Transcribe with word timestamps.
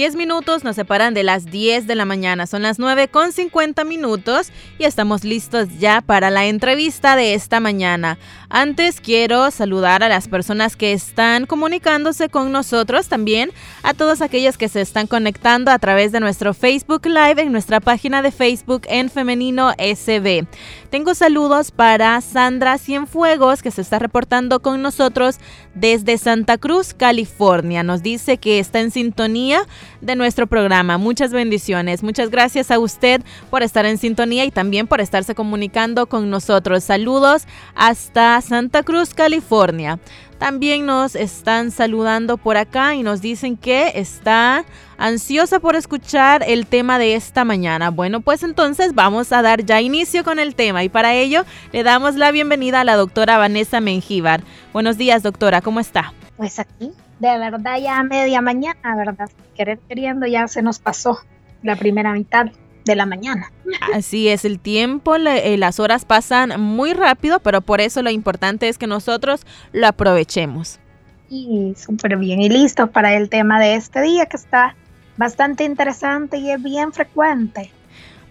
Diez 0.00 0.16
minutos 0.16 0.64
nos 0.64 0.76
separan 0.76 1.12
de 1.12 1.22
las 1.22 1.44
10 1.50 1.86
de 1.86 1.94
la 1.94 2.06
mañana. 2.06 2.46
Son 2.46 2.62
las 2.62 2.78
9 2.78 3.08
con 3.08 3.32
50 3.32 3.84
minutos 3.84 4.50
y 4.78 4.84
estamos 4.84 5.24
listos 5.24 5.68
ya 5.78 6.00
para 6.00 6.30
la 6.30 6.46
entrevista 6.46 7.16
de 7.16 7.34
esta 7.34 7.60
mañana. 7.60 8.16
Antes 8.48 8.98
quiero 9.02 9.50
saludar 9.50 10.02
a 10.02 10.08
las 10.08 10.26
personas 10.26 10.74
que 10.74 10.94
están 10.94 11.44
comunicándose 11.44 12.30
con 12.30 12.50
nosotros, 12.50 13.08
también 13.08 13.52
a 13.82 13.92
todas 13.92 14.22
aquellas 14.22 14.56
que 14.56 14.70
se 14.70 14.80
están 14.80 15.06
conectando 15.06 15.70
a 15.70 15.78
través 15.78 16.12
de 16.12 16.20
nuestro 16.20 16.54
Facebook 16.54 17.04
Live 17.04 17.42
en 17.42 17.52
nuestra 17.52 17.78
página 17.80 18.22
de 18.22 18.32
Facebook 18.32 18.84
en 18.88 19.10
Femenino 19.10 19.72
SB. 19.78 20.46
Tengo 20.88 21.14
saludos 21.14 21.70
para 21.70 22.20
Sandra 22.22 22.78
Cienfuegos 22.78 23.62
que 23.62 23.70
se 23.70 23.82
está 23.82 23.98
reportando 23.98 24.60
con 24.60 24.80
nosotros 24.80 25.36
desde 25.74 26.18
Santa 26.18 26.56
Cruz, 26.56 26.94
California. 26.94 27.82
Nos 27.82 28.02
dice 28.02 28.38
que 28.38 28.58
está 28.58 28.80
en 28.80 28.90
sintonía 28.90 29.60
de 30.00 30.16
nuestro 30.16 30.46
programa. 30.46 30.98
Muchas 30.98 31.32
bendiciones. 31.32 32.02
Muchas 32.02 32.30
gracias 32.30 32.70
a 32.70 32.78
usted 32.78 33.22
por 33.50 33.62
estar 33.62 33.86
en 33.86 33.98
sintonía 33.98 34.44
y 34.44 34.50
también 34.50 34.86
por 34.86 35.00
estarse 35.00 35.34
comunicando 35.34 36.06
con 36.06 36.30
nosotros. 36.30 36.84
Saludos 36.84 37.46
hasta 37.74 38.40
Santa 38.40 38.82
Cruz, 38.82 39.14
California. 39.14 39.98
También 40.38 40.86
nos 40.86 41.16
están 41.16 41.70
saludando 41.70 42.38
por 42.38 42.56
acá 42.56 42.94
y 42.94 43.02
nos 43.02 43.20
dicen 43.20 43.58
que 43.58 43.92
está 43.94 44.64
ansiosa 44.96 45.60
por 45.60 45.76
escuchar 45.76 46.42
el 46.46 46.66
tema 46.66 46.98
de 46.98 47.14
esta 47.14 47.44
mañana. 47.44 47.90
Bueno, 47.90 48.22
pues 48.22 48.42
entonces 48.42 48.94
vamos 48.94 49.32
a 49.32 49.42
dar 49.42 49.66
ya 49.66 49.82
inicio 49.82 50.24
con 50.24 50.38
el 50.38 50.54
tema 50.54 50.82
y 50.82 50.88
para 50.88 51.14
ello 51.14 51.44
le 51.72 51.82
damos 51.82 52.16
la 52.16 52.30
bienvenida 52.30 52.80
a 52.80 52.84
la 52.84 52.96
doctora 52.96 53.36
Vanessa 53.36 53.80
Mengíbar. 53.80 54.42
Buenos 54.72 54.96
días, 54.96 55.22
doctora, 55.22 55.60
¿cómo 55.60 55.78
está? 55.78 56.14
Pues 56.38 56.58
aquí 56.58 56.90
de 57.20 57.38
verdad 57.38 57.78
ya 57.78 57.98
a 57.98 58.02
media 58.02 58.40
mañana, 58.40 58.96
¿verdad? 58.96 59.30
Querer 59.54 59.78
queriendo 59.88 60.26
ya 60.26 60.48
se 60.48 60.62
nos 60.62 60.78
pasó 60.78 61.18
la 61.62 61.76
primera 61.76 62.12
mitad 62.12 62.46
de 62.84 62.96
la 62.96 63.06
mañana. 63.06 63.52
Así 63.94 64.28
es, 64.28 64.44
el 64.44 64.58
tiempo, 64.58 65.16
eh, 65.16 65.56
las 65.58 65.78
horas 65.78 66.04
pasan 66.06 66.60
muy 66.60 66.94
rápido, 66.94 67.38
pero 67.40 67.60
por 67.60 67.80
eso 67.80 68.02
lo 68.02 68.10
importante 68.10 68.68
es 68.68 68.78
que 68.78 68.86
nosotros 68.86 69.46
lo 69.72 69.86
aprovechemos. 69.86 70.80
Y 71.28 71.74
súper 71.76 72.16
bien, 72.16 72.40
y 72.40 72.48
listos 72.48 72.88
para 72.90 73.14
el 73.14 73.28
tema 73.28 73.60
de 73.60 73.74
este 73.74 74.00
día 74.00 74.26
que 74.26 74.36
está 74.36 74.74
bastante 75.16 75.64
interesante 75.64 76.38
y 76.38 76.50
es 76.50 76.62
bien 76.62 76.92
frecuente 76.92 77.70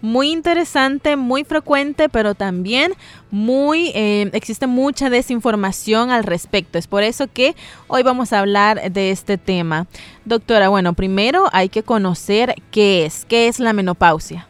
muy 0.02 0.30
interesante, 0.30 1.16
muy 1.16 1.44
frecuente, 1.44 2.08
pero 2.08 2.34
también 2.34 2.92
muy 3.30 3.92
eh, 3.94 4.30
existe 4.32 4.66
mucha 4.66 5.10
desinformación 5.10 6.10
al 6.10 6.24
respecto. 6.24 6.78
Es 6.78 6.86
por 6.86 7.02
eso 7.02 7.26
que 7.26 7.54
hoy 7.88 8.02
vamos 8.02 8.32
a 8.32 8.40
hablar 8.40 8.92
de 8.92 9.10
este 9.10 9.38
tema. 9.38 9.86
Doctora, 10.24 10.68
bueno, 10.68 10.94
primero 10.94 11.48
hay 11.52 11.68
que 11.68 11.82
conocer 11.82 12.54
qué 12.70 13.04
es, 13.04 13.24
qué 13.24 13.48
es 13.48 13.60
la 13.60 13.72
menopausia. 13.72 14.46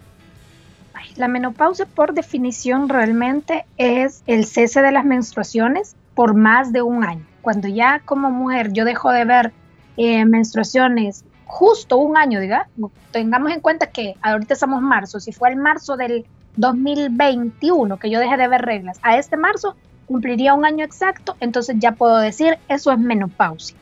La 1.17 1.29
menopausia 1.29 1.87
por 1.87 2.15
definición 2.15 2.89
realmente 2.89 3.67
es 3.77 4.23
el 4.27 4.47
cese 4.47 4.81
de 4.81 4.93
las 4.93 5.05
menstruaciones 5.05 5.97
por 6.15 6.35
más 6.35 6.73
de 6.73 6.83
un 6.83 7.05
año. 7.05 7.27
Cuando 7.43 7.69
ya 7.69 8.01
como 8.05 8.31
mujer 8.31 8.73
yo 8.73 8.85
dejo 8.85 9.11
de 9.11 9.25
ver 9.25 9.53
eh, 9.97 10.25
menstruaciones 10.25 11.25
justo 11.51 11.97
un 11.97 12.17
año, 12.17 12.41
diga, 12.41 12.69
tengamos 13.11 13.51
en 13.51 13.61
cuenta 13.61 13.89
que 13.89 14.15
ahorita 14.23 14.55
estamos 14.55 14.81
marzo, 14.81 15.19
si 15.19 15.33
fue 15.33 15.51
el 15.51 15.57
marzo 15.57 15.97
del 15.97 16.25
2021 16.57 17.99
que 17.99 18.09
yo 18.09 18.21
dejé 18.21 18.37
de 18.37 18.49
ver 18.49 18.63
reglas, 18.63 19.01
a 19.03 19.19
este 19.19 19.37
marzo 19.37 19.75
cumpliría 20.07 20.55
un 20.55 20.65
año 20.65 20.85
exacto, 20.85 21.37
entonces 21.41 21.77
ya 21.79 21.93
puedo 21.93 22.19
decir, 22.19 22.57
eso 22.69 22.93
es 22.93 22.99
menopausia. 22.99 23.77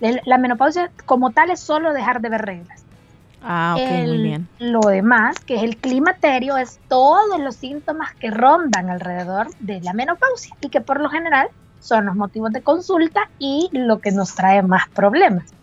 La 0.00 0.36
menopausia 0.36 0.90
como 1.06 1.30
tal 1.30 1.50
es 1.50 1.60
solo 1.60 1.92
dejar 1.92 2.20
de 2.20 2.28
ver 2.28 2.42
reglas. 2.42 2.84
Ah, 3.42 3.76
ok, 3.78 4.06
muy 4.08 4.22
bien. 4.22 4.48
Lo 4.58 4.80
demás, 4.80 5.38
que 5.38 5.54
es 5.54 5.62
el 5.62 5.76
climaterio, 5.76 6.56
es 6.56 6.80
todos 6.88 7.40
los 7.40 7.54
síntomas 7.54 8.14
que 8.16 8.30
rondan 8.30 8.90
alrededor 8.90 9.48
de 9.60 9.80
la 9.80 9.92
menopausia 9.92 10.54
y 10.60 10.68
que 10.68 10.80
por 10.80 11.00
lo 11.00 11.08
general 11.08 11.48
son 11.80 12.06
los 12.06 12.16
motivos 12.16 12.52
de 12.52 12.62
consulta 12.62 13.30
y 13.38 13.68
lo 13.72 14.00
que 14.00 14.10
nos 14.10 14.34
trae 14.34 14.62
más 14.62 14.88
problemas 14.88 15.56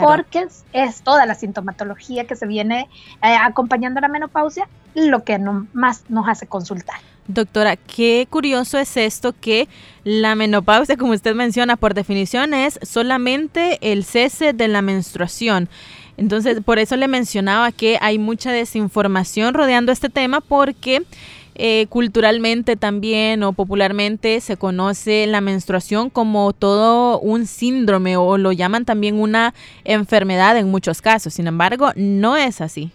porque 0.00 0.46
es, 0.72 1.02
toda 1.02 1.26
la 1.26 1.34
sintomatología 1.34 2.26
que 2.26 2.36
se 2.36 2.46
viene 2.46 2.88
eh, 3.22 3.34
acompañando 3.34 3.98
a 3.98 4.02
la 4.02 4.08
menopausia 4.08 4.68
lo 4.94 5.24
que 5.24 5.38
más 5.72 6.04
nos 6.08 6.28
hace 6.28 6.46
consultar. 6.46 6.96
Doctora, 7.28 7.76
qué 7.76 8.26
curioso 8.28 8.78
es 8.78 8.96
esto 8.96 9.34
que 9.40 9.68
la 10.02 10.34
menopausia, 10.34 10.96
como 10.96 11.12
usted 11.12 11.34
menciona, 11.34 11.76
por 11.76 11.94
definición 11.94 12.54
es 12.54 12.78
solamente 12.82 13.78
el 13.92 14.04
cese 14.04 14.52
de 14.52 14.66
la 14.66 14.82
menstruación. 14.82 15.68
Entonces, 16.16 16.60
por 16.62 16.78
eso 16.78 16.96
le 16.96 17.08
mencionaba 17.08 17.70
que 17.72 17.98
hay 18.00 18.18
mucha 18.18 18.50
desinformación 18.52 19.54
rodeando 19.54 19.92
este 19.92 20.08
tema 20.08 20.40
porque 20.40 21.02
eh, 21.54 21.86
culturalmente 21.88 22.76
también 22.76 23.42
o 23.42 23.52
popularmente 23.52 24.40
se 24.40 24.56
conoce 24.56 25.26
la 25.26 25.40
menstruación 25.40 26.10
como 26.10 26.52
todo 26.52 27.18
un 27.20 27.46
síndrome 27.46 28.16
o 28.16 28.38
lo 28.38 28.52
llaman 28.52 28.84
también 28.84 29.20
una 29.20 29.54
enfermedad 29.84 30.56
en 30.56 30.70
muchos 30.70 31.02
casos. 31.02 31.34
Sin 31.34 31.46
embargo, 31.46 31.90
no 31.96 32.36
es 32.36 32.60
así. 32.60 32.92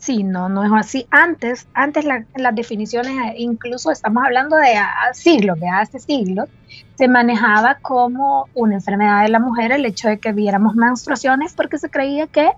Sí, 0.00 0.22
no, 0.22 0.48
no 0.48 0.64
es 0.64 0.72
así. 0.72 1.06
Antes, 1.10 1.68
antes 1.74 2.06
las 2.06 2.54
definiciones, 2.54 3.12
eh, 3.12 3.34
incluso 3.36 3.90
estamos 3.90 4.24
hablando 4.24 4.56
de 4.56 4.74
siglos, 5.12 5.60
de 5.60 5.68
hace 5.68 5.98
siglos, 5.98 6.48
se 6.94 7.06
manejaba 7.06 7.76
como 7.82 8.48
una 8.54 8.74
enfermedad 8.74 9.22
de 9.22 9.28
la 9.28 9.40
mujer 9.40 9.72
el 9.72 9.84
hecho 9.84 10.08
de 10.08 10.18
que 10.18 10.32
viéramos 10.32 10.74
menstruaciones 10.74 11.52
porque 11.52 11.78
se 11.78 11.90
creía 11.90 12.26
que 12.26 12.50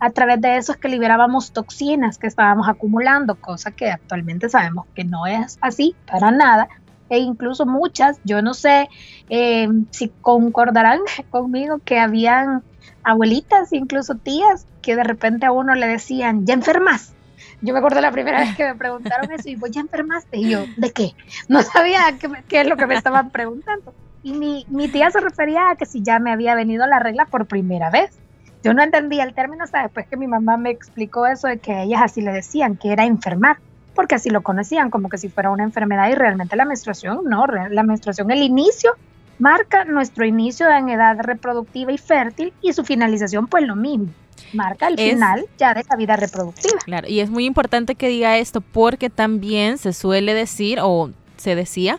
a 0.00 0.10
través 0.10 0.40
de 0.40 0.56
eso 0.56 0.72
es 0.72 0.78
que 0.78 0.88
liberábamos 0.88 1.52
toxinas 1.52 2.16
que 2.16 2.26
estábamos 2.26 2.68
acumulando, 2.68 3.34
cosa 3.34 3.70
que 3.70 3.90
actualmente 3.90 4.48
sabemos 4.48 4.86
que 4.94 5.04
no 5.04 5.26
es 5.26 5.58
así 5.60 5.94
para 6.10 6.30
nada. 6.30 6.68
E 7.10 7.18
incluso 7.18 7.66
muchas, 7.66 8.18
yo 8.24 8.40
no 8.40 8.54
sé 8.54 8.88
eh, 9.28 9.68
si 9.90 10.08
concordarán 10.22 11.00
conmigo 11.30 11.80
que 11.84 11.98
habían 11.98 12.62
abuelitas, 13.02 13.72
incluso 13.72 14.14
tías, 14.14 14.66
que 14.80 14.96
de 14.96 15.04
repente 15.04 15.44
a 15.44 15.52
uno 15.52 15.74
le 15.74 15.86
decían, 15.86 16.46
ya 16.46 16.54
enfermas. 16.54 17.12
Yo 17.60 17.74
me 17.74 17.80
acuerdo 17.80 18.00
la 18.00 18.10
primera 18.10 18.40
vez 18.40 18.56
que 18.56 18.64
me 18.64 18.74
preguntaron 18.74 19.30
eso 19.32 19.50
y 19.50 19.56
pues 19.56 19.72
ya 19.72 19.82
enfermaste. 19.82 20.38
Y 20.38 20.50
yo, 20.50 20.64
¿de 20.78 20.92
qué? 20.92 21.14
No 21.48 21.62
sabía 21.74 22.16
qué, 22.18 22.30
qué 22.48 22.62
es 22.62 22.66
lo 22.66 22.76
que 22.78 22.86
me 22.86 22.94
estaban 22.94 23.30
preguntando. 23.30 23.92
Y 24.22 24.32
mi, 24.32 24.64
mi 24.68 24.88
tía 24.88 25.10
se 25.10 25.20
refería 25.20 25.70
a 25.70 25.76
que 25.76 25.84
si 25.84 26.02
ya 26.02 26.18
me 26.20 26.32
había 26.32 26.54
venido 26.54 26.86
la 26.86 27.00
regla 27.00 27.26
por 27.26 27.46
primera 27.46 27.90
vez. 27.90 28.19
Yo 28.62 28.74
no 28.74 28.82
entendía 28.82 29.24
el 29.24 29.34
término 29.34 29.64
hasta 29.64 29.82
después 29.82 30.06
que 30.06 30.16
mi 30.16 30.26
mamá 30.26 30.56
me 30.56 30.70
explicó 30.70 31.26
eso 31.26 31.48
de 31.48 31.58
que 31.58 31.82
ellas 31.82 32.02
así 32.02 32.20
le 32.20 32.32
decían, 32.32 32.76
que 32.76 32.92
era 32.92 33.04
enfermar, 33.04 33.58
porque 33.94 34.14
así 34.14 34.30
lo 34.30 34.42
conocían, 34.42 34.90
como 34.90 35.08
que 35.08 35.18
si 35.18 35.28
fuera 35.28 35.50
una 35.50 35.64
enfermedad 35.64 36.08
y 36.10 36.14
realmente 36.14 36.56
la 36.56 36.64
menstruación, 36.64 37.24
no, 37.24 37.46
la 37.46 37.82
menstruación, 37.82 38.30
el 38.30 38.42
inicio 38.42 38.92
marca 39.38 39.84
nuestro 39.84 40.26
inicio 40.26 40.70
en 40.70 40.90
edad 40.90 41.18
reproductiva 41.18 41.90
y 41.92 41.98
fértil 41.98 42.52
y 42.60 42.74
su 42.74 42.84
finalización 42.84 43.46
pues 43.46 43.66
lo 43.66 43.74
mismo 43.74 44.10
marca 44.52 44.88
el 44.88 44.98
final 44.98 45.46
ya 45.58 45.74
de 45.74 45.84
la 45.88 45.96
vida 45.96 46.16
reproductiva. 46.16 46.78
Claro, 46.84 47.08
y 47.08 47.20
es 47.20 47.30
muy 47.30 47.44
importante 47.44 47.94
que 47.94 48.08
diga 48.08 48.38
esto 48.38 48.60
porque 48.60 49.10
también 49.10 49.78
se 49.78 49.92
suele 49.92 50.34
decir 50.34 50.78
o 50.82 51.10
se 51.40 51.54
decía 51.54 51.98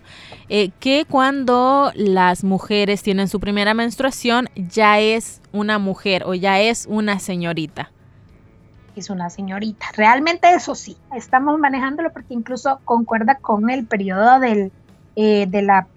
eh, 0.50 0.72
que 0.80 1.06
cuando 1.10 1.92
las 1.96 2.44
mujeres 2.44 3.04
tienen 3.04 3.28
su 3.28 3.40
primera 3.40 3.74
menstruación 3.74 4.50
ya 4.56 5.00
es 5.00 5.42
una 5.52 5.80
mujer 5.80 6.24
o 6.26 6.34
ya 6.34 6.62
es 6.62 6.86
una 6.90 7.20
señorita. 7.20 7.92
Es 8.96 9.10
una 9.10 9.30
señorita. 9.30 9.88
Realmente 9.96 10.54
eso 10.54 10.76
sí, 10.76 10.98
estamos 11.16 11.58
manejándolo 11.60 12.12
porque 12.12 12.34
incluso 12.34 12.80
concuerda 12.86 13.36
con 13.36 13.70
el 13.70 13.86
periodo 13.86 14.40
del, 14.40 14.72
eh, 15.16 15.46
de, 15.48 15.62
la, 15.62 15.88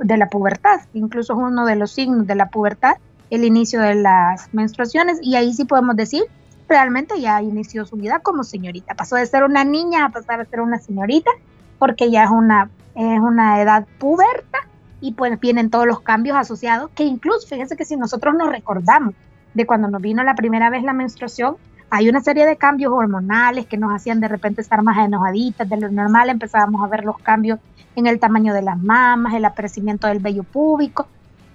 de 0.00 0.16
la 0.16 0.28
pubertad. 0.28 0.80
Incluso 0.92 1.32
es 1.34 1.38
uno 1.38 1.64
de 1.66 1.76
los 1.76 1.92
signos 1.92 2.26
de 2.26 2.34
la 2.34 2.48
pubertad, 2.48 2.96
el 3.30 3.44
inicio 3.44 3.80
de 3.80 3.94
las 3.94 4.52
menstruaciones. 4.52 5.18
Y 5.22 5.36
ahí 5.36 5.52
sí 5.54 5.64
podemos 5.64 5.96
decir, 5.96 6.24
realmente 6.68 7.20
ya 7.20 7.40
inició 7.42 7.86
su 7.86 7.96
vida 7.96 8.18
como 8.20 8.44
señorita. 8.44 8.94
Pasó 8.94 9.16
de 9.16 9.26
ser 9.26 9.44
una 9.44 9.64
niña 9.64 10.06
a 10.06 10.08
pasar 10.08 10.40
a 10.40 10.44
ser 10.44 10.60
una 10.60 10.78
señorita 10.78 11.30
porque 11.78 12.10
ya 12.10 12.24
es 12.24 12.30
una 12.30 12.70
es 12.94 13.20
una 13.20 13.60
edad 13.60 13.86
puberta 13.98 14.58
y 15.00 15.12
pues 15.12 15.38
vienen 15.40 15.70
todos 15.70 15.86
los 15.86 16.00
cambios 16.00 16.36
asociados, 16.36 16.90
que 16.94 17.04
incluso, 17.04 17.46
fíjense 17.48 17.76
que 17.76 17.84
si 17.84 17.96
nosotros 17.96 18.34
nos 18.36 18.50
recordamos 18.50 19.14
de 19.54 19.66
cuando 19.66 19.88
nos 19.88 20.00
vino 20.00 20.22
la 20.22 20.34
primera 20.34 20.70
vez 20.70 20.82
la 20.82 20.92
menstruación, 20.92 21.56
hay 21.90 22.08
una 22.08 22.20
serie 22.20 22.46
de 22.46 22.56
cambios 22.56 22.92
hormonales 22.92 23.66
que 23.66 23.76
nos 23.76 23.92
hacían 23.94 24.20
de 24.20 24.28
repente 24.28 24.62
estar 24.62 24.82
más 24.82 24.96
enojaditas 25.04 25.68
de 25.68 25.76
lo 25.76 25.90
normal, 25.90 26.30
empezábamos 26.30 26.82
a 26.82 26.86
ver 26.86 27.04
los 27.04 27.18
cambios 27.18 27.58
en 27.96 28.06
el 28.06 28.18
tamaño 28.18 28.54
de 28.54 28.62
las 28.62 28.78
mamas, 28.78 29.34
el 29.34 29.44
aparecimiento 29.44 30.06
del 30.06 30.20
vello 30.20 30.44
púbico, 30.44 31.06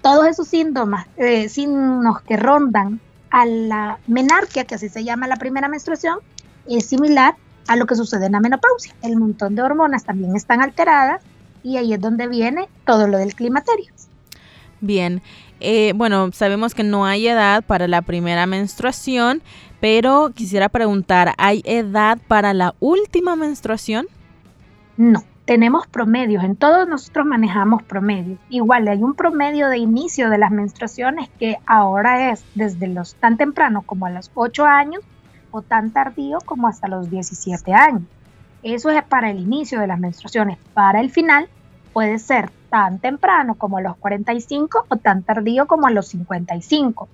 todos 0.02 0.28
esos 0.28 0.46
síntomas, 0.46 1.06
eh, 1.16 1.48
signos 1.48 2.20
que 2.20 2.36
rondan 2.36 3.00
a 3.30 3.46
la 3.46 3.98
menarquia, 4.06 4.64
que 4.64 4.76
así 4.76 4.88
se 4.88 5.04
llama 5.04 5.26
la 5.26 5.36
primera 5.36 5.68
menstruación, 5.68 6.18
es 6.68 6.86
similar 6.86 7.34
a 7.66 7.76
lo 7.76 7.86
que 7.86 7.96
sucede 7.96 8.26
en 8.26 8.32
la 8.32 8.40
menopausia. 8.40 8.94
El 9.02 9.16
montón 9.16 9.54
de 9.54 9.62
hormonas 9.62 10.04
también 10.04 10.36
están 10.36 10.62
alteradas 10.62 11.22
y 11.62 11.76
ahí 11.76 11.92
es 11.92 12.00
donde 12.00 12.28
viene 12.28 12.68
todo 12.84 13.08
lo 13.08 13.18
del 13.18 13.34
climaterio. 13.34 13.92
Bien, 14.80 15.22
eh, 15.60 15.92
bueno, 15.94 16.30
sabemos 16.32 16.74
que 16.74 16.84
no 16.84 17.04
hay 17.04 17.26
edad 17.26 17.64
para 17.64 17.88
la 17.88 18.02
primera 18.02 18.46
menstruación, 18.46 19.42
pero 19.80 20.30
quisiera 20.34 20.68
preguntar, 20.68 21.34
¿hay 21.36 21.62
edad 21.64 22.18
para 22.28 22.54
la 22.54 22.74
última 22.78 23.34
menstruación? 23.36 24.06
No, 24.96 25.24
tenemos 25.44 25.86
promedios, 25.86 26.44
en 26.44 26.56
todos 26.56 26.86
nosotros 26.86 27.26
manejamos 27.26 27.82
promedios. 27.82 28.38
Igual 28.50 28.86
hay 28.86 29.02
un 29.02 29.14
promedio 29.14 29.68
de 29.68 29.78
inicio 29.78 30.30
de 30.30 30.38
las 30.38 30.50
menstruaciones 30.50 31.28
que 31.38 31.56
ahora 31.66 32.32
es 32.32 32.44
desde 32.54 32.86
los 32.86 33.14
tan 33.14 33.36
temprano 33.36 33.82
como 33.82 34.06
a 34.06 34.10
los 34.10 34.30
8 34.34 34.64
años 34.64 35.02
o 35.50 35.62
tan 35.62 35.90
tardío 35.90 36.38
como 36.44 36.68
hasta 36.68 36.86
los 36.86 37.10
17 37.10 37.72
años. 37.72 38.02
Eso 38.62 38.90
es 38.90 39.02
para 39.04 39.30
el 39.30 39.38
inicio 39.38 39.80
de 39.80 39.86
las 39.86 39.98
menstruaciones. 39.98 40.58
Para 40.74 41.00
el 41.00 41.10
final 41.10 41.48
puede 41.92 42.18
ser 42.18 42.50
tan 42.70 42.98
temprano 42.98 43.54
como 43.54 43.78
a 43.78 43.80
los 43.80 43.96
45 43.96 44.86
o 44.88 44.96
tan 44.96 45.22
tardío 45.22 45.66
como 45.66 45.86
a 45.86 45.90
los 45.90 46.08
55. 46.08 47.08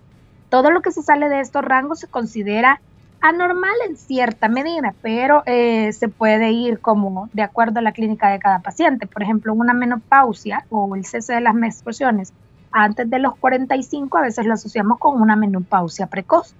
Todo 0.49 0.71
lo 0.71 0.83
que 0.83 0.93
se 0.93 1.03
sale 1.03 1.29
de 1.29 1.41
estos 1.41 1.65
rangos 1.65 2.01
se 2.01 2.07
considera 2.07 2.81
anormal 3.21 3.75
en 3.89 3.97
cierta 3.97 4.49
medida, 4.49 4.95
pero 5.01 5.43
eh, 5.47 5.93
se 5.93 6.09
puede 6.09 6.51
ir 6.51 6.81
como 6.81 7.31
de 7.33 7.43
acuerdo 7.43 7.79
a 7.79 7.83
la 7.83 7.93
clínica 7.93 8.29
de 8.29 8.39
cada 8.39 8.59
paciente. 8.59 9.07
Por 9.07 9.23
ejemplo, 9.23 9.55
una 9.55 9.73
menopausia 9.73 10.67
o 10.69 10.95
el 10.95 11.07
cese 11.07 11.35
de 11.35 11.41
las 11.41 11.55
menstruaciones 11.55 12.33
antes 12.71 13.09
de 13.09 13.21
los 13.21 13.37
45 13.37 14.19
a 14.19 14.23
veces 14.23 14.45
lo 14.47 14.55
asociamos 14.55 14.99
con 14.99 15.23
una 15.23 15.37
menopausia 15.37 16.07
precoz. 16.07 16.55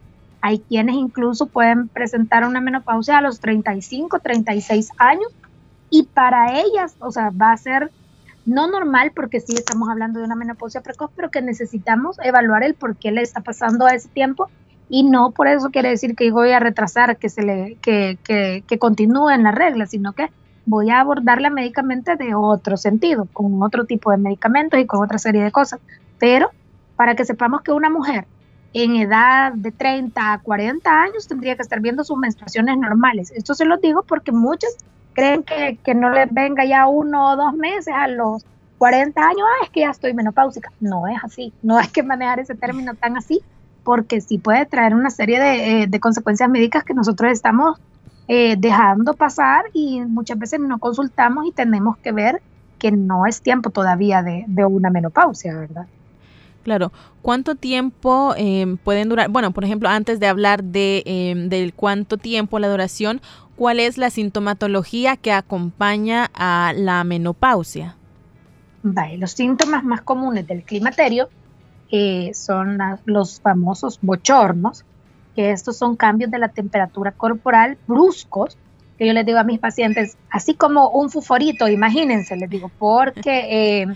Hay 0.47 0.59
quienes 0.59 0.97
incluso 0.97 1.47
pueden 1.47 1.89
presentar 1.89 2.45
una 2.45 2.61
menopausia 2.61 3.17
a 3.17 3.23
los 3.23 3.41
35, 3.41 4.19
36 4.19 4.91
años 4.99 5.33
y 5.89 6.03
para 6.03 6.61
ellas, 6.61 6.97
o 6.99 7.11
sea, 7.11 7.31
va 7.31 7.53
a 7.53 7.57
ser 7.57 7.91
no 8.45 8.67
normal 8.67 9.13
porque 9.17 9.41
sí 9.41 9.55
estamos 9.55 9.89
hablando 9.89 10.19
de 10.19 10.27
una 10.27 10.35
menopausia 10.35 10.83
precoz, 10.83 11.11
pero 11.17 11.31
que 11.31 11.41
necesitamos 11.41 12.19
evaluar 12.23 12.63
el 12.63 12.75
por 12.75 12.95
qué 12.97 13.11
le 13.11 13.23
está 13.23 13.41
pasando 13.41 13.87
a 13.87 13.95
ese 13.95 14.11
tiempo 14.11 14.51
y 14.91 15.05
no 15.05 15.31
por 15.31 15.49
eso 15.49 15.71
quiere 15.71 15.89
decir 15.89 16.15
que 16.15 16.31
voy 16.31 16.51
a 16.51 16.61
retrasar 16.61 17.17
que 17.17 17.31
se 17.31 17.43
le 17.43 17.79
que, 17.81 18.19
que, 18.23 18.79
continúe 18.79 19.31
en 19.31 19.45
la 19.45 19.51
regla, 19.51 19.87
sino 19.87 20.13
que 20.13 20.29
voy 20.67 20.91
a 20.91 21.01
abordarla 21.01 21.49
médicamente 21.49 22.17
de 22.17 22.35
otro 22.35 22.77
sentido, 22.77 23.27
con 23.33 23.63
otro 23.63 23.87
tipo 23.87 24.11
de 24.11 24.19
medicamentos 24.19 24.79
y 24.79 24.85
con 24.85 25.03
otra 25.03 25.17
serie 25.17 25.43
de 25.43 25.53
cosas. 25.53 25.81
Pero 26.19 26.51
para 26.97 27.15
que 27.15 27.25
sepamos 27.25 27.63
que 27.63 27.73
una 27.73 27.89
mujer 27.89 28.27
en 28.75 28.97
edad 28.97 29.53
de 29.53 29.71
30 29.71 30.33
a 30.33 30.39
40 30.41 30.91
años 30.91 31.29
tendría 31.29 31.55
que 31.55 31.63
estar 31.63 31.81
viendo 31.81 32.03
sus 32.05 32.19
menstruaciones 32.19 32.77
normales. 32.77 33.31
Esto 33.31 33.55
se 33.55 33.65
lo 33.65 33.77
digo 33.79 34.03
porque 34.03 34.33
muchos 34.33 34.71
creen 35.13 35.45
que, 35.45 35.79
que 35.83 35.95
no 35.95 36.11
les 36.11 36.33
venga 36.35 36.65
ya 36.65 36.89
uno 36.89 37.31
o 37.31 37.37
dos 37.37 37.55
meses 37.55 37.95
a 37.97 38.09
los 38.09 38.45
40 38.79 39.21
años, 39.21 39.43
ah, 39.43 39.65
es 39.65 39.71
que 39.71 39.81
ya 39.81 39.91
estoy 39.91 40.13
menopáusica. 40.13 40.73
No 40.81 41.07
es 41.07 41.17
así, 41.23 41.53
no 41.63 41.79
hay 41.79 41.87
que 41.87 42.03
manejar 42.03 42.41
ese 42.41 42.57
término 42.57 42.95
tan 42.95 43.17
así, 43.17 43.41
porque 43.85 44.21
sí 44.21 44.39
puede 44.39 44.67
traer 44.67 44.93
una 44.93 45.11
serie 45.11 45.41
de, 45.41 45.83
eh, 45.83 45.87
de 45.87 46.01
consecuencias 46.01 46.51
médicas 46.51 46.83
que 46.83 46.95
nosotros 46.95 47.31
estamos 47.31 47.79
eh, 48.27 48.57
dejando 48.59 49.15
pasar 49.15 49.67
y 49.73 50.01
muchas 50.01 50.39
veces 50.39 50.59
no 50.59 50.79
consultamos 50.79 51.47
y 51.47 51.53
tenemos 51.53 51.97
que 51.99 52.11
ver 52.11 52.43
que 52.79 52.91
no 52.91 53.25
es 53.27 53.41
tiempo 53.41 53.71
todavía 53.71 54.23
de, 54.23 54.45
de 54.49 54.65
una 54.65 54.91
menopausia, 54.91 55.55
¿verdad? 55.55 55.87
Claro, 56.65 56.93
¿cuánto 57.21 57.55
tiempo 57.55 58.35
em, 58.39 58.79
pueden 58.79 59.11
durar? 59.11 59.29
Bueno, 59.29 59.53
por 59.53 59.65
ejemplo, 59.65 59.89
antes 59.91 60.19
de 60.19 60.27
hablar 60.27 60.65
de 60.65 61.03
em, 61.05 61.51
del 61.51 61.75
cuánto 61.75 62.17
tiempo 62.17 62.59
la 62.59 62.69
duración, 62.69 63.21
¿cuál 63.55 63.79
es 63.81 63.99
la 63.99 64.09
sintomatología 64.09 65.17
que 65.17 65.31
acompaña 65.31 66.31
a 66.35 66.73
la 66.75 67.05
menopausia? 67.05 67.97
Los 69.19 69.33
síntomas 69.33 69.85
más 69.85 70.01
comunes 70.01 70.47
del 70.47 70.63
climaterio 70.63 71.29
eh, 71.91 72.33
son 72.33 72.79
los 73.05 73.41
famosos 73.41 73.99
bochornos, 74.01 74.85
que 75.37 75.51
estos 75.51 75.77
son 75.77 75.97
cambios 75.97 76.31
de 76.31 76.39
la 76.39 76.49
temperatura 76.49 77.13
corporal 77.13 77.77
bruscos, 77.87 78.57
que 78.97 79.07
yo 79.07 79.13
les 79.13 79.27
digo 79.27 79.39
a 79.39 79.45
mis 79.45 79.59
pacientes, 79.59 80.17
así 80.31 80.55
como 80.55 80.89
un 80.89 81.11
fuforito, 81.11 81.69
imagínense, 81.69 82.37
les 82.37 82.49
digo, 82.49 82.71
porque... 82.79 83.87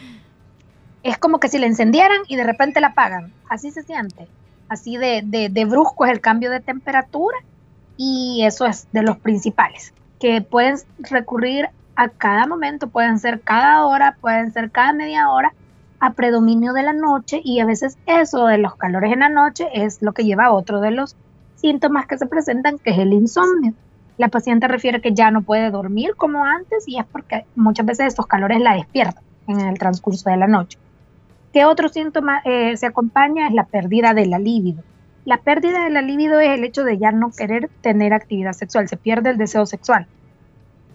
Es 1.03 1.19
como 1.19 1.41
que 1.41 1.49
si 1.49 1.59
la 1.59 1.67
encendieran 1.67 2.19
y 2.27 2.37
de 2.37 2.45
repente 2.45 2.81
la 2.81 2.89
apagan. 2.89 3.33
Así 3.49 3.71
se 3.71 3.83
siente. 3.83 4.29
Así 4.69 4.97
de, 4.97 5.23
de, 5.25 5.65
brusco 5.65 6.05
es 6.05 6.12
el 6.12 6.21
cambio 6.21 6.50
de 6.50 6.61
temperatura 6.61 7.39
y 7.97 8.43
eso 8.45 8.67
es 8.67 8.87
de 8.93 9.03
los 9.03 9.17
principales, 9.17 9.95
que 10.21 10.43
pueden 10.43 10.77
recurrir 10.99 11.71
a 11.97 12.11
cada 12.11 12.47
momento, 12.47 12.89
pueden 12.89 13.19
ser 13.19 13.41
cada 13.41 13.87
hora, 13.87 14.19
pueden 14.21 14.53
ser 14.53 14.71
cada 14.71 14.93
media 14.93 15.31
hora, 15.31 15.53
a 16.00 16.12
predominio 16.12 16.75
de 16.75 16.83
la 16.83 16.93
noche 16.93 17.41
y 17.43 17.61
a 17.61 17.65
veces 17.65 17.99
eso 18.06 18.47
de 18.47 18.59
los 18.59 18.77
calores 18.77 19.12
en 19.12 19.21
la 19.21 19.29
noche 19.29 19.69
es 19.73 20.01
lo 20.01 20.12
que 20.12 20.25
lleva 20.25 20.44
a 20.47 20.53
otro 20.53 20.81
de 20.81 20.93
los 20.93 21.17
síntomas 21.56 22.06
que 22.06 22.19
se 22.19 22.27
presentan, 22.27 22.79
que 22.79 22.91
es 22.91 22.99
el 22.99 23.12
insomnio. 23.12 23.73
La 24.17 24.29
paciente 24.29 24.69
refiere 24.69 25.01
que 25.01 25.15
ya 25.15 25.31
no 25.31 25.43
puede 25.43 25.71
dormir 25.71 26.15
como 26.17 26.44
antes 26.44 26.87
y 26.87 26.99
es 26.99 27.06
porque 27.06 27.47
muchas 27.56 27.87
veces 27.87 28.09
estos 28.09 28.27
calores 28.27 28.61
la 28.61 28.75
despiertan 28.75 29.25
en 29.47 29.61
el 29.61 29.79
transcurso 29.79 30.31
de 30.31 30.37
la 30.37 30.47
noche. 30.47 30.79
¿Qué 31.53 31.65
otro 31.65 31.89
síntoma 31.89 32.43
eh, 32.45 32.77
se 32.77 32.87
acompaña? 32.87 33.49
Es 33.49 33.55
la 33.55 33.65
pérdida 33.65 34.15
de 34.15 34.27
la 34.27 34.39
libido. 34.39 34.83
La 35.25 35.39
pérdida 35.39 35.85
de 35.85 35.91
la 35.91 36.03
libido 36.03 36.41
es 36.41 36.50
el 36.50 36.65
hecho 36.65 36.85
de 36.85 36.99
ya 36.99 37.12
no 37.12 37.31
querer 37.31 37.71
tener 37.81 38.12
actividad 38.12 38.53
sexual, 38.53 38.89
se 38.89 38.97
pierde 38.97 39.31
el 39.31 39.39
deseo 39.39 39.67
sexual. 39.67 40.06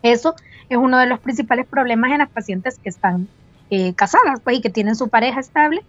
Eso 0.01 0.35
es 0.69 0.77
uno 0.77 0.97
de 0.97 1.07
los 1.07 1.19
principales 1.19 1.65
problemas 1.65 2.11
en 2.11 2.19
las 2.19 2.29
pacientes 2.29 2.77
que 2.79 2.89
están 2.89 3.27
eh, 3.69 3.93
casadas 3.93 4.39
pues, 4.43 4.57
y 4.57 4.61
que 4.61 4.69
tienen 4.69 4.95
su 4.95 5.09
pareja 5.09 5.39
estable, 5.39 5.83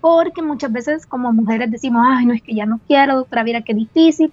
porque 0.00 0.42
muchas 0.42 0.72
veces 0.72 1.06
como 1.06 1.32
mujeres 1.32 1.70
decimos, 1.70 2.04
ay, 2.08 2.26
no 2.26 2.34
es 2.34 2.42
que 2.42 2.54
ya 2.54 2.66
no 2.66 2.80
quiero, 2.86 3.16
doctora, 3.16 3.44
mira 3.44 3.62
qué 3.62 3.74
difícil, 3.74 4.32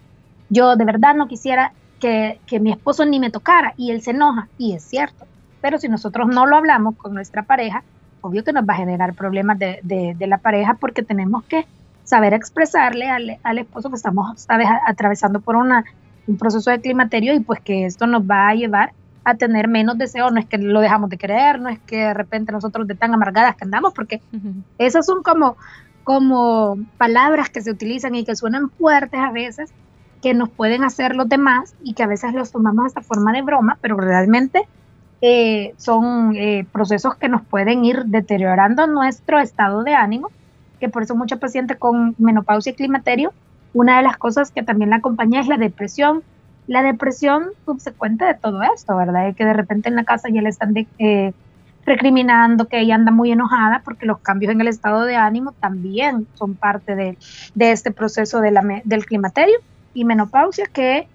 yo 0.50 0.76
de 0.76 0.86
verdad 0.86 1.16
no 1.16 1.28
quisiera 1.28 1.74
que, 2.00 2.40
que 2.46 2.60
mi 2.60 2.72
esposo 2.72 3.06
ni 3.06 3.20
me 3.20 3.32
tocara 3.32 3.74
y 3.78 3.92
él 3.92 4.02
se 4.02 4.12
enoja, 4.12 4.48
y 4.58 4.74
es 4.74 4.84
cierto, 4.84 5.26
pero 5.62 5.80
si 5.80 5.88
nosotros 5.88 6.28
no 6.28 6.46
lo 6.46 6.58
hablamos 6.58 6.96
con 6.96 7.14
nuestra 7.14 7.44
pareja, 7.44 7.84
obvio 8.24 8.44
que 8.44 8.54
nos 8.54 8.64
va 8.68 8.74
a 8.74 8.78
generar 8.78 9.14
problemas 9.14 9.60
de, 9.60 9.80
de, 9.84 10.28
la 10.28 10.38
pareja 10.38 10.76
porque 10.80 11.04
tenemos 11.04 11.44
que 11.44 11.66
saber 12.06 12.34
expresarle 12.34 13.10
al, 13.10 13.38
al 13.44 13.58
esposo 13.60 13.90
que 13.90 13.98
estamos, 13.98 14.42
sabes, 14.42 14.68
atravesando 14.88 15.42
por 15.42 15.58
una, 15.58 15.84
un 16.26 16.38
proceso 16.38 16.72
de 16.72 16.80
climaterio 16.80 17.34
y 17.34 17.42
pues 17.42 17.60
que 17.60 17.86
esto 17.86 18.08
nos 18.08 18.24
va 18.24 18.48
a 18.48 18.56
llevar 18.56 18.94
a 19.26 19.36
tener 19.36 19.68
menos 19.68 19.98
deseo, 19.98 20.32
no 20.32 20.40
es 20.40 20.46
que 20.46 20.58
lo 20.58 20.80
dejamos 20.80 21.10
de 21.10 21.18
querer, 21.18 21.60
no 21.60 21.70
es 21.70 21.80
que 21.80 21.98
de 21.98 22.14
repente 22.14 22.52
nosotros 22.52 22.88
de 22.88 22.96
tan 22.96 23.14
amargadas 23.14 23.56
que 23.56 23.66
andamos, 23.66 23.94
porque 23.94 24.22
esas 24.78 25.06
son 25.06 25.22
como, 25.24 25.56
como 26.04 26.78
palabras 26.98 27.50
que 27.50 27.62
se 27.62 27.72
utilizan 27.72 28.16
y 28.16 28.26
que 28.26 28.36
suenan 28.36 28.70
fuertes 28.70 29.20
a 29.20 29.32
veces, 29.32 29.72
que 30.22 30.34
nos 30.34 30.50
pueden 30.50 30.84
hacer 30.84 31.16
los 31.16 31.28
demás 31.28 31.76
y 31.84 31.94
que 31.94 32.04
a 32.04 32.08
veces 32.08 32.34
los 32.34 32.52
tomamos 32.52 32.86
de 32.86 32.88
esta 32.88 33.02
forma 33.02 33.34
de 33.34 33.42
broma, 33.42 33.78
pero 33.82 33.98
realmente 33.98 34.68
eh, 35.26 35.74
son 35.78 36.36
eh, 36.36 36.68
procesos 36.74 37.16
que 37.16 37.30
nos 37.30 37.44
pueden 37.44 37.86
ir 37.86 38.04
deteriorando 38.08 38.88
nuestro 38.88 39.40
estado 39.40 39.82
de 39.84 39.94
ánimo, 39.94 40.30
que 40.82 40.90
por 40.90 41.04
eso 41.04 41.16
muchos 41.16 41.40
pacientes 41.40 41.78
con 41.78 42.14
menopausia 42.18 42.74
y 42.74 42.76
climaterio, 42.76 43.32
una 43.74 43.96
de 43.96 44.04
las 44.04 44.18
cosas 44.18 44.52
que 44.52 44.64
también 44.64 44.90
la 44.90 44.98
acompaña 44.98 45.40
es 45.40 45.48
la 45.48 45.56
depresión. 45.56 46.24
La 46.68 46.84
depresión 46.84 47.52
subsecuente 47.66 48.26
de 48.26 48.34
todo 48.34 48.64
esto, 48.64 48.98
¿verdad? 48.98 49.34
que 49.34 49.46
de 49.46 49.54
repente 49.54 49.88
en 49.88 49.96
la 49.96 50.04
casa 50.04 50.28
ya 50.30 50.42
le 50.42 50.50
están 50.50 50.74
eh, 51.00 51.32
recriminando 51.86 52.68
que 52.68 52.82
ella 52.82 52.96
anda 52.96 53.12
muy 53.14 53.32
enojada 53.32 53.82
porque 53.86 54.06
los 54.06 54.20
cambios 54.20 54.52
en 54.52 54.60
el 54.60 54.68
estado 54.68 55.06
de 55.06 55.16
ánimo 55.16 55.54
también 55.54 56.28
son 56.34 56.56
parte 56.56 56.96
de, 56.96 57.18
de 57.56 57.72
este 57.72 57.92
proceso 57.92 58.42
de 58.42 58.52
la, 58.52 58.82
del 58.84 59.06
climaterio 59.06 59.56
y 59.94 60.04
menopausia, 60.04 60.66
que 60.66 61.08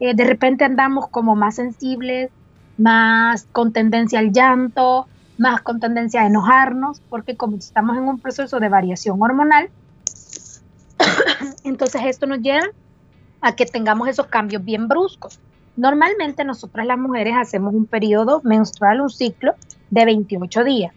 de 0.00 0.24
repente 0.24 0.64
andamos 0.64 1.08
como 1.08 1.34
más 1.34 1.54
sensibles, 1.54 2.30
más 2.78 3.46
con 3.52 3.72
tendencia 3.72 4.18
al 4.18 4.32
llanto, 4.32 5.06
más 5.38 5.62
con 5.62 5.80
tendencia 5.80 6.22
a 6.22 6.26
enojarnos, 6.26 7.00
porque 7.08 7.36
como 7.36 7.56
estamos 7.56 7.96
en 7.96 8.04
un 8.04 8.18
proceso 8.18 8.60
de 8.60 8.68
variación 8.68 9.20
hormonal, 9.20 9.68
entonces 11.64 12.02
esto 12.04 12.26
nos 12.26 12.40
lleva 12.40 12.66
a 13.40 13.54
que 13.54 13.66
tengamos 13.66 14.08
esos 14.08 14.26
cambios 14.26 14.64
bien 14.64 14.88
bruscos. 14.88 15.38
Normalmente 15.76 16.44
nosotras 16.44 16.86
las 16.86 16.98
mujeres 16.98 17.34
hacemos 17.36 17.74
un 17.74 17.86
periodo 17.86 18.40
menstrual, 18.44 19.00
un 19.00 19.10
ciclo 19.10 19.54
de 19.90 20.04
28 20.04 20.64
días. 20.64 20.92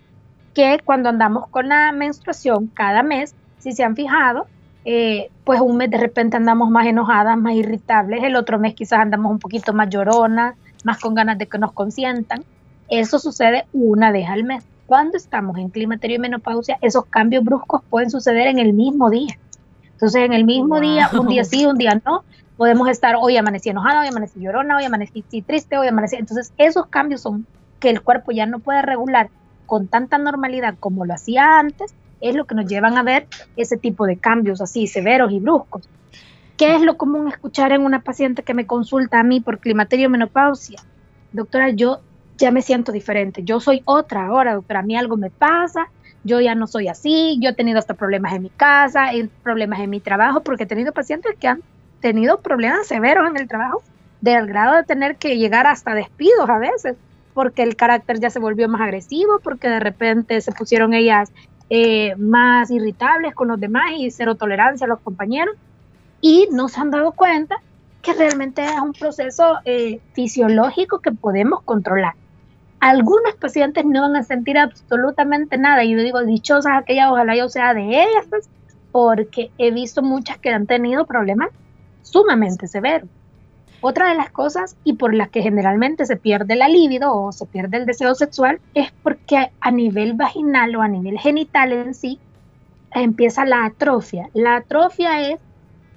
que 0.54 0.80
cuando 0.84 1.10
andamos 1.10 1.48
con 1.50 1.68
la 1.68 1.92
menstruación 1.92 2.66
cada 2.74 3.04
mes, 3.04 3.36
si 3.60 3.74
se 3.74 3.84
han 3.84 3.96
fijado, 3.96 4.48
eh, 4.86 5.30
pues 5.44 5.62
un 5.62 5.78
mes 5.78 5.92
de 5.92 5.98
repente 5.98 6.36
andamos 6.36 6.72
más 6.72 6.88
enojadas, 6.88 7.38
más 7.38 7.54
irritables, 7.54 8.24
el 8.24 8.36
otro 8.36 8.58
mes 8.58 8.74
quizás 8.74 9.00
andamos 9.00 9.32
un 9.32 9.38
poquito 9.38 9.72
más 9.74 9.90
lloronas, 9.90 10.56
más 10.88 11.00
con 11.00 11.14
ganas 11.14 11.38
de 11.38 11.48
que 11.48 11.58
nos 11.58 11.74
consientan. 11.74 12.46
Eso 12.90 13.20
sucede 13.20 13.66
una 13.74 14.12
vez 14.12 14.30
al 14.30 14.46
mes. 14.46 14.64
Cuando 14.86 15.18
estamos 15.18 15.58
en 15.58 15.68
climaterio 15.70 16.16
y 16.16 16.20
menopausia, 16.20 16.80
esos 16.82 17.06
cambios 17.08 17.44
bruscos 17.44 17.82
pueden 17.90 18.10
suceder 18.10 18.48
en 18.48 18.58
el 18.58 18.72
mismo 18.72 19.10
día. 19.10 19.38
Entonces, 19.92 20.24
en 20.24 20.32
el 20.32 20.46
mismo 20.46 20.80
día, 20.80 21.10
un 21.20 21.28
día 21.28 21.44
sí, 21.44 21.66
un 21.66 21.78
día 21.78 22.02
no, 22.06 22.24
podemos 22.56 22.88
estar 22.88 23.18
hoy 23.20 23.36
amanecí 23.36 23.70
enojada, 23.70 24.02
hoy 24.02 24.08
amanecí 24.08 24.40
llorona, 24.40 24.78
hoy 24.78 24.86
amanecí 24.86 25.22
triste, 25.42 25.78
hoy 25.78 25.88
amanecí. 25.88 26.16
Entonces, 26.16 26.54
esos 26.58 26.88
cambios 26.88 27.22
son 27.22 27.46
que 27.82 27.90
el 27.90 28.02
cuerpo 28.02 28.32
ya 28.32 28.46
no 28.46 28.60
puede 28.60 28.82
regular 28.82 29.30
con 29.66 29.88
tanta 29.88 30.18
normalidad 30.18 30.76
como 30.80 31.06
lo 31.06 31.14
hacía 31.14 31.60
antes, 31.60 31.94
es 32.22 32.34
lo 32.34 32.46
que 32.46 32.56
nos 32.56 32.66
llevan 32.66 32.98
a 32.98 33.04
ver 33.04 33.28
ese 33.58 33.76
tipo 33.76 34.06
de 34.06 34.18
cambios 34.18 34.62
así 34.62 34.88
severos 34.88 35.34
y 35.34 35.40
bruscos. 35.40 35.90
¿Qué 36.58 36.76
es 36.76 36.82
lo 36.82 36.98
común 36.98 37.28
escuchar 37.28 37.72
en 37.72 37.86
una 37.86 38.02
paciente 38.02 38.42
que 38.42 38.56
me 38.56 38.66
consulta 38.66 39.20
a 39.20 39.24
mí 39.24 39.40
por 39.42 39.60
climaterio 39.60 40.10
menopausia? 40.10 40.82
Doctora, 41.32 41.70
yo 41.70 42.02
ya 42.38 42.50
me 42.50 42.64
siento 42.64 42.92
diferente. 42.92 43.44
Yo 43.44 43.60
soy 43.60 43.84
otra 43.86 44.26
ahora, 44.26 44.56
doctora. 44.56 44.80
A 44.80 44.84
mí 44.84 44.96
algo 44.98 45.18
me 45.18 45.30
pasa, 45.30 45.90
yo 46.24 46.42
ya 46.42 46.56
no 46.56 46.66
soy 46.66 46.88
así, 46.88 47.38
yo 47.40 47.52
he 47.52 47.54
tenido 47.54 47.78
hasta 47.78 47.94
problemas 47.94 48.34
en 48.34 48.42
mi 48.42 48.50
casa, 48.50 49.10
problemas 49.44 49.80
en 49.82 49.92
mi 49.92 50.00
trabajo, 50.00 50.42
porque 50.42 50.64
he 50.64 50.68
tenido 50.68 50.94
pacientes 50.94 51.36
que 51.40 51.48
han 51.48 51.62
tenido 52.00 52.42
problemas 52.42 52.88
severos 52.88 53.30
en 53.30 53.38
el 53.38 53.48
trabajo, 53.48 53.84
del 54.22 54.48
grado 54.48 54.76
de 54.76 54.84
tener 54.84 55.18
que 55.18 55.38
llegar 55.38 55.68
hasta 55.68 55.94
despidos 55.94 56.50
a 56.50 56.58
veces, 56.58 56.96
porque 57.36 57.62
el 57.62 57.76
carácter 57.76 58.20
ya 58.20 58.32
se 58.32 58.40
volvió 58.40 58.68
más 58.68 58.82
agresivo, 58.82 59.40
porque 59.44 59.70
de 59.70 59.80
repente 59.80 60.42
se 60.42 60.52
pusieron 60.52 60.96
ellas 60.96 61.32
eh, 61.70 62.16
más 62.18 62.72
irritables 62.72 63.36
con 63.36 63.48
los 63.50 63.60
demás 63.60 63.92
y 63.96 64.10
cero 64.10 64.36
tolerancia 64.36 64.86
a 64.86 64.88
los 64.88 65.00
compañeros, 65.02 65.56
y 66.28 66.50
no 66.52 66.68
se 66.68 66.82
han 66.82 66.92
dado 66.92 67.14
cuenta 67.14 67.56
que 68.02 68.14
realmente 68.14 68.64
es 68.64 68.80
un 68.82 68.94
proceso 68.94 69.58
eh, 69.66 70.02
fisiológico 70.14 71.00
que 71.00 71.12
podemos 71.12 71.62
controlar 71.64 72.16
algunos 72.80 73.36
pacientes 73.36 73.86
no 73.86 74.02
van 74.02 74.16
a 74.16 74.24
sentir 74.24 74.58
absolutamente 74.58 75.58
nada. 75.58 75.84
Y 75.84 75.92
yo 75.92 76.00
digo, 76.00 76.22
dichosas 76.24 76.74
aquellas, 76.76 77.12
ojalá 77.12 77.36
yo 77.36 77.50
sea 77.50 77.74
de 77.74 77.82
ellas, 77.82 78.28
porque 78.92 79.52
he 79.58 79.72
visto 79.72 80.02
muchas 80.02 80.38
que 80.38 80.50
han 80.50 80.68
tenido 80.68 81.06
problemas 81.06 81.50
sumamente 82.04 82.68
severos. 82.68 83.10
Otra 83.82 84.10
de 84.10 84.16
las 84.16 84.32
cosas 84.32 84.76
y 84.84 84.94
por 84.94 85.14
las 85.14 85.30
que 85.30 85.44
generalmente 85.44 86.06
se 86.06 86.18
pierde 86.18 86.56
la 86.56 86.68
libido 86.68 87.14
o 87.14 87.32
se 87.32 87.46
pierde 87.46 87.78
el 87.78 87.86
deseo 87.86 88.16
sexual 88.16 88.60
es 88.74 88.92
porque 89.04 89.52
a 89.60 89.72
nivel 89.72 90.14
vaginal 90.14 90.76
o 90.76 90.82
a 90.82 90.88
nivel 90.88 91.20
genital 91.20 91.72
en 91.72 91.94
sí 91.94 92.20
empieza 92.92 93.46
la 93.46 93.66
atrofia. 93.66 94.30
La 94.34 94.58
atrofia 94.58 95.30
es 95.30 95.40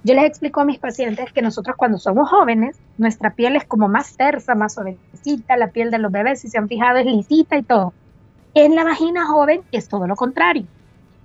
yo 0.03 0.15
les 0.15 0.25
explico 0.25 0.61
a 0.61 0.65
mis 0.65 0.79
pacientes 0.79 1.31
que 1.31 1.43
nosotros 1.43 1.75
cuando 1.77 1.99
somos 1.99 2.27
jóvenes, 2.27 2.75
nuestra 2.97 3.33
piel 3.33 3.55
es 3.55 3.65
como 3.65 3.87
más 3.87 4.17
tersa, 4.17 4.55
más 4.55 4.73
suavecita, 4.73 5.57
la 5.57 5.67
piel 5.67 5.91
de 5.91 5.99
los 5.99 6.11
bebés, 6.11 6.41
si 6.41 6.49
se 6.49 6.57
han 6.57 6.67
fijado, 6.67 6.97
es 6.97 7.05
lisita 7.05 7.55
y 7.55 7.61
todo. 7.61 7.93
En 8.55 8.75
la 8.75 8.83
vagina 8.83 9.27
joven 9.27 9.61
es 9.71 9.87
todo 9.87 10.07
lo 10.07 10.15
contrario. 10.15 10.65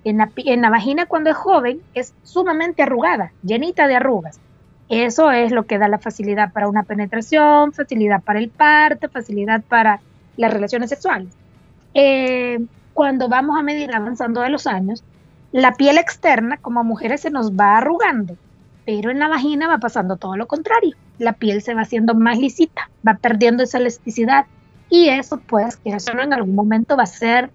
En 0.03 0.17
la, 0.61 0.69
vagina 0.69 1.07
cuando 1.07 1.31
es 1.31 1.35
joven 1.35 1.81
es 1.95 2.13
sumamente 2.21 2.83
arrugada, 2.83 3.31
llenita 3.41 3.87
de 3.87 3.95
arrugas. 3.95 4.39
Eso 4.89 5.31
es 5.31 5.51
lo 5.51 5.65
que 5.65 5.79
da 5.79 5.87
la 5.87 5.97
facilidad 5.97 6.53
para 6.53 6.69
una 6.69 6.83
penetración, 6.83 7.73
facilidad 7.73 8.21
para 8.21 8.39
el 8.39 8.49
parto, 8.49 9.09
facilidad 9.09 9.63
para 9.67 9.99
las 10.37 10.53
relaciones 10.53 10.91
sexuales. 10.91 11.33
Eh, 11.95 12.59
cuando 12.93 13.27
vamos 13.27 13.59
a 13.59 13.63
medir 13.63 13.93
avanzando 13.93 14.41
de 14.41 14.49
los 14.49 14.67
años, 14.67 15.03
la 15.51 15.73
piel 15.73 15.97
externa 15.97 16.57
como 16.57 16.83
mujeres 16.83 17.21
se 17.21 17.31
nos 17.31 17.51
va 17.51 17.77
arrugando 17.77 18.37
pero 18.87 19.11
en 19.11 19.19
la 19.19 19.27
vagina 19.27 19.67
va 19.67 19.79
pasando 19.79 20.15
todo 20.15 20.37
lo 20.37 20.47
contrario. 20.47 20.95
La 21.19 21.33
piel 21.33 21.61
se 21.61 21.73
va 21.73 21.81
haciendo 21.81 22.15
más 22.15 22.39
lisita, 22.39 22.89
va 23.05 23.15
perdiendo 23.15 23.63
esa 23.63 23.79
elasticidad 23.79 24.45
y 24.89 25.09
eso 25.09 25.41
pues 25.45 25.75
que 25.75 25.89
eso 25.89 26.17
en 26.17 26.31
algún 26.31 26.55
momento 26.55 26.95
va 26.95 27.03
a 27.03 27.07
ser 27.07 27.51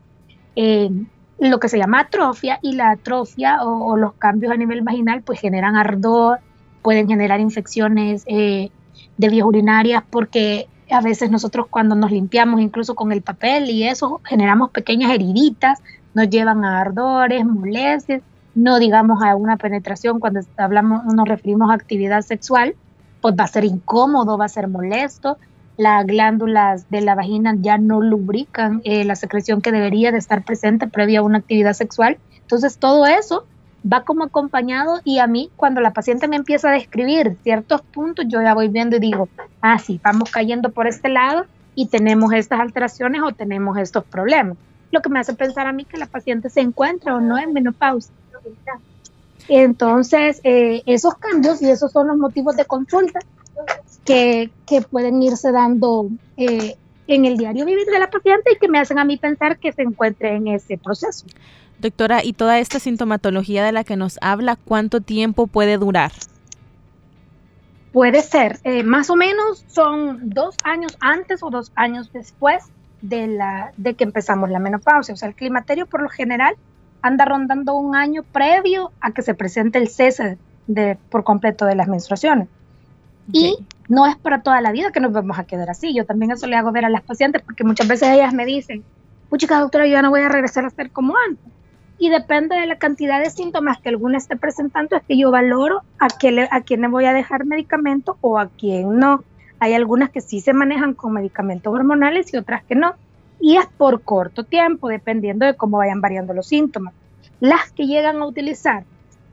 eh, 0.57 0.91
lo 1.39 1.59
que 1.59 1.71
se 1.71 1.79
llama 1.79 2.01
atrofia 2.01 2.59
y 2.61 2.75
la 2.75 2.91
atrofia 2.91 3.65
o, 3.65 3.97
los 3.97 4.13
cambios 4.13 4.53
a 4.53 4.59
nivel 4.59 4.83
vaginal 4.83 5.23
pues 5.23 5.41
generan 5.41 5.75
ardor, 5.75 6.41
pueden 6.83 7.09
generar 7.09 7.41
infecciones 7.41 8.25
eh, 8.27 8.69
de 9.17 9.29
vías 9.31 9.47
urinarias 9.47 10.05
porque 10.11 10.69
a 10.91 11.01
veces 11.01 11.31
nosotros 11.31 11.67
cuando 11.71 11.95
nos 11.95 12.11
limpiamos 12.13 12.61
incluso 12.61 12.95
con 12.95 13.11
el 13.11 13.23
papel 13.23 13.71
y 13.71 13.85
eso 13.85 14.21
generamos 14.23 14.71
pequeñas 14.71 15.11
heriditas, 15.11 15.79
nos 16.13 16.29
llevan 16.29 16.63
a 16.67 16.83
ardores, 16.83 17.47
molestias 17.47 18.21
no 18.55 18.79
digamos 18.79 19.23
a 19.23 19.35
una 19.37 19.57
penetración 19.57 20.21
cuando 20.21 20.41
hablamos, 20.57 21.05
nos 21.05 21.29
referimos 21.29 21.71
a 21.71 21.75
actividad 21.75 22.23
sexual, 22.23 22.75
pues 23.21 23.35
va 23.39 23.45
a 23.45 23.49
ser 23.49 23.65
incómodo, 23.65 24.37
va 24.37 24.47
a 24.47 24.49
ser 24.49 24.69
molesto, 24.69 25.39
las 25.77 26.07
glándulas 26.07 26.89
de 26.91 27.01
la 27.01 27.15
vagina 27.15 27.55
ya 27.59 27.79
no 27.79 28.03
lubrican 28.03 28.83
eh, 28.85 29.05
la 29.05 29.17
secreción 29.17 29.63
que 29.63 29.73
debería 29.73 30.13
de 30.13 30.19
estar 30.19 30.45
presente 30.45 30.87
previa 30.87 31.21
a 31.21 31.23
una 31.23 31.39
actividad 31.39 31.73
sexual. 31.73 32.19
Entonces 32.41 32.77
todo 32.79 33.07
eso 33.07 33.47
va 33.91 34.05
como 34.05 34.25
acompañado 34.25 35.01
y 35.05 35.19
a 35.19 35.27
mí 35.27 35.51
cuando 35.57 35.81
la 35.81 35.93
paciente 35.93 36.29
me 36.29 36.37
empieza 36.37 36.69
a 36.69 36.73
describir 36.73 37.37
ciertos 37.43 37.83
puntos, 37.83 38.27
yo 38.29 38.43
ya 38.43 38.55
voy 38.55 38.69
viendo 38.69 38.97
y 38.97 39.01
digo, 39.01 39.29
ah, 39.61 39.79
sí, 39.79 40.01
vamos 40.05 40.31
cayendo 40.31 40.71
por 40.71 40.87
este 40.87 41.09
lado 41.09 41.47
y 41.75 41.87
tenemos 41.87 42.33
estas 42.33 42.61
alteraciones 42.61 43.23
o 43.23 43.33
tenemos 43.33 43.79
estos 43.79 44.05
problemas. 44.05 44.59
Lo 44.91 45.01
que 45.01 45.09
me 45.09 45.19
hace 45.19 45.35
pensar 45.35 45.67
a 45.67 45.73
mí 45.73 45.85
que 45.85 45.97
la 45.97 46.07
paciente 46.07 46.51
se 46.51 46.61
encuentra 46.61 47.17
o 47.17 47.21
no 47.21 47.39
en 47.39 47.55
menopausia. 47.55 48.15
Entonces, 49.49 50.41
eh, 50.45 50.83
esos 50.87 51.15
cambios 51.17 51.61
y 51.63 51.71
esos 51.71 51.93
son 51.93 52.09
los 52.09 52.17
motivos 52.17 52.57
de 52.57 52.65
consulta 52.65 53.21
que, 54.05 54.51
pueden 54.91 55.23
irse 55.23 55.53
dando 55.53 56.09
eh, 56.37 56.77
en 57.07 57.25
el 57.25 57.37
diario 57.37 57.65
vivir 57.65 57.87
de 57.87 57.99
la 57.99 58.11
paciente 58.11 58.53
y 58.53 58.59
que 58.59 58.69
me 58.69 58.79
hacen 58.79 58.99
a 58.99 59.05
mí 59.05 59.17
pensar 59.17 59.59
que 59.59 59.73
se 59.73 59.83
encuentre 59.83 60.37
en 60.37 60.49
ese 60.49 60.79
proceso. 60.79 61.27
Doctora, 61.79 62.25
¿y 62.25 62.33
toda 62.33 62.59
esta 62.59 62.79
sintomatología 62.79 63.65
de 63.65 63.73
la 63.73 63.85
que 63.85 63.97
nos 63.97 64.19
habla, 64.21 64.57
cuánto 64.57 65.01
tiempo 65.01 65.47
puede 65.47 65.79
durar? 65.79 66.13
Puede 67.93 68.23
ser, 68.23 68.59
eh, 68.65 68.83
más 68.85 69.11
o 69.11 69.17
menos 69.17 69.65
son 69.67 70.31
dos 70.31 70.57
años 70.65 70.97
antes 71.01 71.43
o 71.43 71.51
dos 71.51 71.73
años 71.75 72.11
después 72.13 72.65
de, 73.03 73.27
la, 73.27 73.73
de 73.77 73.95
que 73.95 74.05
empezamos 74.05 74.49
la 74.49 74.61
menopausia. 74.61 75.13
O 75.13 75.17
sea, 75.17 75.29
el 75.29 75.35
climaterio 75.35 75.87
por 75.87 76.03
lo 76.03 76.09
general 76.09 76.55
anda 77.03 77.25
rondando 77.25 77.75
un 77.75 77.95
año 77.95 78.23
previo 78.23 78.93
a 79.01 79.11
que 79.11 79.23
se 79.23 79.35
presente 79.35 79.79
el 79.79 79.89
cese 79.89 80.39
de, 80.67 80.97
por 81.11 81.25
completo 81.25 81.67
de 81.67 81.75
las 81.75 81.89
menstruaciones. 81.89 82.49
Y 83.33 83.59
no 83.89 84.07
es 84.07 84.17
para 84.17 84.43
toda 84.43 84.61
la 84.61 84.73
vida 84.73 84.91
que 84.91 85.01
nos 85.01 85.13
vamos 85.13 85.39
a 85.39 85.45
quedar 85.45 85.71
así. 85.71 85.95
Yo 85.95 86.07
también 86.07 86.31
eso 86.31 86.47
le 86.47 86.57
hago 86.57 86.73
ver 86.73 86.85
a 86.85 86.89
las 86.89 87.03
pacientes 87.03 87.43
porque 87.43 87.65
muchas 87.65 87.87
veces 87.89 88.09
ellas 88.09 88.33
me 88.33 88.47
dicen, 88.47 88.83
chica 89.37 89.59
doctora, 89.59 89.87
yo 89.87 89.93
ya 89.93 90.03
no 90.03 90.11
voy 90.11 90.23
a 90.23 90.29
regresar 90.29 90.65
a 90.65 90.71
ser 90.71 90.91
como 90.91 91.15
antes. 91.29 91.53
Y 91.99 92.09
depende 92.09 92.57
de 92.57 92.67
la 92.67 92.79
cantidad 92.79 93.21
de 93.21 93.31
síntomas 93.31 93.79
que 93.79 93.89
alguna 93.89 94.19
esté 94.19 94.37
presentando, 94.37 94.97
es 94.97 95.03
que 95.05 95.17
yo 95.17 95.31
valoro 95.31 95.83
a, 95.99 96.09
qué 96.09 96.49
a 96.51 96.61
quién 96.63 96.81
le 96.81 96.89
voy 96.89 97.05
a 97.05 97.13
dejar 97.13 97.45
medicamento 97.45 98.17
o 98.21 98.39
a 98.39 98.49
quién 98.49 98.99
no. 98.99 99.23
Hay 99.61 99.75
algunas 99.75 100.11
que 100.11 100.21
sí 100.21 100.41
se 100.41 100.53
manejan 100.53 100.95
con 100.95 101.13
medicamentos 101.13 101.73
hormonales 101.73 102.35
y 102.35 102.37
otras 102.37 102.65
que 102.65 102.75
no 102.75 102.95
y 103.43 103.57
es 103.57 103.67
por 103.77 104.03
corto 104.03 104.45
tiempo, 104.45 104.89
dependiendo 104.89 105.45
de 105.45 105.57
cómo 105.57 105.79
vayan 105.79 106.01
variando 106.01 106.33
los 106.33 106.47
síntomas. 106.47 106.95
Las 107.41 107.73
que 107.73 107.89
llegan 107.89 108.23
a 108.23 108.27
utilizar 108.27 108.85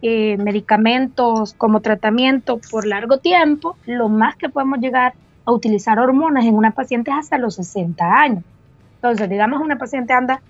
eh, 0.01 0.35
medicamentos 0.37 1.53
como 1.53 1.81
tratamiento 1.81 2.59
por 2.71 2.87
largo 2.87 3.19
tiempo, 3.19 3.77
lo 3.85 4.09
más 4.09 4.35
que 4.35 4.49
podemos 4.49 4.79
llegar 4.79 5.13
a 5.45 5.51
utilizar 5.51 5.99
hormonas 5.99 6.45
en 6.45 6.55
una 6.55 6.71
paciente 6.71 7.11
es 7.11 7.17
hasta 7.17 7.37
los 7.37 7.55
60 7.55 8.03
años. 8.03 8.43
Entonces, 8.95 9.29
digamos, 9.29 9.61
una 9.61 9.77
paciente 9.77 10.11
anda 10.13 10.41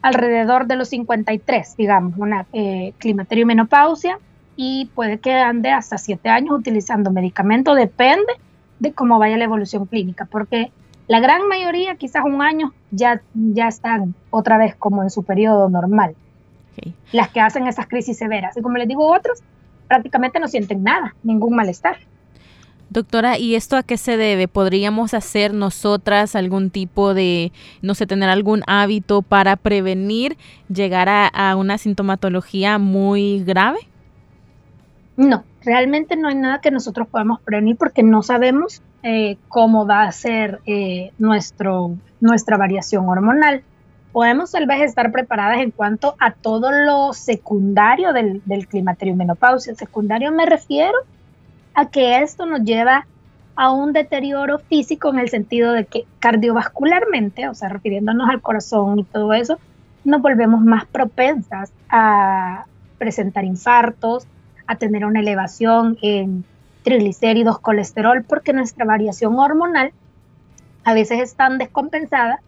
alrededor 0.00 0.66
de 0.66 0.76
los 0.76 0.88
53, 0.88 1.76
digamos, 1.76 2.14
una 2.16 2.46
eh, 2.54 2.94
climaterio 2.96 3.42
y 3.42 3.46
menopausia, 3.46 4.18
y 4.56 4.86
puede 4.94 5.18
que 5.18 5.34
ande 5.34 5.72
hasta 5.72 5.98
7 5.98 6.26
años 6.30 6.58
utilizando 6.58 7.10
medicamento, 7.10 7.74
depende 7.74 8.32
de 8.78 8.94
cómo 8.94 9.18
vaya 9.18 9.36
la 9.36 9.44
evolución 9.44 9.84
clínica, 9.84 10.24
porque 10.24 10.72
la 11.08 11.20
gran 11.20 11.48
mayoría, 11.48 11.96
quizás 11.96 12.22
un 12.24 12.42
año, 12.42 12.74
ya, 12.90 13.22
ya 13.34 13.68
están 13.68 14.14
otra 14.30 14.58
vez 14.58 14.76
como 14.76 15.02
en 15.02 15.10
su 15.10 15.24
periodo 15.24 15.68
normal. 15.68 16.14
Las 17.10 17.30
que 17.30 17.40
hacen 17.40 17.66
esas 17.66 17.88
crisis 17.88 18.18
severas. 18.18 18.56
Y 18.56 18.62
como 18.62 18.76
les 18.76 18.86
digo, 18.86 19.10
otros 19.10 19.40
prácticamente 19.88 20.38
no 20.38 20.46
sienten 20.46 20.84
nada, 20.84 21.14
ningún 21.22 21.56
malestar. 21.56 21.96
Doctora, 22.90 23.38
¿y 23.38 23.54
esto 23.54 23.76
a 23.76 23.82
qué 23.82 23.96
se 23.96 24.16
debe? 24.16 24.48
¿Podríamos 24.48 25.12
hacer 25.12 25.52
nosotras 25.52 26.36
algún 26.36 26.70
tipo 26.70 27.14
de, 27.14 27.52
no 27.82 27.94
sé, 27.94 28.06
tener 28.06 28.28
algún 28.28 28.62
hábito 28.66 29.22
para 29.22 29.56
prevenir 29.56 30.36
llegar 30.72 31.08
a 31.08 31.56
una 31.56 31.78
sintomatología 31.78 32.78
muy 32.78 33.42
grave? 33.44 33.78
No, 35.16 35.42
realmente 35.64 36.16
no 36.16 36.28
hay 36.28 36.36
nada 36.36 36.60
que 36.60 36.70
nosotros 36.70 37.08
podamos 37.08 37.40
prevenir 37.40 37.76
porque 37.76 38.02
no 38.02 38.22
sabemos 38.22 38.82
eh, 39.02 39.36
cómo 39.48 39.86
va 39.86 40.02
a 40.02 40.12
ser 40.12 40.60
eh, 40.66 41.12
nuestro, 41.18 41.96
nuestra 42.20 42.56
variación 42.56 43.08
hormonal. 43.08 43.62
podemos 44.12 44.50
tal 44.50 44.66
vez 44.66 44.80
estar 44.82 45.12
preparadas 45.12 45.60
en 45.60 45.70
cuanto 45.70 46.16
a 46.18 46.32
todo 46.32 46.72
lo 46.72 47.12
secundario 47.12 48.12
del, 48.12 48.42
del 48.44 48.66
climaterio 48.66 49.14
menopausia. 49.14 49.74
Secundario 49.74 50.32
me 50.32 50.46
refiero 50.46 50.98
a 51.74 51.88
que 51.88 52.18
esto 52.20 52.46
nos 52.46 52.62
lleva 52.62 53.06
a 53.54 53.72
un 53.72 53.92
deterioro 53.92 54.58
físico 54.58 55.10
en 55.10 55.18
el 55.18 55.28
sentido 55.28 55.72
de 55.72 55.84
que 55.84 56.06
cardiovascularmente, 56.20 57.48
o 57.48 57.54
sea, 57.54 57.68
refiriéndonos 57.68 58.28
al 58.28 58.40
corazón 58.40 59.00
y 59.00 59.04
todo 59.04 59.32
eso, 59.32 59.58
nos 60.04 60.22
volvemos 60.22 60.62
más 60.62 60.86
propensas 60.86 61.72
a 61.90 62.64
presentar 62.98 63.44
infartos, 63.44 64.26
a 64.66 64.76
tener 64.76 65.04
una 65.04 65.20
elevación 65.20 65.98
en 66.02 66.44
triglicéridos, 66.88 67.58
colesterol, 67.58 68.24
porque 68.24 68.54
nuestra 68.54 68.86
variación 68.86 69.38
hormonal 69.38 69.92
a 70.84 70.94
veces 70.94 71.20
es 71.20 71.34
tan 71.34 71.58
descompensada 71.58 72.40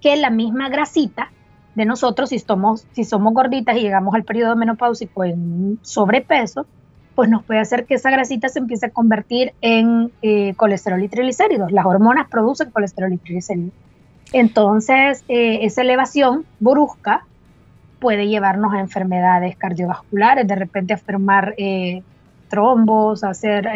que 0.00 0.16
la 0.16 0.30
misma 0.30 0.68
grasita 0.68 1.32
de 1.74 1.84
nosotros, 1.84 2.28
si 2.28 2.38
somos, 2.38 2.86
si 2.92 3.02
somos 3.02 3.34
gorditas 3.34 3.76
y 3.76 3.80
llegamos 3.80 4.14
al 4.14 4.22
periodo 4.22 4.54
menopáusico 4.54 5.24
en 5.24 5.80
sobrepeso, 5.82 6.66
pues 7.16 7.28
nos 7.28 7.42
puede 7.42 7.58
hacer 7.58 7.84
que 7.84 7.94
esa 7.94 8.12
grasita 8.12 8.48
se 8.48 8.60
empiece 8.60 8.86
a 8.86 8.90
convertir 8.90 9.54
en 9.60 10.12
eh, 10.22 10.54
colesterol 10.54 11.02
y 11.02 11.08
triglicéridos. 11.08 11.72
Las 11.72 11.84
hormonas 11.84 12.28
producen 12.28 12.70
colesterol 12.70 13.12
y 13.12 13.16
triglicéridos. 13.16 13.72
Entonces, 14.32 15.24
eh, 15.26 15.60
esa 15.62 15.82
elevación 15.82 16.44
brusca 16.60 17.26
puede 17.98 18.28
llevarnos 18.28 18.72
a 18.72 18.78
enfermedades 18.78 19.56
cardiovasculares, 19.56 20.46
de 20.46 20.54
repente 20.54 20.94
a 20.94 20.98
formar 20.98 21.54
eh, 21.58 22.04
trombos, 22.54 23.24
hacer 23.24 23.68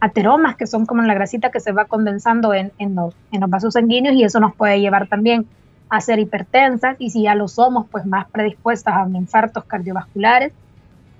ateromas, 0.00 0.56
que 0.56 0.66
son 0.66 0.86
como 0.86 1.02
la 1.02 1.14
grasita 1.14 1.50
que 1.50 1.60
se 1.60 1.72
va 1.72 1.84
condensando 1.84 2.54
en, 2.54 2.72
los, 2.94 3.14
en 3.32 3.40
los 3.40 3.50
vasos 3.50 3.74
sanguíneos 3.74 4.16
y 4.16 4.24
eso 4.24 4.40
nos 4.40 4.54
puede 4.54 4.80
llevar 4.80 5.06
también 5.06 5.46
a 5.90 6.00
ser 6.00 6.18
hipertensas 6.18 6.96
y 6.98 7.10
si 7.10 7.22
ya 7.22 7.34
lo 7.34 7.48
somos, 7.48 7.86
pues 7.90 8.06
más 8.06 8.28
predispuestas 8.30 8.94
a 8.94 9.08
infartos 9.08 9.64
cardiovasculares 9.64 10.52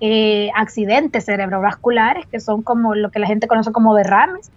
eh, 0.03 0.49
accidentes 0.55 1.25
cerebrovasculares, 1.25 2.25
que 2.25 2.39
son 2.39 2.63
como 2.63 2.95
lo 2.95 3.11
que 3.11 3.19
la 3.19 3.27
gente 3.27 3.47
conoce 3.47 3.71
como 3.71 3.93
derrames. 3.93 4.49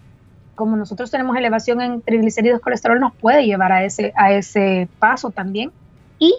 Como 0.55 0.75
nosotros 0.75 1.11
tenemos 1.11 1.37
elevación 1.37 1.81
en 1.81 2.01
triglicéridos, 2.01 2.61
colesterol, 2.61 2.99
nos 2.99 3.13
puede 3.13 3.45
llevar 3.45 3.71
a 3.71 3.83
ese, 3.83 4.11
a 4.15 4.31
ese 4.31 4.87
paso 4.97 5.29
también. 5.29 5.71
Y 6.17 6.33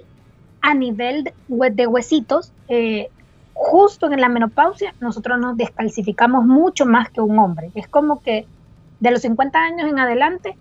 a 0.60 0.74
nivel 0.74 1.32
de, 1.48 1.86
huesitos, 1.86 2.52
eh, 2.66 3.08
justo 3.56 4.12
en 4.12 4.20
la 4.20 4.28
menopausia, 4.28 4.94
nosotros 5.00 5.40
nos 5.40 5.56
descalcificamos 5.56 6.44
mucho 6.44 6.84
más 6.84 7.10
que 7.10 7.22
un 7.22 7.38
hombre. 7.38 7.70
Es 7.74 7.88
como 7.88 8.20
que 8.20 8.46
de 9.00 9.10
los 9.10 9.22
50 9.22 9.58
años 9.58 9.88
en 9.88 9.98
adelante, 9.98 10.56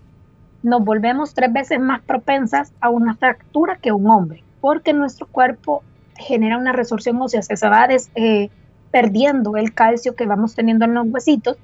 nos 0.62 0.84
volvemos 0.84 1.34
tres 1.34 1.52
veces 1.52 1.78
más 1.78 2.00
propensas 2.02 2.72
a 2.80 2.88
una 2.88 3.14
fractura 3.14 3.76
que 3.76 3.92
un 3.92 4.10
hombre, 4.10 4.42
porque 4.60 4.92
nuestro 4.92 5.26
cuerpo 5.26 5.82
genera 6.16 6.58
una 6.58 6.72
resorción 6.72 7.20
ósea, 7.20 7.42
se 7.42 7.68
va 7.68 7.86
eh, 8.14 8.50
perdiendo 8.90 9.56
el 9.56 9.74
calcio 9.74 10.16
que 10.16 10.26
vamos 10.26 10.54
teniendo 10.54 10.86
en 10.86 10.94
los 10.94 11.06
huesitos 11.08 11.58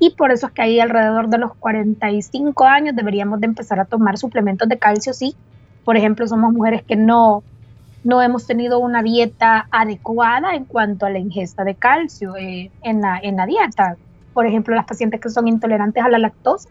y 0.00 0.10
por 0.16 0.32
eso 0.32 0.48
es 0.48 0.52
que 0.52 0.62
ahí 0.62 0.80
alrededor 0.80 1.28
de 1.28 1.38
los 1.38 1.54
45 1.54 2.64
años 2.64 2.96
deberíamos 2.96 3.40
de 3.40 3.46
empezar 3.46 3.78
a 3.78 3.84
tomar 3.84 4.18
suplementos 4.18 4.68
de 4.68 4.78
calcio 4.78 5.12
si, 5.12 5.36
por 5.84 5.96
ejemplo, 5.96 6.26
somos 6.26 6.52
mujeres 6.52 6.82
que 6.82 6.96
no, 6.96 7.44
no 8.04 8.20
hemos 8.20 8.46
tenido 8.46 8.78
una 8.78 9.02
dieta 9.02 9.66
adecuada 9.70 10.54
en 10.54 10.64
cuanto 10.64 11.06
a 11.06 11.10
la 11.10 11.18
ingesta 11.18 11.64
de 11.64 11.74
calcio 11.74 12.36
eh, 12.36 12.70
en, 12.82 13.00
la, 13.00 13.18
en 13.22 13.36
la 13.36 13.46
dieta. 13.46 13.96
Por 14.34 14.46
ejemplo, 14.46 14.74
las 14.74 14.86
pacientes 14.86 15.20
que 15.20 15.30
son 15.30 15.46
intolerantes 15.46 16.02
a 16.02 16.08
la 16.08 16.18
lactosa 16.18 16.68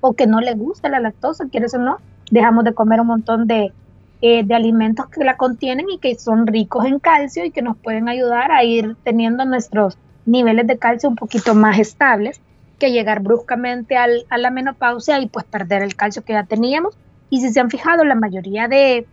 o 0.00 0.12
que 0.12 0.26
no 0.26 0.40
les 0.40 0.58
gusta 0.58 0.88
la 0.88 1.00
lactosa, 1.00 1.46
quieres 1.50 1.74
o 1.74 1.78
no, 1.78 1.98
dejamos 2.30 2.64
de 2.64 2.74
comer 2.74 3.00
un 3.00 3.06
montón 3.06 3.46
de, 3.46 3.72
eh, 4.20 4.44
de 4.44 4.54
alimentos 4.54 5.06
que 5.08 5.24
la 5.24 5.36
contienen 5.36 5.88
y 5.88 5.98
que 5.98 6.14
son 6.16 6.46
ricos 6.46 6.84
en 6.84 6.98
calcio 6.98 7.44
y 7.44 7.50
que 7.50 7.62
nos 7.62 7.76
pueden 7.78 8.08
ayudar 8.08 8.52
a 8.52 8.64
ir 8.64 8.96
teniendo 9.04 9.44
nuestros 9.46 9.96
niveles 10.26 10.66
de 10.66 10.78
calcio 10.78 11.08
un 11.08 11.16
poquito 11.16 11.54
más 11.54 11.78
estables 11.78 12.40
que 12.78 12.90
llegar 12.90 13.20
bruscamente 13.20 13.96
al, 13.96 14.26
a 14.28 14.36
la 14.36 14.50
menopausia 14.50 15.20
y 15.20 15.28
pues 15.28 15.46
perder 15.46 15.82
el 15.82 15.96
calcio 15.96 16.24
que 16.24 16.34
ya 16.34 16.44
teníamos. 16.44 16.96
Y 17.30 17.40
si 17.40 17.50
se 17.50 17.60
han 17.60 17.70
fijado, 17.70 18.04
la 18.04 18.14
mayoría 18.14 18.68
de, 18.68 19.06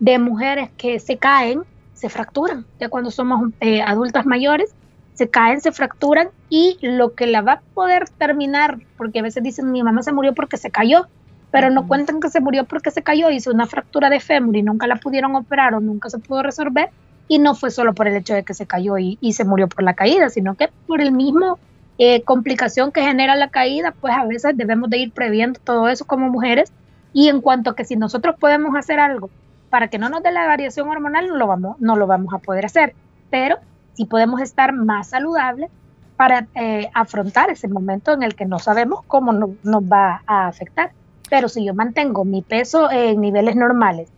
de 0.00 0.18
mujeres 0.18 0.70
que 0.76 1.00
se 1.00 1.16
caen, 1.16 1.62
se 1.94 2.08
fracturan. 2.08 2.64
Ya 2.78 2.88
cuando 2.88 3.10
somos 3.10 3.50
eh, 3.60 3.82
adultas 3.82 4.26
mayores, 4.26 4.74
se 5.14 5.28
caen, 5.28 5.60
se 5.60 5.72
fracturan 5.72 6.28
y 6.48 6.78
lo 6.80 7.14
que 7.14 7.26
la 7.26 7.42
va 7.42 7.52
a 7.54 7.60
poder 7.74 8.08
terminar, 8.08 8.78
porque 8.96 9.18
a 9.18 9.22
veces 9.22 9.42
dicen 9.42 9.72
mi 9.72 9.82
mamá 9.82 10.02
se 10.02 10.12
murió 10.12 10.32
porque 10.32 10.56
se 10.56 10.70
cayó, 10.70 11.08
pero 11.50 11.70
no 11.70 11.88
cuentan 11.88 12.20
que 12.20 12.28
se 12.28 12.40
murió 12.40 12.64
porque 12.64 12.92
se 12.92 13.02
cayó, 13.02 13.30
hizo 13.30 13.50
una 13.50 13.66
fractura 13.66 14.10
de 14.10 14.20
fémur 14.20 14.56
y 14.56 14.62
nunca 14.62 14.86
la 14.86 14.96
pudieron 14.96 15.34
operar 15.34 15.74
o 15.74 15.80
nunca 15.80 16.08
se 16.08 16.18
pudo 16.18 16.42
resolver. 16.42 16.90
Y 17.26 17.40
no 17.40 17.54
fue 17.54 17.70
solo 17.70 17.94
por 17.94 18.06
el 18.06 18.16
hecho 18.16 18.32
de 18.32 18.42
que 18.44 18.54
se 18.54 18.66
cayó 18.66 18.96
y, 18.96 19.18
se 19.32 19.44
murió 19.44 19.68
por 19.68 19.82
la 19.82 19.94
caída, 19.94 20.30
sino 20.30 20.54
que 20.54 20.70
por 20.86 21.00
el 21.00 21.12
mismo 21.12 21.58
eh, 21.98 22.22
complicación 22.22 22.90
que 22.90 23.02
genera 23.02 23.36
la 23.36 23.48
caída, 23.48 23.92
pues 24.00 24.14
a 24.14 24.24
veces 24.24 24.56
debemos 24.56 24.88
de 24.88 24.98
ir 24.98 25.12
previendo 25.12 25.60
todo 25.62 25.88
eso 25.88 26.06
como 26.06 26.30
mujeres. 26.30 26.72
Y 27.12 27.28
en 27.28 27.40
cuanto 27.40 27.70
a 27.70 27.76
que 27.76 27.84
si 27.84 27.96
nosotros 27.96 28.36
podemos 28.38 28.76
hacer 28.76 29.00
algo 29.00 29.30
para 29.70 29.88
que 29.88 29.98
no 29.98 30.08
nos 30.08 30.22
dé 30.22 30.32
la 30.32 30.46
variación 30.46 30.88
hormonal, 30.88 31.28
no 31.28 31.36
lo 31.36 31.46
vamos, 31.46 31.76
no 31.80 31.96
lo 31.96 32.06
vamos 32.06 32.32
a 32.34 32.38
poder 32.38 32.66
hacer. 32.66 32.94
Pero 33.30 33.58
sí 33.94 34.04
podemos 34.04 34.40
estar 34.40 34.72
más 34.72 35.08
saludables 35.08 35.70
para 36.16 36.46
eh, 36.54 36.90
afrontar 36.94 37.50
ese 37.50 37.68
momento 37.68 38.12
en 38.12 38.22
el 38.22 38.34
que 38.34 38.44
no 38.44 38.58
sabemos 38.58 39.04
cómo 39.06 39.32
nos 39.32 39.82
va 39.82 40.22
a 40.26 40.48
afectar. 40.48 40.92
Pero 41.30 41.48
si 41.48 41.64
yo 41.64 41.74
mantengo 41.74 42.24
mi 42.24 42.42
peso 42.42 42.90
en 42.90 43.20
niveles 43.20 43.54
normales, 43.54 44.08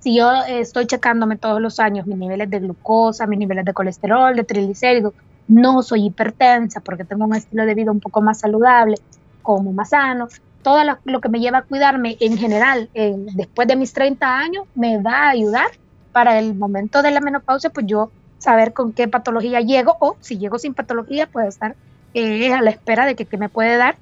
si 0.00 0.16
yo 0.16 0.30
estoy 0.46 0.86
checándome 0.86 1.36
todos 1.36 1.60
los 1.60 1.80
años 1.80 2.06
mis 2.06 2.18
niveles 2.18 2.50
de 2.50 2.60
glucosa, 2.60 3.26
mis 3.26 3.38
niveles 3.38 3.64
de 3.64 3.72
colesterol, 3.72 4.36
de 4.36 4.44
triglicéridos, 4.44 5.14
no 5.48 5.82
soy 5.82 6.06
hipertensa 6.06 6.80
porque 6.80 7.04
tengo 7.04 7.24
un 7.24 7.34
estilo 7.34 7.64
de 7.64 7.74
vida 7.74 7.90
un 7.90 8.00
poco 8.00 8.20
más 8.20 8.40
saludable, 8.40 8.96
como 9.42 9.72
más 9.72 9.90
sano, 9.90 10.28
todo 10.66 10.80
lo, 11.04 11.20
que 11.20 11.28
me 11.28 11.38
lleva 11.38 11.58
a 11.58 11.62
cuidarme 11.62 12.16
en 12.18 12.36
general 12.36 12.90
después 12.92 13.68
de 13.68 13.76
mis 13.76 13.92
30 13.92 14.36
años 14.36 14.64
me 14.74 15.00
va 15.00 15.26
a 15.26 15.28
ayudar 15.28 15.68
para 16.10 16.40
el 16.40 16.56
momento 16.56 17.02
de 17.02 17.12
la 17.12 17.20
menopausia, 17.20 17.70
pues 17.70 17.86
yo 17.86 18.10
saber 18.38 18.72
con 18.72 18.92
qué 18.92 19.06
patología 19.06 19.60
llego 19.60 19.96
o 20.00 20.16
si 20.18 20.38
llego 20.38 20.58
sin 20.58 20.74
patología, 20.74 21.28
puedo 21.28 21.46
estar 21.46 21.76
eh, 22.14 22.52
a 22.52 22.62
la 22.62 22.70
espera 22.70 23.06
de 23.06 23.14
que 23.14 23.38
me 23.38 23.48
puede 23.48 23.76
dar 23.76 23.94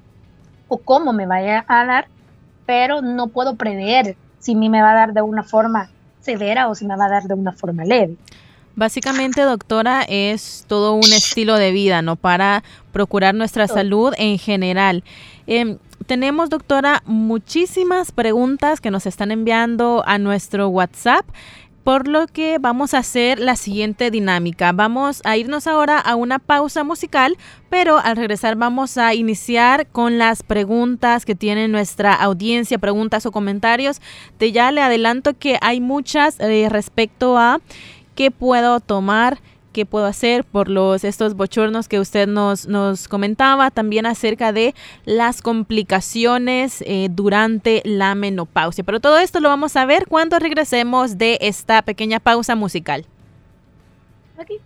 o 0.67 0.79
cómo 0.79 1.13
me 1.13 1.27
vaya 1.27 1.63
a 1.67 1.85
dar 1.85 2.07
pero 2.65 3.03
no 3.03 3.27
puedo 3.27 3.57
prever 3.57 4.17
si 4.39 4.53
a 4.53 4.57
mí 4.57 4.67
me 4.67 4.81
va 4.81 4.93
a 4.93 4.95
dar 4.95 5.13
de 5.13 5.21
una 5.21 5.43
forma 5.43 5.91
severa 6.21 6.67
o 6.67 6.73
si 6.73 6.87
me 6.87 6.97
va 6.97 7.05
a 7.05 7.09
dar 7.09 7.23
de 7.25 7.35
una 7.35 7.51
forma 7.51 7.85
leve. 7.85 8.15
Básicamente, 8.75 9.41
doctora, 9.41 10.01
es 10.01 10.65
todo 10.67 10.95
un 10.95 11.13
estilo 11.13 11.57
de 11.57 11.71
vida, 11.71 12.01
¿no? 12.01 12.15
Para 12.15 12.63
procurar 12.91 13.35
nuestra 13.35 13.67
salud 13.67 14.13
en 14.17 14.37
general. 14.37 15.03
Em, 15.47 15.77
tenemos, 16.05 16.49
doctora, 16.49 17.01
muchísimas 17.05 18.11
preguntas 18.11 18.81
que 18.81 18.91
nos 18.91 19.05
están 19.05 19.31
enviando 19.31 20.03
a 20.05 20.17
nuestro 20.17 20.69
WhatsApp 20.69 21.25
por 21.85 22.07
lo 22.07 22.25
que 22.25 22.57
vamos 22.59 22.95
a 22.95 22.97
hacer 22.97 23.37
la 23.37 23.55
siguiente 23.55 24.09
dinámica. 24.09 24.71
Vamos 24.71 25.21
a 25.23 25.37
irnos 25.37 25.67
ahora 25.67 25.99
a 25.99 26.15
una 26.15 26.39
pausa 26.39 26.83
musical, 26.83 27.37
pero 27.69 27.99
al 27.99 28.17
regresar 28.17 28.55
vamos 28.55 28.97
a 28.97 29.13
iniciar 29.13 29.85
con 29.87 30.17
las 30.17 30.41
preguntas 30.41 31.25
que 31.25 31.35
tiene 31.35 31.67
nuestra 31.67 32.15
audiencia, 32.15 32.79
preguntas 32.79 33.27
o 33.27 33.31
comentarios. 33.31 34.01
De 34.39 34.51
ya 34.51 34.71
le 34.71 34.81
adelanto 34.81 35.35
que 35.37 35.59
hay 35.61 35.79
muchas 35.79 36.39
eh, 36.39 36.69
respecto 36.69 37.37
a 37.37 37.61
qué 38.15 38.31
puedo 38.31 38.79
tomar 38.79 39.37
qué 39.75 39.85
puedo 39.85 40.05
hacer 40.05 40.45
por 40.45 40.69
los 40.69 41.03
estos 41.03 41.33
bochornos 41.33 41.89
que 41.89 41.99
usted 41.99 42.29
nos, 42.29 42.65
nos 42.65 43.09
comentaba, 43.09 43.71
también 43.71 44.05
acerca 44.05 44.53
de 44.53 44.73
las 45.03 45.41
complicaciones 45.41 46.81
eh, 46.87 47.09
durante 47.11 47.81
la 47.83 48.15
menopausia. 48.15 48.85
Pero 48.85 49.01
todo 49.01 49.19
esto 49.19 49.41
lo 49.41 49.49
vamos 49.49 49.75
a 49.75 49.85
ver 49.85 50.07
cuando 50.07 50.39
regresemos 50.39 51.17
de 51.17 51.39
esta 51.41 51.81
pequeña 51.81 52.21
pausa 52.21 52.55
musical. 52.55 53.05
Aquí. 54.37 54.61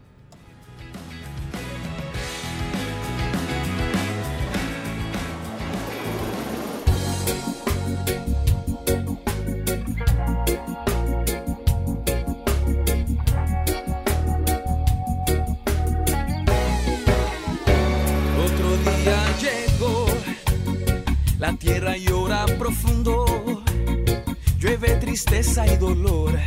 La 21.40 21.54
tierra 21.54 21.96
llora 21.96 22.46
profundo, 22.58 23.64
llueve 24.60 24.96
tristeza 24.98 25.66
y 25.66 25.78
dolor, 25.78 26.38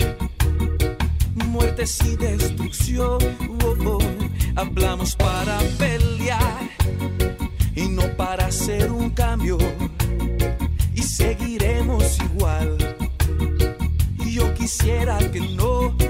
muertes 1.47 1.99
y 2.05 2.17
destrucción. 2.17 3.19
Hablamos 4.55 5.17
para 5.17 5.59
pelear 5.79 6.69
y 7.75 7.89
no 7.89 8.03
para 8.19 8.47
hacer 8.47 8.93
un 8.93 9.09
cambio, 9.09 9.57
y 10.95 11.01
seguiremos 11.03 12.19
igual. 12.21 12.77
Yo 14.27 14.53
pareciera 14.55 15.19
que 15.31 15.41
no. 15.41 16.02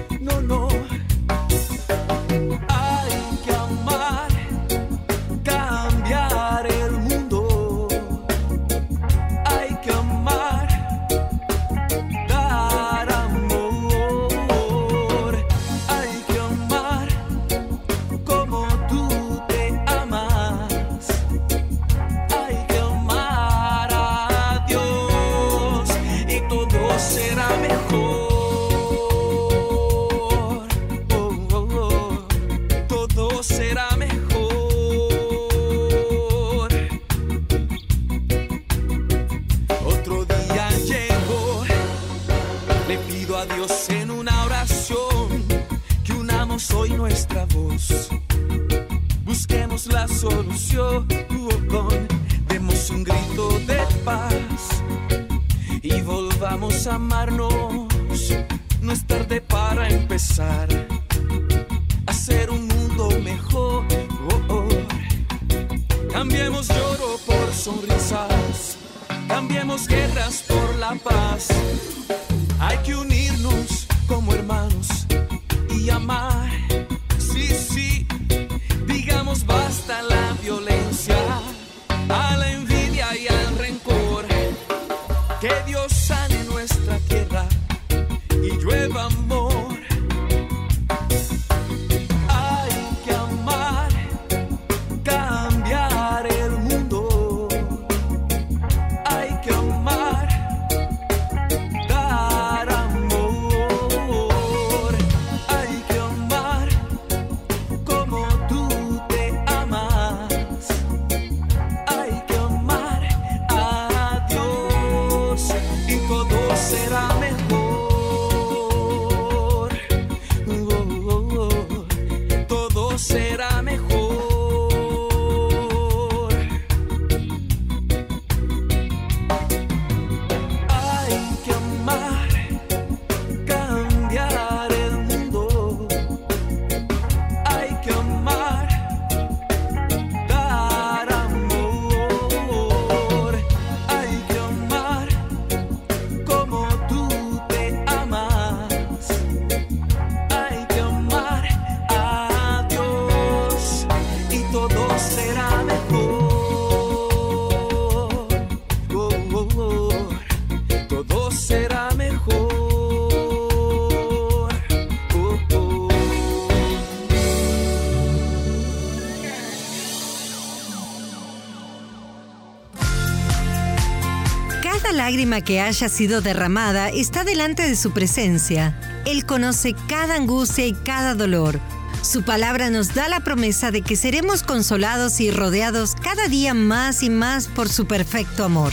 Lágrima 174.92 175.40
que 175.40 175.60
haya 175.60 175.88
sido 175.88 176.20
derramada 176.20 176.90
está 176.90 177.24
delante 177.24 177.66
de 177.66 177.76
su 177.76 177.92
presencia. 177.92 178.78
Él 179.06 179.24
conoce 179.24 179.74
cada 179.88 180.16
angustia 180.16 180.66
y 180.66 180.74
cada 180.74 181.14
dolor. 181.14 181.58
Su 182.02 182.22
palabra 182.22 182.68
nos 182.70 182.94
da 182.94 183.08
la 183.08 183.20
promesa 183.20 183.70
de 183.70 183.82
que 183.82 183.96
seremos 183.96 184.42
consolados 184.42 185.20
y 185.20 185.30
rodeados 185.30 185.94
cada 185.94 186.28
día 186.28 186.52
más 186.52 187.02
y 187.02 187.10
más 187.10 187.48
por 187.48 187.68
su 187.68 187.86
perfecto 187.86 188.44
amor. 188.44 188.72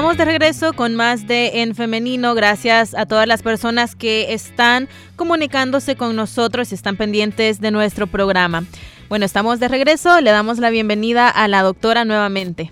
Estamos 0.00 0.16
de 0.16 0.24
regreso 0.24 0.72
con 0.72 0.96
más 0.96 1.26
de 1.26 1.60
En 1.60 1.74
Femenino. 1.74 2.34
Gracias 2.34 2.94
a 2.94 3.04
todas 3.04 3.26
las 3.26 3.42
personas 3.42 3.94
que 3.94 4.32
están 4.32 4.88
comunicándose 5.14 5.94
con 5.94 6.16
nosotros 6.16 6.72
y 6.72 6.74
están 6.74 6.96
pendientes 6.96 7.60
de 7.60 7.70
nuestro 7.70 8.06
programa. 8.06 8.64
Bueno, 9.10 9.26
estamos 9.26 9.60
de 9.60 9.68
regreso. 9.68 10.18
Le 10.22 10.30
damos 10.30 10.58
la 10.58 10.70
bienvenida 10.70 11.28
a 11.28 11.48
la 11.48 11.62
doctora 11.62 12.06
nuevamente. 12.06 12.70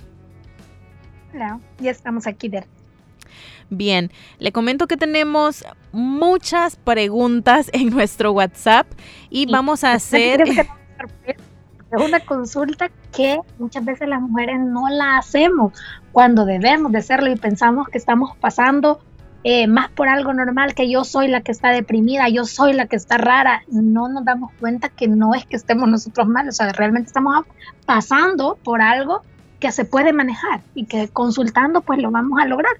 Hola, 1.34 1.60
ya 1.80 1.90
estamos 1.90 2.26
aquí 2.26 2.48
de 2.48 2.64
Bien, 3.68 4.10
le 4.38 4.50
comento 4.50 4.86
que 4.86 4.96
tenemos 4.96 5.66
muchas 5.92 6.76
preguntas 6.76 7.68
en 7.74 7.90
nuestro 7.90 8.32
WhatsApp 8.32 8.86
y 9.28 9.44
vamos 9.44 9.84
a 9.84 9.92
hacer... 9.92 10.44
Es 11.90 12.02
una 12.02 12.20
consulta 12.20 12.90
que 13.14 13.40
muchas 13.58 13.84
veces 13.84 14.08
las 14.08 14.20
mujeres 14.20 14.60
no 14.60 14.88
la 14.90 15.16
hacemos 15.16 15.72
cuando 16.12 16.44
debemos 16.44 16.92
de 16.92 16.98
hacerlo 16.98 17.30
y 17.30 17.36
pensamos 17.36 17.88
que 17.88 17.96
estamos 17.96 18.36
pasando 18.36 19.00
eh, 19.44 19.66
más 19.66 19.88
por 19.90 20.08
algo 20.08 20.34
normal, 20.34 20.74
que 20.74 20.90
yo 20.90 21.04
soy 21.04 21.28
la 21.28 21.40
que 21.40 21.52
está 21.52 21.70
deprimida, 21.70 22.28
yo 22.28 22.44
soy 22.44 22.74
la 22.74 22.86
que 22.86 22.96
está 22.96 23.16
rara. 23.16 23.62
No 23.68 24.08
nos 24.08 24.24
damos 24.24 24.52
cuenta 24.60 24.88
que 24.90 25.08
no 25.08 25.34
es 25.34 25.46
que 25.46 25.56
estemos 25.56 25.88
nosotros 25.88 26.28
mal, 26.28 26.48
o 26.48 26.52
sea, 26.52 26.72
realmente 26.72 27.08
estamos 27.08 27.46
pasando 27.86 28.58
por 28.62 28.82
algo 28.82 29.22
que 29.58 29.72
se 29.72 29.84
puede 29.84 30.12
manejar 30.12 30.60
y 30.74 30.84
que 30.84 31.08
consultando 31.08 31.80
pues 31.80 32.00
lo 32.00 32.10
vamos 32.10 32.38
a 32.40 32.46
lograr. 32.46 32.72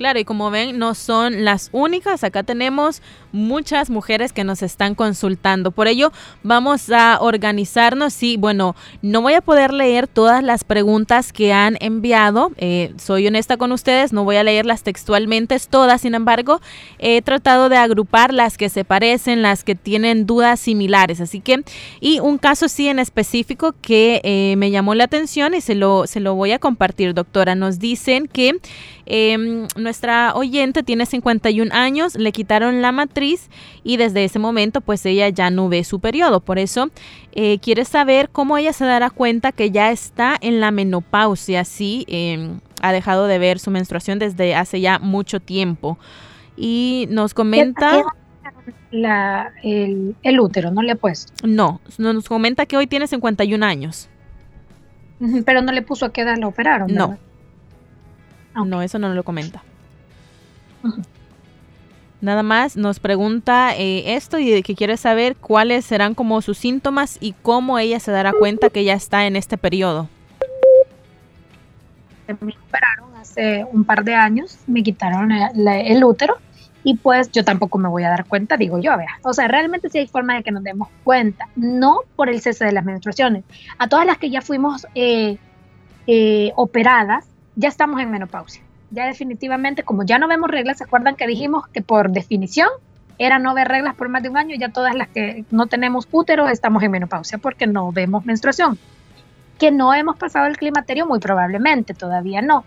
Claro, 0.00 0.18
y 0.18 0.24
como 0.24 0.50
ven, 0.50 0.78
no 0.78 0.94
son 0.94 1.44
las 1.44 1.68
únicas. 1.72 2.24
Acá 2.24 2.42
tenemos 2.42 3.02
muchas 3.32 3.90
mujeres 3.90 4.32
que 4.32 4.44
nos 4.44 4.62
están 4.62 4.94
consultando. 4.94 5.72
Por 5.72 5.88
ello, 5.88 6.10
vamos 6.42 6.88
a 6.88 7.18
organizarnos. 7.20 8.22
Y 8.22 8.38
bueno, 8.38 8.74
no 9.02 9.20
voy 9.20 9.34
a 9.34 9.42
poder 9.42 9.74
leer 9.74 10.08
todas 10.08 10.42
las 10.42 10.64
preguntas 10.64 11.34
que 11.34 11.52
han 11.52 11.76
enviado. 11.80 12.50
Eh, 12.56 12.94
soy 12.96 13.26
honesta 13.26 13.58
con 13.58 13.72
ustedes, 13.72 14.14
no 14.14 14.24
voy 14.24 14.36
a 14.36 14.42
leerlas 14.42 14.84
textualmente 14.84 15.58
todas. 15.68 16.00
Sin 16.00 16.14
embargo, 16.14 16.62
he 16.98 17.20
tratado 17.20 17.68
de 17.68 17.76
agrupar 17.76 18.32
las 18.32 18.56
que 18.56 18.70
se 18.70 18.86
parecen, 18.86 19.42
las 19.42 19.64
que 19.64 19.74
tienen 19.74 20.24
dudas 20.24 20.60
similares. 20.60 21.20
Así 21.20 21.42
que, 21.42 21.62
y 22.00 22.20
un 22.20 22.38
caso 22.38 22.68
sí 22.68 22.88
en 22.88 23.00
específico 23.00 23.74
que 23.82 24.22
eh, 24.24 24.54
me 24.56 24.70
llamó 24.70 24.94
la 24.94 25.04
atención 25.04 25.52
y 25.52 25.60
se 25.60 25.74
lo, 25.74 26.06
se 26.06 26.20
lo 26.20 26.34
voy 26.36 26.52
a 26.52 26.58
compartir, 26.58 27.12
doctora. 27.12 27.54
Nos 27.54 27.78
dicen 27.80 28.28
que 28.28 28.58
eh, 29.12 29.66
nuestra 29.74 30.34
oyente 30.36 30.84
tiene 30.84 31.04
51 31.04 31.74
años, 31.74 32.14
le 32.14 32.30
quitaron 32.30 32.80
la 32.80 32.92
matriz 32.92 33.50
y 33.82 33.96
desde 33.96 34.22
ese 34.22 34.38
momento 34.38 34.80
pues 34.80 35.04
ella 35.04 35.28
ya 35.30 35.50
no 35.50 35.68
ve 35.68 35.82
su 35.82 35.98
periodo. 35.98 36.38
Por 36.38 36.60
eso 36.60 36.90
eh, 37.32 37.58
quiere 37.58 37.84
saber 37.84 38.30
cómo 38.30 38.56
ella 38.56 38.72
se 38.72 38.84
dará 38.84 39.10
cuenta 39.10 39.50
que 39.50 39.72
ya 39.72 39.90
está 39.90 40.36
en 40.40 40.60
la 40.60 40.70
menopausia, 40.70 41.64
sí, 41.64 42.04
eh, 42.06 42.52
ha 42.82 42.92
dejado 42.92 43.26
de 43.26 43.40
ver 43.40 43.58
su 43.58 43.72
menstruación 43.72 44.20
desde 44.20 44.54
hace 44.54 44.80
ya 44.80 45.00
mucho 45.00 45.40
tiempo. 45.40 45.98
y 46.56 47.08
nos 47.10 47.34
comenta... 47.34 48.04
La, 48.92 49.52
el, 49.62 50.14
el, 50.22 50.40
útero, 50.40 50.70
¿no 50.70 50.82
le 50.82 50.92
ha 50.92 50.96
puesto? 50.96 51.32
No, 51.46 51.80
nos 51.98 52.28
comenta 52.28 52.66
que 52.66 52.76
hoy 52.76 52.86
tiene 52.86 53.06
51 53.06 53.64
años. 53.64 54.08
Pero 55.44 55.62
no 55.62 55.72
le 55.72 55.82
puso 55.82 56.06
a 56.06 56.12
qué 56.12 56.22
edad 56.22 56.36
lo 56.38 56.48
operaron. 56.48 56.92
No. 56.92 57.18
No, 58.54 58.82
eso 58.82 58.98
no 58.98 59.12
lo 59.14 59.22
comenta. 59.22 59.62
Nada 62.20 62.42
más 62.42 62.76
nos 62.76 63.00
pregunta 63.00 63.74
eh, 63.76 64.14
esto 64.14 64.38
y 64.38 64.62
que 64.62 64.74
quiere 64.74 64.98
saber 64.98 65.36
cuáles 65.36 65.86
serán 65.86 66.14
como 66.14 66.42
sus 66.42 66.58
síntomas 66.58 67.16
y 67.20 67.32
cómo 67.32 67.78
ella 67.78 67.98
se 67.98 68.10
dará 68.10 68.32
cuenta 68.32 68.68
que 68.68 68.84
ya 68.84 68.92
está 68.92 69.26
en 69.26 69.36
este 69.36 69.56
periodo. 69.56 70.08
Me 72.28 72.54
operaron 72.68 73.16
hace 73.16 73.64
un 73.72 73.84
par 73.84 74.04
de 74.04 74.14
años, 74.14 74.58
me 74.66 74.82
quitaron 74.82 75.32
el, 75.32 76.04
útero 76.04 76.36
y 76.84 76.96
pues 76.96 77.32
yo 77.32 77.42
tampoco 77.42 77.78
me 77.78 77.88
voy 77.88 78.04
a 78.04 78.10
dar 78.10 78.26
cuenta, 78.26 78.58
digo 78.58 78.78
yo, 78.78 78.96
vea. 78.98 79.18
O 79.22 79.32
sea, 79.32 79.48
realmente 79.48 79.88
sí 79.88 79.98
hay 79.98 80.06
forma 80.06 80.36
de 80.36 80.42
que 80.42 80.52
nos 80.52 80.62
demos 80.62 80.88
cuenta, 81.02 81.48
no 81.56 82.00
por 82.16 82.28
el 82.28 82.40
cese 82.42 82.66
de 82.66 82.72
las 82.72 82.84
menstruaciones. 82.84 83.44
A 83.78 83.88
todas 83.88 84.04
las 84.04 84.18
que 84.18 84.30
ya 84.30 84.42
fuimos 84.42 84.86
eh, 84.94 85.38
eh, 86.06 86.52
operadas, 86.56 87.29
ya 87.56 87.68
estamos 87.68 88.00
en 88.00 88.10
menopausia 88.10 88.62
ya 88.90 89.06
definitivamente, 89.06 89.84
como 89.84 90.04
ya 90.04 90.18
no 90.18 90.28
vemos 90.28 90.50
reglas, 90.50 90.78
¿se 90.78 90.84
acuerdan 90.84 91.16
que 91.16 91.26
dijimos 91.26 91.66
que 91.68 91.80
por 91.80 92.10
definición 92.10 92.68
era 93.18 93.38
no 93.38 93.54
ver 93.54 93.68
reglas 93.68 93.94
por 93.94 94.08
más 94.08 94.22
de 94.22 94.28
un 94.28 94.36
año? 94.36 94.56
Ya 94.56 94.70
todas 94.70 94.94
las 94.94 95.08
que 95.08 95.44
no 95.50 95.66
tenemos 95.66 96.08
útero 96.10 96.48
estamos 96.48 96.82
en 96.82 96.90
menopausia 96.90 97.38
porque 97.38 97.66
no 97.66 97.92
vemos 97.92 98.24
menstruación. 98.24 98.78
Que 99.58 99.70
no 99.70 99.94
hemos 99.94 100.16
pasado 100.16 100.46
el 100.46 100.56
climaterio, 100.56 101.06
muy 101.06 101.20
probablemente, 101.20 101.94
todavía 101.94 102.42
no. 102.42 102.64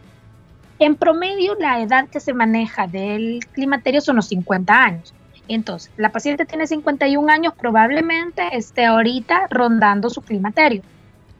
En 0.80 0.96
promedio, 0.96 1.56
la 1.56 1.82
edad 1.82 2.08
que 2.08 2.20
se 2.20 2.34
maneja 2.34 2.88
del 2.88 3.40
climaterio 3.52 4.02
son 4.02 4.18
los 4.18 4.28
50 4.28 4.84
años. 4.84 5.14
Entonces, 5.48 5.92
la 5.98 6.10
paciente 6.10 6.46
tiene 6.46 6.68
51 6.68 7.30
años, 7.30 7.54
probablemente 7.60 8.44
esté 8.54 8.86
ahorita 8.86 9.48
rondando 9.50 10.10
su 10.10 10.22
climaterio. 10.22 10.84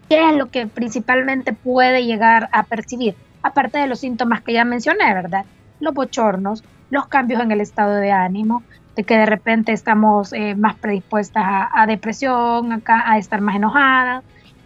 ¿Qué 0.10 0.30
es 0.30 0.36
lo 0.36 0.48
que 0.48 0.68
principalmente 0.68 1.54
puede 1.54 2.06
llegar 2.06 2.50
a 2.52 2.64
percibir? 2.64 3.16
Aparte 3.44 3.78
de 3.78 3.88
los 3.88 4.00
síntomas 4.00 4.42
que 4.42 4.54
ya 4.54 4.66
mencioné, 4.66 5.14
¿verdad? 5.14 5.46
Los 5.80 5.94
bochornos, 5.94 6.64
los 6.90 7.08
cambios 7.08 7.42
en 7.42 7.52
el 7.52 7.62
estado 7.62 7.96
de 7.96 8.12
ánimo, 8.12 8.64
de 8.96 9.04
que 9.04 9.18
de 9.18 9.26
repente 9.26 9.72
estamos 9.72 10.34
eh, 10.34 10.56
más 10.56 10.76
predispuestas 10.76 11.44
a, 11.46 11.86
depresión, 11.88 12.72
acá, 12.72 13.04
a 13.06 13.18
estar 13.18 13.42
más 13.42 13.56
enojadas, 13.56 14.24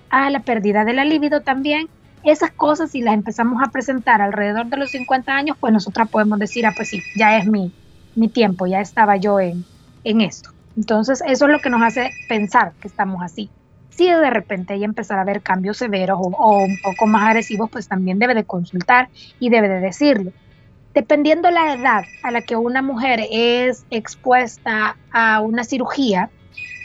a 0.10 0.30
la 0.30 0.42
pérdida 0.42 0.86
de 0.86 0.94
la 0.94 1.06
libido 1.06 1.42
también. 1.42 1.90
Esas 2.24 2.52
cosas, 2.52 2.92
si 2.92 3.02
las 3.02 3.14
empezamos 3.14 3.62
a 3.64 3.72
presentar 3.72 4.22
alrededor 4.22 4.68
de 4.68 4.78
los 4.78 4.92
50 4.92 5.34
años, 5.34 5.58
pues 5.60 5.72
nosotras 5.74 6.10
podemos 6.10 6.40
decir, 6.40 6.66
ah, 6.66 6.74
pues 6.76 6.90
sí, 6.90 7.02
ya 7.16 7.38
es 7.38 7.48
mi, 7.48 7.72
mi 8.16 8.28
tiempo, 8.28 8.68
ya 8.68 8.82
estaba 8.82 9.16
yo 9.18 9.40
en, 9.40 9.66
en 10.04 10.22
esto. 10.22 10.52
Entonces, 10.76 11.24
eso 11.26 11.46
es 11.46 11.52
lo 11.52 11.60
que 11.60 11.70
nos 11.70 11.82
hace 11.82 12.12
pensar 12.28 12.74
que 12.82 12.88
estamos 12.88 13.24
así 13.24 13.50
si 13.98 14.08
de 14.08 14.30
repente 14.30 14.76
ella 14.76 14.86
empezar 14.86 15.18
a 15.18 15.24
ver 15.24 15.42
cambios 15.42 15.78
severos 15.78 16.20
o, 16.22 16.58
un 16.60 16.78
poco 16.84 17.08
más 17.08 17.24
agresivos, 17.24 17.70
pues 17.72 17.88
también 17.88 18.20
debe 18.20 18.36
de 18.36 18.44
consultar 18.44 19.10
y 19.40 19.50
debe 19.50 19.68
de 19.68 19.80
decirlo. 19.80 20.32
Dependiendo 20.94 21.50
la 21.50 21.74
edad 21.74 22.04
a 22.22 22.32
la 22.32 22.42
que 22.42 22.56
una 22.56 22.84
mujer 22.84 23.22
es 23.32 23.86
expuesta 23.90 24.98
a 25.12 25.42
una 25.42 25.64
cirugía, 25.64 26.30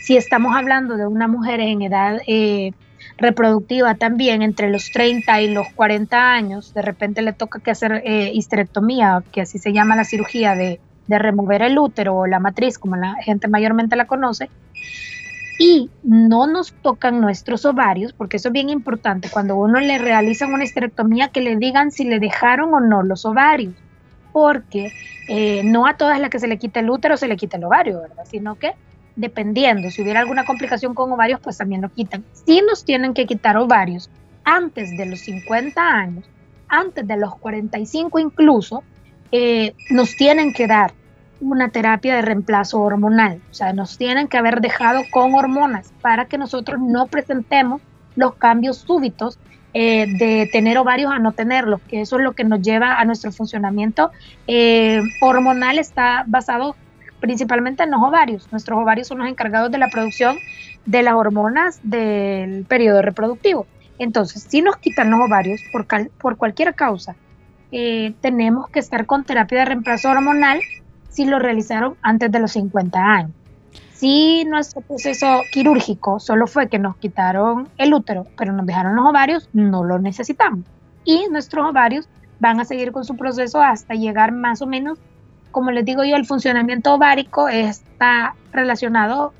si 0.01 0.16
estamos 0.16 0.57
hablando 0.57 0.96
de 0.96 1.07
una 1.07 1.29
mujer 1.29 1.61
en 1.61 1.83
edad 1.83 2.18
eh, 2.27 2.72
reproductiva 3.18 3.94
también, 3.94 4.40
entre 4.40 4.70
los 4.70 4.90
30 4.90 5.42
y 5.42 5.53
los 5.53 5.68
40 5.75 6.33
años, 6.33 6.72
de 6.72 6.81
repente 6.81 7.20
le 7.20 7.35
toca 7.35 7.61
que 7.61 7.70
hacer 7.70 8.03
eh, 8.07 8.31
histerectomía, 8.33 9.22
que 9.33 9.42
así 9.42 9.59
se 9.59 9.75
llama 9.75 9.96
la 9.96 10.05
cirugía 10.05 10.55
de, 10.55 10.81
de 11.09 11.18
remover 11.18 11.61
el 11.61 11.79
útero 11.79 12.16
o 12.16 12.27
la 12.27 12.38
matriz, 12.38 12.79
como 12.79 12.96
la 12.96 13.16
gente 13.22 13.48
mayormente 13.48 13.96
la 13.96 14.07
conoce, 14.07 14.48
y 15.62 15.90
no 16.03 16.48
nos 16.48 16.72
tocan 16.72 17.20
nuestros 17.20 17.64
ovarios, 17.64 18.12
porque 18.12 18.38
eso 18.38 18.48
es 18.48 18.53
bien 18.53 18.68
importante, 18.68 19.31
cuando 19.31 19.55
uno 19.55 19.79
le 19.79 19.96
realizan 19.96 20.53
una 20.53 20.64
esterectomía, 20.64 21.29
que 21.29 21.40
le 21.40 21.55
digan 21.55 21.92
si 21.92 22.03
le 22.03 22.18
dejaron 22.18 22.75
o 22.75 22.81
no 22.81 23.05
los 23.05 23.25
ovarios, 23.25 23.72
porque 24.33 24.92
eh, 25.29 25.62
no 25.62 25.87
a 25.87 25.96
todas 25.96 26.18
las 26.18 26.31
que 26.31 26.40
se 26.40 26.48
le 26.48 26.59
quita 26.59 26.81
el 26.81 26.90
útero 26.90 27.16
se 27.16 27.29
le 27.29 27.37
quita 27.37 27.59
el 27.59 27.64
ovario, 27.64 28.01
¿verdad? 28.01 28.25
Sino 28.29 28.57
que 28.57 28.72
dependiendo, 29.14 29.88
si 29.92 30.03
hubiera 30.03 30.18
alguna 30.18 30.44
complicación 30.44 30.94
con 30.94 31.12
ovarios, 31.12 31.38
pues 31.40 31.59
también 31.59 31.81
lo 31.81 31.90
quitan. 31.90 32.25
Si 32.44 32.61
nos 32.62 32.85
tienen 32.85 33.14
que 33.14 33.27
quitar 33.27 33.57
ovarios 33.57 34.11
antes 34.42 34.96
de 34.96 35.07
los 35.07 35.20
50 35.20 35.81
años, 35.81 36.25
antes 36.66 37.07
de 37.07 37.16
los 37.16 37.37
45 37.37 38.18
incluso, 38.18 38.83
eh, 39.31 39.75
nos 39.90 40.16
tienen 40.16 40.53
que 40.53 40.66
dar 40.66 40.92
una 41.42 41.70
terapia 41.70 42.16
de 42.16 42.22
reemplazo 42.22 42.81
hormonal. 42.81 43.40
O 43.50 43.55
sea, 43.55 43.72
nos 43.72 43.98
tienen 43.98 44.28
que 44.28 44.38
haber 44.38 44.61
dejado 44.61 45.02
con 45.11 45.35
hormonas 45.35 45.92
para 46.00 46.26
que 46.26 46.38
nosotros 46.38 46.81
no 46.81 47.07
presentemos 47.07 47.83
los 48.14 48.35
cambios 48.35 48.78
súbitos 48.78 49.38
eh, 49.74 50.07
de 50.18 50.48
tener 50.52 50.78
ovarios 50.78 51.11
a 51.11 51.18
no 51.18 51.33
tenerlos, 51.33 51.81
que 51.88 52.02
eso 52.02 52.18
es 52.18 52.22
lo 52.22 52.33
que 52.33 52.44
nos 52.44 52.61
lleva 52.61 53.00
a 53.00 53.05
nuestro 53.05 53.33
funcionamiento 53.33 54.11
eh, 54.46 55.00
hormonal, 55.22 55.78
está 55.78 56.24
basado 56.26 56.76
principalmente 57.20 57.83
en 57.83 57.90
los 57.90 58.02
ovarios. 58.02 58.48
Nuestros 58.52 58.78
ovarios 58.78 59.09
son 59.09 59.18
los 59.18 59.28
encargados 59.28 59.70
de 59.72 59.78
la 59.78 59.88
producción 59.88 60.37
de 60.85 61.02
las 61.02 61.14
hormonas 61.14 61.81
del 61.83 62.64
periodo 62.66 63.00
reproductivo. 63.02 63.66
Entonces, 63.98 64.46
si 64.48 64.62
nos 64.62 64.76
quitan 64.76 65.11
los 65.11 65.20
ovarios 65.20 65.61
por, 65.72 65.87
por 66.18 66.37
cualquier 66.37 66.74
causa, 66.74 67.16
eh, 67.70 68.12
tenemos 68.20 68.68
que 68.68 68.81
estar 68.81 69.07
con 69.07 69.24
terapia 69.24 69.61
de 69.61 69.64
reemplazo 69.64 70.11
hormonal 70.11 70.61
si 71.12 71.27
lo 71.27 71.38
realizaron 71.38 71.96
antes 72.03 72.33
de 72.33 72.40
los 72.40 72.53
50 72.53 72.98
años. 72.98 73.31
Si 73.92 74.44
nuestro 74.46 74.81
proceso 74.81 75.42
quirúrgico 75.53 76.18
solo 76.18 76.48
fue 76.48 76.68
que 76.68 76.81
nos 76.81 76.96
quitaron 76.96 77.68
el 77.79 77.94
útero, 77.94 78.27
pero 78.37 78.53
nos 78.53 78.66
dejaron 78.66 78.96
los 78.96 79.07
ovarios, 79.07 79.48
no 79.53 79.85
lo 79.85 80.01
necesitamos. 80.01 80.64
Y 81.05 81.27
nuestros 81.31 81.70
ovarios 81.70 82.09
van 82.40 82.59
a 82.59 82.64
seguir 82.64 82.90
con 82.90 83.05
su 83.05 83.16
proceso 83.16 83.62
hasta 83.62 83.94
llegar 83.94 84.33
más 84.33 84.61
o 84.61 84.66
menos, 84.66 84.98
como 85.53 85.70
les 85.70 85.85
digo 85.85 86.03
yo, 86.03 86.16
el 86.16 86.27
funcionamiento 86.27 86.94
ovárico 86.94 87.48
está 87.48 88.35
relacionado 88.51 89.33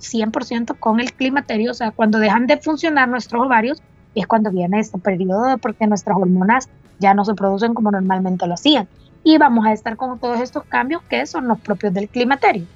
100% 0.00 0.78
con 0.80 0.98
el 0.98 1.12
climaterio, 1.12 1.70
o 1.70 1.74
sea, 1.74 1.92
cuando 1.92 2.18
dejan 2.18 2.48
de 2.48 2.56
funcionar 2.56 3.08
nuestros 3.08 3.46
ovarios 3.46 3.82
es 4.14 4.26
cuando 4.26 4.50
viene 4.50 4.80
este 4.80 4.98
periodo 4.98 5.58
porque 5.58 5.86
nuestras 5.86 6.16
hormonas 6.16 6.68
ya 6.98 7.14
no 7.14 7.24
se 7.24 7.34
producen 7.34 7.74
como 7.74 7.90
normalmente 7.90 8.46
lo 8.46 8.54
hacían 8.54 8.88
y 9.24 9.38
vamos 9.38 9.66
a 9.66 9.72
estar 9.72 9.96
con 9.96 10.18
todos 10.18 10.40
estos 10.40 10.64
cambios 10.64 11.02
que 11.02 11.26
son 11.26 11.48
los 11.48 11.60
propios 11.60 11.94
del 11.94 12.08
climaterio. 12.08 12.66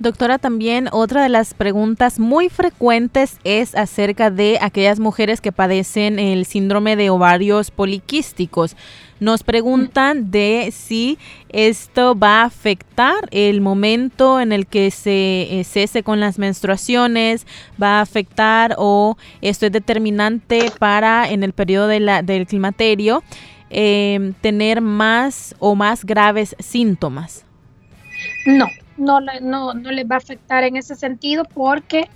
Doctora, 0.00 0.38
también 0.38 0.88
otra 0.92 1.24
de 1.24 1.28
las 1.28 1.54
preguntas 1.54 2.20
muy 2.20 2.48
frecuentes 2.48 3.36
es 3.42 3.74
acerca 3.74 4.30
de 4.30 4.58
aquellas 4.60 5.00
mujeres 5.00 5.40
que 5.40 5.50
padecen 5.50 6.20
el 6.20 6.46
síndrome 6.46 6.94
de 6.94 7.10
ovarios 7.10 7.72
poliquísticos. 7.72 8.76
Nos 9.18 9.42
preguntan 9.42 10.30
de 10.30 10.72
si 10.72 11.18
esto 11.48 12.16
va 12.16 12.42
a 12.42 12.44
afectar 12.44 13.26
el 13.32 13.60
momento 13.60 14.38
en 14.38 14.52
el 14.52 14.68
que 14.68 14.92
se 14.92 15.58
eh, 15.58 15.64
cese 15.64 16.04
con 16.04 16.20
las 16.20 16.38
menstruaciones, 16.38 17.44
va 17.82 17.98
a 17.98 18.02
afectar 18.02 18.76
o 18.78 19.16
esto 19.40 19.66
es 19.66 19.72
determinante 19.72 20.70
para 20.78 21.28
en 21.28 21.42
el 21.42 21.52
periodo 21.52 21.88
de 21.88 22.22
del 22.22 22.46
climaterio. 22.46 23.24
Em, 23.70 24.32
tener 24.34 24.80
más 24.80 25.54
o 25.58 25.74
más 25.74 26.04
graves 26.04 26.56
síntomas? 26.58 27.44
No, 28.46 28.66
no, 28.96 29.20
no, 29.20 29.74
no 29.74 29.90
les 29.90 30.06
va 30.06 30.14
a 30.14 30.18
afectar 30.18 30.64
en 30.64 30.76
ese 30.76 30.94
sentido 30.96 31.44
porque 31.44 32.08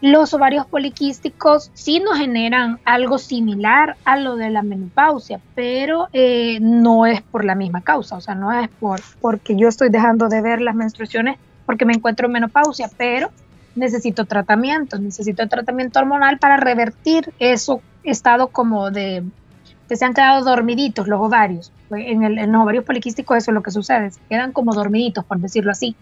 los 0.00 0.32
ovarios 0.32 0.66
poliquísticos 0.66 1.70
sí 1.74 2.00
nos 2.00 2.18
generan 2.18 2.78
algo 2.84 3.18
similar 3.18 3.96
a 4.04 4.16
lo 4.16 4.36
de 4.36 4.50
la 4.50 4.62
menopausia, 4.62 5.40
pero 5.54 6.08
eh, 6.12 6.58
no 6.60 7.06
es 7.06 7.22
por 7.22 7.44
la 7.44 7.54
misma 7.54 7.80
causa, 7.80 8.16
o 8.16 8.20
sea, 8.20 8.34
no 8.34 8.52
es 8.52 8.68
por 8.68 9.00
porque 9.20 9.56
yo 9.56 9.68
estoy 9.68 9.88
dejando 9.88 10.28
de 10.28 10.40
ver 10.40 10.60
las 10.60 10.74
menstruaciones 10.74 11.38
porque 11.66 11.84
me 11.84 11.94
encuentro 11.94 12.26
en 12.26 12.32
menopausia, 12.32 12.90
pero 12.96 13.30
necesito 13.74 14.24
tratamiento, 14.24 14.98
necesito 14.98 15.46
tratamiento 15.48 15.98
hormonal 15.98 16.38
para 16.38 16.58
revertir 16.58 17.32
eso 17.38 17.80
estado 18.04 18.48
como 18.48 18.90
de 18.90 19.24
que 19.88 19.96
se 19.96 20.04
han 20.04 20.14
quedado 20.14 20.44
dormiditos 20.44 21.08
los 21.08 21.20
ovarios. 21.20 21.72
En, 21.90 22.22
el, 22.22 22.38
en 22.38 22.52
los 22.52 22.62
ovarios 22.62 22.84
poliquísticos 22.84 23.38
eso 23.38 23.50
es 23.50 23.54
lo 23.54 23.62
que 23.62 23.70
sucede, 23.70 24.10
se 24.10 24.20
quedan 24.28 24.52
como 24.52 24.74
dormiditos, 24.74 25.24
por 25.24 25.38
decirlo 25.38 25.72
así. 25.72 25.96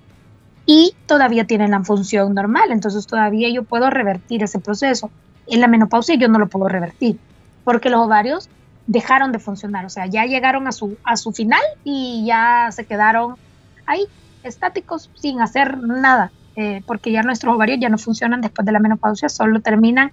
Y 0.66 0.94
todavía 1.06 1.46
tienen 1.46 1.70
la 1.70 1.84
función 1.84 2.34
normal, 2.34 2.72
entonces 2.72 3.06
todavía 3.06 3.48
yo 3.50 3.62
puedo 3.62 3.88
revertir 3.88 4.42
ese 4.42 4.58
proceso. 4.58 5.10
En 5.46 5.60
la 5.60 5.68
menopausia 5.68 6.16
yo 6.16 6.28
no 6.28 6.40
lo 6.40 6.48
puedo 6.48 6.68
revertir, 6.68 7.20
porque 7.62 7.88
los 7.88 8.00
ovarios 8.00 8.50
dejaron 8.88 9.30
de 9.30 9.38
funcionar, 9.38 9.84
o 9.84 9.90
sea, 9.90 10.06
ya 10.06 10.24
llegaron 10.24 10.66
a 10.66 10.72
su, 10.72 10.96
a 11.04 11.16
su 11.16 11.32
final 11.32 11.60
y 11.84 12.24
ya 12.26 12.68
se 12.72 12.84
quedaron 12.84 13.36
ahí, 13.84 14.06
estáticos, 14.42 15.10
sin 15.14 15.40
hacer 15.40 15.78
nada, 15.78 16.32
eh, 16.56 16.82
porque 16.86 17.12
ya 17.12 17.22
nuestros 17.22 17.54
ovarios 17.54 17.78
ya 17.80 17.88
no 17.88 17.98
funcionan 17.98 18.40
después 18.40 18.66
de 18.66 18.72
la 18.72 18.80
menopausia, 18.80 19.28
solo 19.28 19.60
terminan 19.60 20.12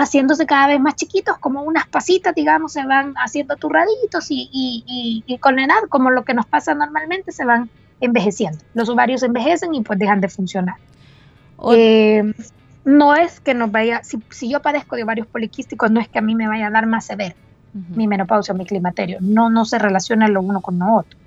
haciéndose 0.00 0.46
cada 0.46 0.68
vez 0.68 0.80
más 0.80 0.94
chiquitos, 0.94 1.38
como 1.38 1.62
unas 1.62 1.86
pasitas, 1.88 2.34
digamos, 2.34 2.72
se 2.72 2.84
van 2.86 3.14
haciendo 3.16 3.56
turraditos 3.56 4.30
y, 4.30 4.48
y, 4.52 5.24
y, 5.26 5.38
con 5.38 5.56
la 5.56 5.64
edad, 5.64 5.88
como 5.88 6.10
lo 6.10 6.24
que 6.24 6.34
nos 6.34 6.46
pasa 6.46 6.74
normalmente, 6.74 7.32
se 7.32 7.44
van 7.44 7.68
envejeciendo. 8.00 8.58
Los 8.74 8.88
ovarios 8.88 9.22
envejecen 9.22 9.74
y 9.74 9.82
pues 9.82 9.98
dejan 9.98 10.20
de 10.20 10.28
funcionar. 10.28 10.76
Eh, 11.74 12.32
no 12.84 13.16
es 13.16 13.40
que 13.40 13.54
nos 13.54 13.72
vaya, 13.72 14.04
si, 14.04 14.18
si, 14.30 14.48
yo 14.48 14.62
padezco 14.62 14.94
de 14.96 15.02
ovarios 15.02 15.26
poliquísticos, 15.26 15.90
no 15.90 16.00
es 16.00 16.08
que 16.08 16.18
a 16.18 16.22
mí 16.22 16.34
me 16.34 16.46
vaya 16.46 16.68
a 16.68 16.70
dar 16.70 16.86
más 16.86 17.06
severo 17.06 17.34
mi 17.72 18.06
menopausia 18.06 18.54
o 18.54 18.56
mi 18.56 18.64
climaterio. 18.64 19.18
No, 19.20 19.50
no 19.50 19.64
se 19.64 19.78
relaciona 19.78 20.28
lo 20.28 20.40
uno 20.40 20.60
con 20.60 20.78
lo 20.78 20.96
otro. 20.96 21.18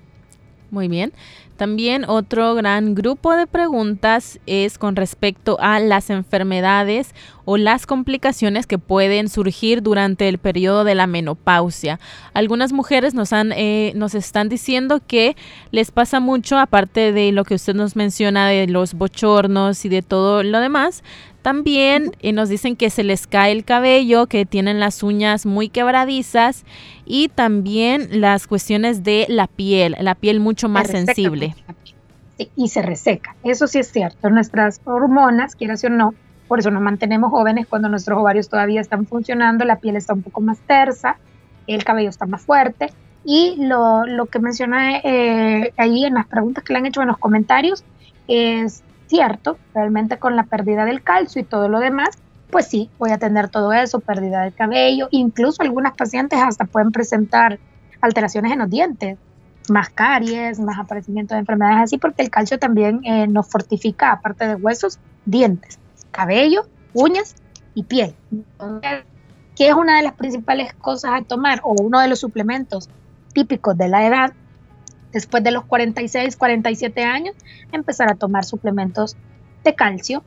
Muy 0.70 0.88
bien. 0.88 1.12
También 1.62 2.04
otro 2.08 2.56
gran 2.56 2.96
grupo 2.96 3.36
de 3.36 3.46
preguntas 3.46 4.40
es 4.46 4.78
con 4.78 4.96
respecto 4.96 5.58
a 5.60 5.78
las 5.78 6.10
enfermedades 6.10 7.14
o 7.44 7.56
las 7.56 7.86
complicaciones 7.86 8.66
que 8.66 8.78
pueden 8.78 9.28
surgir 9.28 9.80
durante 9.80 10.28
el 10.28 10.38
periodo 10.38 10.82
de 10.82 10.96
la 10.96 11.06
menopausia. 11.06 12.00
Algunas 12.34 12.72
mujeres 12.72 13.14
nos, 13.14 13.32
han, 13.32 13.52
eh, 13.52 13.92
nos 13.94 14.16
están 14.16 14.48
diciendo 14.48 15.00
que 15.06 15.36
les 15.70 15.92
pasa 15.92 16.18
mucho, 16.18 16.58
aparte 16.58 17.12
de 17.12 17.30
lo 17.30 17.44
que 17.44 17.54
usted 17.54 17.74
nos 17.74 17.94
menciona 17.94 18.48
de 18.48 18.66
los 18.66 18.94
bochornos 18.94 19.84
y 19.84 19.88
de 19.88 20.02
todo 20.02 20.42
lo 20.42 20.58
demás, 20.58 21.04
también 21.42 22.12
eh, 22.20 22.32
nos 22.32 22.48
dicen 22.48 22.76
que 22.76 22.88
se 22.88 23.02
les 23.02 23.26
cae 23.26 23.52
el 23.52 23.64
cabello, 23.64 24.26
que 24.26 24.46
tienen 24.46 24.78
las 24.78 25.02
uñas 25.02 25.44
muy 25.44 25.68
quebradizas 25.68 26.64
y 27.04 27.28
también 27.28 28.20
las 28.20 28.46
cuestiones 28.46 29.02
de 29.02 29.26
la 29.28 29.48
piel, 29.48 29.96
la 30.00 30.14
piel 30.14 30.38
mucho 30.38 30.68
más 30.68 30.86
sensible. 30.86 31.51
Y 32.56 32.68
se 32.68 32.82
reseca, 32.82 33.36
eso 33.44 33.66
sí 33.66 33.78
es 33.78 33.90
cierto. 33.90 34.30
Nuestras 34.30 34.80
hormonas, 34.84 35.54
quieras 35.54 35.84
o 35.84 35.90
no, 35.90 36.14
por 36.48 36.58
eso 36.58 36.70
nos 36.70 36.82
mantenemos 36.82 37.30
jóvenes 37.30 37.66
cuando 37.66 37.88
nuestros 37.88 38.18
ovarios 38.18 38.48
todavía 38.48 38.80
están 38.80 39.06
funcionando, 39.06 39.64
la 39.64 39.76
piel 39.76 39.96
está 39.96 40.12
un 40.12 40.22
poco 40.22 40.40
más 40.40 40.58
tersa, 40.60 41.16
el 41.66 41.84
cabello 41.84 42.10
está 42.10 42.26
más 42.26 42.42
fuerte. 42.42 42.92
Y 43.24 43.56
lo, 43.58 44.04
que 44.30 44.40
mencioné 44.40 45.00
eh, 45.04 45.72
ahí 45.76 46.04
en 46.04 46.14
las 46.14 46.26
preguntas 46.26 46.64
que 46.64 46.72
le 46.72 46.80
han 46.80 46.86
hecho 46.86 47.02
en 47.02 47.08
los 47.08 47.18
comentarios 47.18 47.84
es 48.26 48.82
cierto, 49.06 49.58
realmente 49.74 50.18
con 50.18 50.36
la 50.36 50.44
pérdida 50.44 50.84
del 50.84 51.02
calcio 51.02 51.40
y 51.40 51.44
todo 51.44 51.68
lo 51.68 51.78
demás, 51.78 52.18
pues 52.50 52.66
sí, 52.66 52.90
voy 52.98 53.10
a 53.10 53.18
tener 53.18 53.48
todo 53.48 53.72
eso, 53.72 54.00
pérdida 54.00 54.42
del 54.42 54.54
cabello, 54.54 55.08
incluso 55.10 55.62
algunas 55.62 55.94
pacientes 55.94 56.38
hasta 56.38 56.64
pueden 56.64 56.92
presentar 56.92 57.58
alteraciones 58.00 58.52
en 58.52 58.58
los 58.58 58.70
dientes, 58.70 59.18
más 59.68 59.90
caries, 59.90 60.58
más 60.58 60.78
aparecimiento 60.78 61.34
de 61.34 61.40
enfermedades 61.40 61.84
así, 61.84 61.98
porque 61.98 62.22
el 62.22 62.30
calcio 62.30 62.58
también 62.58 63.00
eh, 63.04 63.26
nos 63.26 63.48
fortifica, 63.48 64.12
aparte 64.12 64.46
de 64.46 64.54
huesos, 64.54 64.98
dientes, 65.24 65.78
cabello, 66.10 66.66
uñas 66.92 67.34
y 67.74 67.84
piel. 67.84 68.14
¿Qué 69.56 69.68
es 69.68 69.74
una 69.74 69.96
de 69.98 70.02
las 70.02 70.14
principales 70.14 70.74
cosas 70.74 71.12
a 71.14 71.22
tomar 71.22 71.60
o 71.62 71.74
uno 71.80 72.00
de 72.00 72.08
los 72.08 72.20
suplementos 72.20 72.88
típicos 73.32 73.76
de 73.76 73.88
la 73.88 74.06
edad 74.06 74.32
después 75.12 75.44
de 75.44 75.50
los 75.50 75.64
46, 75.64 76.36
47 76.36 77.04
años, 77.04 77.36
empezar 77.70 78.10
a 78.10 78.14
tomar 78.14 78.44
suplementos 78.44 79.16
de 79.62 79.74
calcio, 79.74 80.24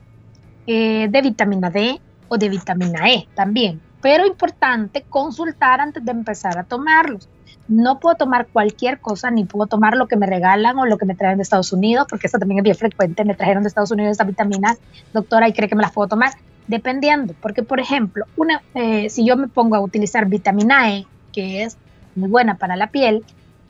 eh, 0.67 1.07
de 1.09 1.21
vitamina 1.21 1.69
D 1.69 1.99
o 2.27 2.37
de 2.37 2.49
vitamina 2.49 3.09
E 3.09 3.27
también. 3.35 3.81
Pero 4.01 4.25
importante 4.25 5.03
consultar 5.09 5.81
antes 5.81 6.05
de 6.05 6.11
empezar 6.11 6.57
a 6.57 6.63
tomarlos. 6.63 7.27
No 7.67 7.99
puedo 7.99 8.15
tomar 8.15 8.47
cualquier 8.47 8.99
cosa, 8.99 9.31
ni 9.31 9.45
puedo 9.45 9.65
tomar 9.65 9.97
lo 9.97 10.07
que 10.07 10.17
me 10.17 10.27
regalan 10.27 10.77
o 10.77 10.85
lo 10.85 10.97
que 10.97 11.05
me 11.05 11.15
traen 11.15 11.37
de 11.37 11.43
Estados 11.43 11.73
Unidos, 11.73 12.05
porque 12.09 12.27
eso 12.27 12.37
también 12.37 12.59
es 12.59 12.63
bien 12.63 12.75
frecuente. 12.75 13.25
Me 13.25 13.33
trajeron 13.33 13.63
de 13.63 13.69
Estados 13.69 13.91
Unidos 13.91 14.11
estas 14.11 14.27
vitaminas, 14.27 14.77
doctora, 15.13 15.47
y 15.47 15.53
cree 15.53 15.67
que 15.67 15.75
me 15.75 15.81
las 15.81 15.91
puedo 15.91 16.07
tomar. 16.07 16.31
Dependiendo, 16.67 17.35
porque 17.41 17.63
por 17.63 17.79
ejemplo, 17.79 18.25
una, 18.37 18.61
eh, 18.73 19.09
si 19.09 19.25
yo 19.25 19.35
me 19.37 19.47
pongo 19.47 19.75
a 19.75 19.79
utilizar 19.79 20.25
vitamina 20.27 20.91
E, 20.91 21.05
que 21.31 21.63
es 21.63 21.77
muy 22.15 22.29
buena 22.29 22.55
para 22.55 22.75
la 22.75 22.87
piel, 22.87 23.23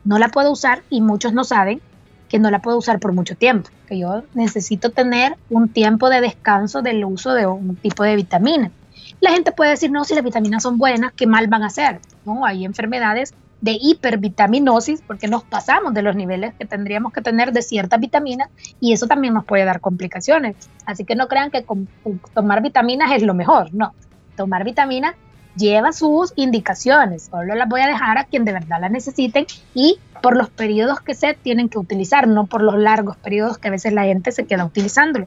no 0.03 0.17
la 0.19 0.29
puedo 0.29 0.51
usar 0.51 0.83
y 0.89 1.01
muchos 1.01 1.33
no 1.33 1.43
saben 1.43 1.81
que 2.29 2.39
no 2.39 2.51
la 2.51 2.59
puedo 2.59 2.77
usar 2.77 2.99
por 2.99 3.13
mucho 3.13 3.35
tiempo, 3.35 3.69
que 3.87 3.99
yo 3.99 4.23
necesito 4.33 4.91
tener 4.91 5.35
un 5.49 5.69
tiempo 5.69 6.09
de 6.09 6.21
descanso 6.21 6.81
del 6.81 7.03
uso 7.05 7.33
de 7.33 7.47
un 7.47 7.75
tipo 7.75 8.03
de 8.03 8.15
vitamina. 8.15 8.71
La 9.19 9.31
gente 9.31 9.51
puede 9.51 9.71
decir, 9.71 9.91
no, 9.91 10.03
si 10.03 10.15
las 10.15 10.23
vitaminas 10.23 10.63
son 10.63 10.77
buenas, 10.77 11.13
¿qué 11.13 11.27
mal 11.27 11.47
van 11.47 11.63
a 11.63 11.67
hacer? 11.67 11.99
No, 12.25 12.45
hay 12.45 12.65
enfermedades 12.65 13.33
de 13.65 13.79
hipervitaminosis 13.81 15.01
porque 15.01 15.27
nos 15.27 15.43
pasamos 15.43 15.95
de 15.95 16.03
los 16.03 16.15
niveles 16.15 16.53
que 16.53 16.65
tendríamos 16.65 17.11
que 17.11 17.21
tener 17.21 17.51
de 17.51 17.63
ciertas 17.63 17.99
vitaminas 17.99 18.49
y 18.79 18.93
eso 18.93 19.07
también 19.07 19.33
nos 19.33 19.43
puede 19.43 19.65
dar 19.65 19.81
complicaciones. 19.81 20.55
Así 20.85 21.03
que 21.03 21.15
no 21.15 21.27
crean 21.27 21.49
que 21.49 21.65
tomar 22.35 22.61
vitaminas 22.61 23.11
es 23.13 23.23
lo 23.23 23.33
mejor, 23.33 23.73
no. 23.73 23.95
Tomar 24.37 24.65
vitaminas 24.65 25.15
lleva 25.55 25.93
sus 25.93 26.31
indicaciones, 26.35 27.27
solo 27.31 27.55
las 27.55 27.67
voy 27.67 27.81
a 27.81 27.87
dejar 27.87 28.19
a 28.19 28.25
quien 28.25 28.45
de 28.45 28.53
verdad 28.53 28.79
la 28.79 28.89
necesiten 28.89 29.47
y 29.73 29.97
por 30.21 30.37
los 30.37 30.51
periodos 30.51 30.99
que 30.99 31.15
se 31.15 31.33
tienen 31.33 31.67
que 31.67 31.79
utilizar, 31.79 32.27
no 32.27 32.45
por 32.45 32.61
los 32.61 32.75
largos 32.75 33.17
periodos 33.17 33.57
que 33.57 33.69
a 33.69 33.71
veces 33.71 33.93
la 33.93 34.03
gente 34.03 34.31
se 34.31 34.45
queda 34.45 34.63
utilizándolo. 34.63 35.25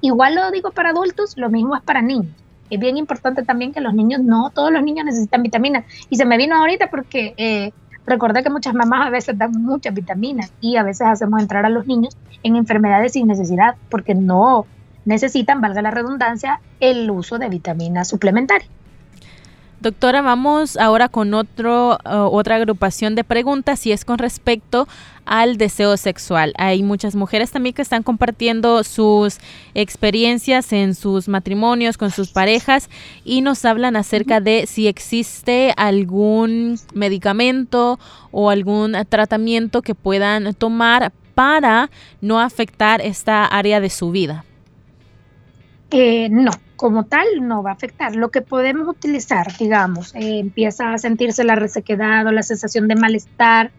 Igual 0.00 0.34
lo 0.34 0.50
digo 0.50 0.72
para 0.72 0.90
adultos, 0.90 1.36
lo 1.36 1.48
mismo 1.48 1.76
es 1.76 1.82
para 1.82 2.02
niños. 2.02 2.34
Es 2.70 2.80
bien 2.80 2.96
importante 2.96 3.42
también 3.42 3.72
que 3.72 3.80
los 3.80 3.94
niños, 3.94 4.20
no 4.20 4.50
todos 4.50 4.70
los 4.72 4.82
niños 4.82 5.04
necesitan 5.04 5.42
vitaminas. 5.42 5.84
Y 6.10 6.16
se 6.16 6.24
me 6.24 6.36
vino 6.36 6.56
ahorita 6.56 6.90
porque 6.90 7.34
eh, 7.36 7.72
recordé 8.06 8.42
que 8.42 8.50
muchas 8.50 8.74
mamás 8.74 9.06
a 9.06 9.10
veces 9.10 9.38
dan 9.38 9.52
muchas 9.52 9.94
vitaminas 9.94 10.52
y 10.60 10.76
a 10.76 10.82
veces 10.82 11.06
hacemos 11.06 11.40
entrar 11.40 11.64
a 11.66 11.70
los 11.70 11.86
niños 11.86 12.16
en 12.42 12.56
enfermedades 12.56 13.12
sin 13.12 13.26
necesidad 13.26 13.76
porque 13.90 14.14
no 14.14 14.66
necesitan, 15.04 15.60
valga 15.60 15.82
la 15.82 15.90
redundancia, 15.90 16.60
el 16.80 17.10
uso 17.10 17.38
de 17.38 17.48
vitaminas 17.48 18.08
suplementarias. 18.08 18.70
Doctora, 19.80 20.22
vamos 20.22 20.76
ahora 20.76 21.08
con 21.08 21.34
otro, 21.34 21.98
uh, 22.04 22.16
otra 22.32 22.56
agrupación 22.56 23.14
de 23.14 23.22
preguntas 23.22 23.86
y 23.86 23.92
es 23.92 24.04
con 24.04 24.18
respecto 24.18 24.88
al 25.24 25.56
deseo 25.56 25.96
sexual. 25.96 26.52
Hay 26.58 26.82
muchas 26.82 27.14
mujeres 27.14 27.52
también 27.52 27.74
que 27.74 27.82
están 27.82 28.02
compartiendo 28.02 28.82
sus 28.82 29.38
experiencias 29.74 30.72
en 30.72 30.96
sus 30.96 31.28
matrimonios 31.28 31.96
con 31.96 32.10
sus 32.10 32.30
parejas 32.30 32.90
y 33.24 33.40
nos 33.40 33.64
hablan 33.64 33.94
acerca 33.94 34.40
de 34.40 34.66
si 34.66 34.88
existe 34.88 35.72
algún 35.76 36.80
medicamento 36.92 38.00
o 38.32 38.50
algún 38.50 38.96
tratamiento 39.08 39.82
que 39.82 39.94
puedan 39.94 40.54
tomar 40.54 41.12
para 41.36 41.88
no 42.20 42.40
afectar 42.40 43.00
esta 43.00 43.44
área 43.44 43.78
de 43.80 43.90
su 43.90 44.10
vida. 44.10 44.44
Eh, 45.90 46.28
no, 46.30 46.50
como 46.76 47.04
tal 47.04 47.26
no 47.40 47.62
va 47.62 47.70
a 47.70 47.74
afectar. 47.74 48.14
Lo 48.14 48.30
que 48.30 48.42
podemos 48.42 48.88
utilizar, 48.88 49.56
digamos, 49.56 50.14
eh, 50.14 50.38
empieza 50.38 50.92
a 50.92 50.98
sentirse 50.98 51.44
la 51.44 51.54
resequedad 51.54 52.26
o 52.26 52.32
la 52.32 52.42
sensación 52.42 52.88
de 52.88 52.96
malestar, 52.96 53.70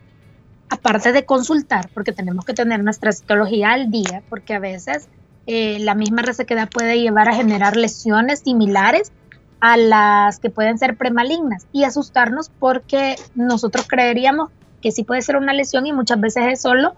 aparte 0.69 1.11
de 1.11 1.25
consultar, 1.25 1.89
porque 1.93 2.11
tenemos 2.11 2.45
que 2.45 2.53
tener 2.53 2.83
nuestra 2.83 3.11
citología 3.11 3.71
al 3.71 3.91
día, 3.91 4.23
porque 4.29 4.55
a 4.55 4.59
veces 4.59 5.07
eh, 5.45 5.77
la 5.79 5.93
misma 5.93 6.23
resequedad 6.23 6.69
puede 6.69 6.99
llevar 6.99 7.29
a 7.29 7.35
generar 7.35 7.77
lesiones 7.77 8.39
similares 8.39 9.11
a 9.59 9.77
las 9.77 10.39
que 10.39 10.49
pueden 10.49 10.77
ser 10.77 10.95
premalignas 10.95 11.67
y 11.71 11.83
asustarnos 11.83 12.49
porque 12.59 13.17
nosotros 13.35 13.85
creeríamos 13.87 14.49
que 14.81 14.91
sí 14.91 15.03
puede 15.03 15.21
ser 15.21 15.35
una 15.35 15.53
lesión 15.53 15.85
y 15.85 15.91
muchas 15.91 16.19
veces 16.21 16.45
es 16.47 16.61
solo 16.61 16.93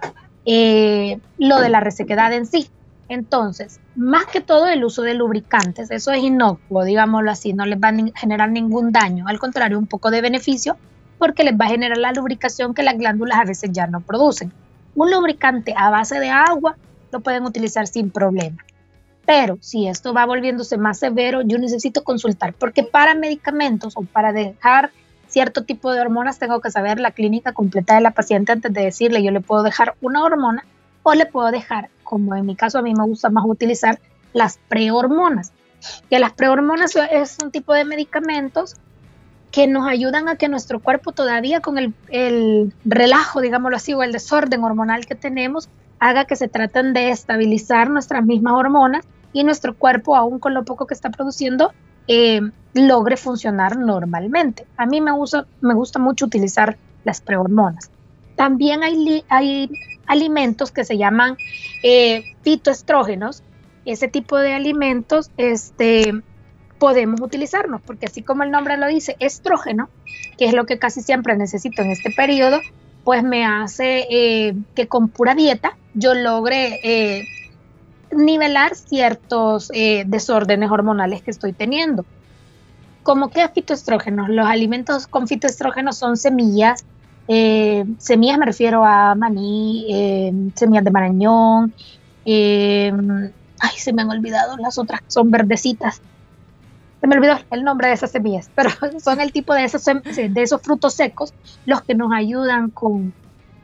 lo 0.46 1.60
de 1.60 1.70
la 1.70 1.80
resequedad 1.80 2.34
en 2.34 2.46
sí 2.46 2.70
entonces, 3.12 3.82
más 3.98 4.26
que 4.28 4.40
todo 4.40 4.68
el 4.68 4.86
uso 4.86 5.02
de 5.02 5.16
lubricantes, 5.16 5.92
eso 5.92 6.12
es 6.12 6.24
inocuo, 6.24 6.86
digámoslo 6.86 7.30
así, 7.30 7.52
no 7.52 7.66
les 7.66 7.78
va 7.78 7.90
a 7.90 8.18
generar 8.18 8.50
ningún 8.50 8.94
daño, 8.94 9.26
al 9.28 9.38
contrario, 9.38 9.78
un 9.78 9.86
poco 9.86 10.12
de 10.12 10.22
beneficio 10.22 10.78
porque 11.18 11.44
les 11.44 11.54
va 11.54 11.66
a 11.66 11.72
generar 11.72 11.98
la 11.98 12.14
lubricación 12.14 12.74
que 12.74 12.84
las 12.84 12.98
glándulas 12.98 13.38
a 13.38 13.44
veces 13.44 13.70
ya 13.74 13.86
no 13.86 14.00
producen. 14.00 14.54
Un 14.96 15.12
lubricante 15.12 15.74
a 15.76 15.90
base 15.90 16.22
de 16.22 16.30
agua 16.30 16.78
lo 17.12 17.20
pueden 17.20 17.44
utilizar 17.44 17.86
sin 17.86 18.12
problema. 18.12 18.64
Pero 19.26 19.58
si 19.60 19.90
esto 19.90 20.14
va 20.14 20.26
volviéndose 20.26 20.78
más 20.78 21.00
severo, 21.00 21.42
yo 21.42 21.58
necesito 21.58 22.06
consultar, 22.06 22.54
porque 22.54 22.84
para 22.84 23.14
medicamentos 23.14 23.92
o 23.98 24.04
para 24.04 24.32
dejar 24.32 24.92
cierto 25.28 25.66
tipo 25.66 25.92
de 25.92 26.00
hormonas 26.00 26.40
tengo 26.40 26.62
que 26.62 26.72
saber 26.72 26.98
la 27.02 27.12
clínica 27.12 27.52
completa 27.52 27.96
de 27.96 28.02
la 28.02 28.12
paciente 28.12 28.54
antes 28.54 28.72
de 28.72 28.84
decirle 28.86 29.22
yo 29.22 29.32
le 29.32 29.42
puedo 29.42 29.64
dejar 29.64 29.96
una 30.00 30.24
hormona 30.24 30.64
o 31.04 31.14
le 31.14 31.26
puedo 31.26 31.52
dejar 31.52 31.90
como 32.12 32.36
en 32.36 32.46
mi 32.46 32.58
caso 32.58 32.78
a 32.78 32.82
mí 32.82 32.94
me 32.94 33.06
gusta 33.06 33.30
más 33.30 33.46
utilizar 33.48 33.98
las 34.34 34.60
prehormonas. 34.68 35.54
Que 36.10 36.20
las 36.20 36.34
prehormonas 36.34 36.94
es 37.10 37.38
un 37.42 37.52
tipo 37.52 37.74
de 37.74 37.86
medicamentos 37.86 38.76
que 39.50 39.66
nos 39.66 39.88
ayudan 39.88 40.28
a 40.28 40.36
que 40.36 40.50
nuestro 40.50 40.82
cuerpo 40.82 41.14
todavía 41.14 41.62
con 41.62 41.78
el, 41.78 42.74
relajo, 42.84 43.40
digámoslo 43.40 43.78
así, 43.78 43.94
o 43.94 44.04
el 44.04 44.12
desorden 44.12 44.62
hormonal 44.62 45.06
que 45.06 45.16
tenemos, 45.16 45.70
haga 46.00 46.26
que 46.26 46.36
se 46.36 46.50
traten 46.50 46.92
de 46.92 47.12
estabilizar 47.12 47.90
nuestras 47.90 48.26
mismas 48.26 48.56
hormonas 48.56 49.06
y 49.32 49.46
nuestro 49.46 49.74
cuerpo, 49.74 50.18
aún 50.18 50.40
con 50.40 50.54
lo 50.54 50.66
poco 50.66 50.88
que 50.88 50.94
está 50.94 51.12
produciendo, 51.12 51.72
eh, 52.10 52.42
logre 52.74 53.16
funcionar 53.16 53.78
normalmente. 53.78 54.68
A 54.76 54.86
mí 54.86 55.00
me 55.00 55.14
gusta, 55.14 55.46
me 55.62 55.76
gusta 55.76 55.98
mucho 55.98 56.26
utilizar 56.26 56.76
las 57.06 57.22
prehormonas. 57.22 57.90
También 58.36 58.84
hay 58.84 59.70
alimentos 60.12 60.72
que 60.72 60.84
se 60.84 60.98
llaman 60.98 61.38
eh, 61.84 62.36
fitoestrógenos. 62.42 63.44
Ese 63.86 64.08
tipo 64.08 64.38
de 64.38 64.54
alimentos 64.54 65.32
este, 65.38 66.14
podemos 66.78 67.22
utilizarnos, 67.22 67.82
porque 67.82 68.06
así 68.06 68.22
como 68.22 68.44
el 68.44 68.52
nombre 68.52 68.78
lo 68.78 68.88
dice, 68.88 69.16
estrógeno, 69.20 69.90
que 70.38 70.46
es 70.46 70.54
lo 70.54 70.66
que 70.66 70.78
casi 70.78 71.02
siempre 71.02 71.36
necesito 71.36 71.82
en 71.82 71.92
este 71.92 72.12
periodo, 72.12 72.60
pues 73.04 73.24
me 73.24 73.46
hace 73.46 74.06
eh, 74.12 74.56
que 74.76 74.88
con 74.88 75.10
pura 75.10 75.34
dieta 75.34 75.78
yo 75.94 76.14
logre 76.14 76.80
eh, 76.84 77.28
nivelar 78.12 78.76
ciertos 78.76 79.70
desórdenes 79.70 80.70
hormonales 80.70 81.22
que 81.24 81.32
estoy 81.32 81.54
teniendo. 81.54 82.06
¿Cómo 83.04 83.30
que 83.30 83.48
fitoestrógenos? 83.48 84.30
Los 84.30 84.46
alimentos 84.46 85.08
con 85.08 85.28
fitoestrógenos 85.28 85.98
son 85.98 86.18
semillas, 86.18 86.86
semillas 87.98 88.38
me 88.38 88.46
refiero 88.46 88.84
a 88.84 89.16
maní, 89.16 90.52
semillas 90.56 90.84
de 90.84 90.92
marañón, 90.92 91.74
ay, 92.26 93.78
se 93.78 93.94
me 93.94 94.02
han 94.02 94.10
olvidado 94.10 94.58
las 94.58 94.78
otras, 94.78 95.02
son 95.08 95.32
verdecitas, 95.32 96.02
se 97.02 97.08
me 97.08 97.16
olvidó 97.16 97.40
el 97.50 97.64
nombre 97.64 97.88
de 97.88 97.96
esas 97.96 98.12
semillas, 98.12 98.50
pero 98.56 98.70
son 99.04 99.20
el 99.20 99.32
tipo 99.32 99.54
de 99.54 99.64
esos, 99.64 99.84
de 99.84 100.42
esos 100.42 100.62
frutos 100.62 100.94
secos 100.94 101.34
los 101.66 101.82
que 101.82 101.96
nos 101.96 102.14
ayudan 102.14 102.70
con, 102.70 103.14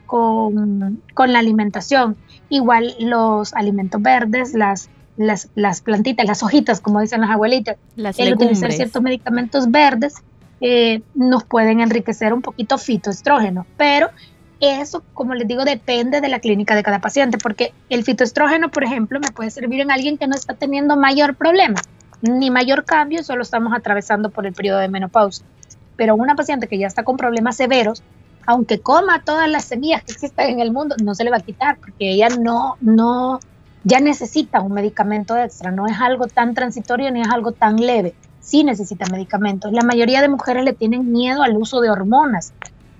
con, 0.06 1.00
la 1.16 1.38
alimentación. 1.38 2.16
Igual 2.48 2.94
los 2.98 3.54
alimentos 3.54 4.02
verdes, 4.02 4.54
las, 4.54 4.88
las, 5.16 5.48
las, 5.54 5.82
plantitas, 5.82 6.26
las 6.26 6.42
hojitas, 6.42 6.80
como 6.80 7.00
dicen 7.00 7.20
las 7.20 7.30
abuelitas, 7.30 7.76
el 7.96 8.34
utilizar 8.34 8.72
ciertos 8.72 9.02
medicamentos 9.02 9.70
verdes 9.70 10.14
eh, 10.60 11.02
nos 11.14 11.44
pueden 11.44 11.80
enriquecer 11.80 12.32
un 12.32 12.42
poquito 12.42 12.78
fitoestrógeno, 12.78 13.66
pero 13.76 14.08
eso, 14.60 15.04
como 15.14 15.34
les 15.34 15.46
digo, 15.46 15.64
depende 15.64 16.20
de 16.20 16.28
la 16.28 16.40
clínica 16.40 16.74
de 16.74 16.82
cada 16.82 17.00
paciente, 17.00 17.38
porque 17.38 17.72
el 17.88 18.02
fitoestrógeno, 18.04 18.70
por 18.70 18.84
ejemplo, 18.84 19.20
me 19.20 19.30
puede 19.30 19.50
servir 19.50 19.80
en 19.80 19.90
alguien 19.90 20.18
que 20.18 20.26
no 20.26 20.34
está 20.34 20.54
teniendo 20.54 20.96
mayor 20.96 21.36
problema 21.36 21.80
ni 22.22 22.50
mayor 22.50 22.84
cambio, 22.84 23.22
solo 23.22 23.42
estamos 23.42 23.72
atravesando 23.72 24.30
por 24.30 24.46
el 24.46 24.52
periodo 24.52 24.78
de 24.78 24.88
menopausia. 24.88 25.46
Pero 25.96 26.14
una 26.16 26.34
paciente 26.34 26.66
que 26.66 26.78
ya 26.78 26.86
está 26.86 27.04
con 27.04 27.16
problemas 27.16 27.56
severos, 27.56 28.02
aunque 28.46 28.80
coma 28.80 29.22
todas 29.24 29.48
las 29.48 29.64
semillas 29.64 30.02
que 30.02 30.12
existen 30.12 30.50
en 30.50 30.60
el 30.60 30.72
mundo, 30.72 30.96
no 31.02 31.14
se 31.14 31.24
le 31.24 31.30
va 31.30 31.36
a 31.36 31.40
quitar, 31.40 31.78
porque 31.78 32.10
ella 32.10 32.28
no, 32.28 32.76
no, 32.80 33.40
ya 33.84 34.00
necesita 34.00 34.60
un 34.60 34.72
medicamento 34.72 35.36
extra, 35.36 35.70
no 35.70 35.86
es 35.86 36.00
algo 36.00 36.26
tan 36.26 36.54
transitorio 36.54 37.10
ni 37.10 37.20
es 37.20 37.28
algo 37.28 37.52
tan 37.52 37.76
leve, 37.76 38.14
sí 38.48 38.64
necesita 38.64 39.04
medicamentos. 39.12 39.72
La 39.72 39.82
mayoría 39.82 40.22
de 40.22 40.28
mujeres 40.28 40.64
le 40.64 40.72
tienen 40.72 41.12
miedo 41.12 41.42
al 41.42 41.56
uso 41.56 41.82
de 41.82 41.90
hormonas, 41.90 42.54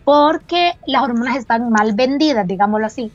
porque 0.04 0.72
las 0.86 1.02
hormonas 1.02 1.36
están 1.36 1.70
mal 1.70 1.94
vendidas, 1.94 2.46
digámoslo 2.46 2.86
así, 2.86 3.10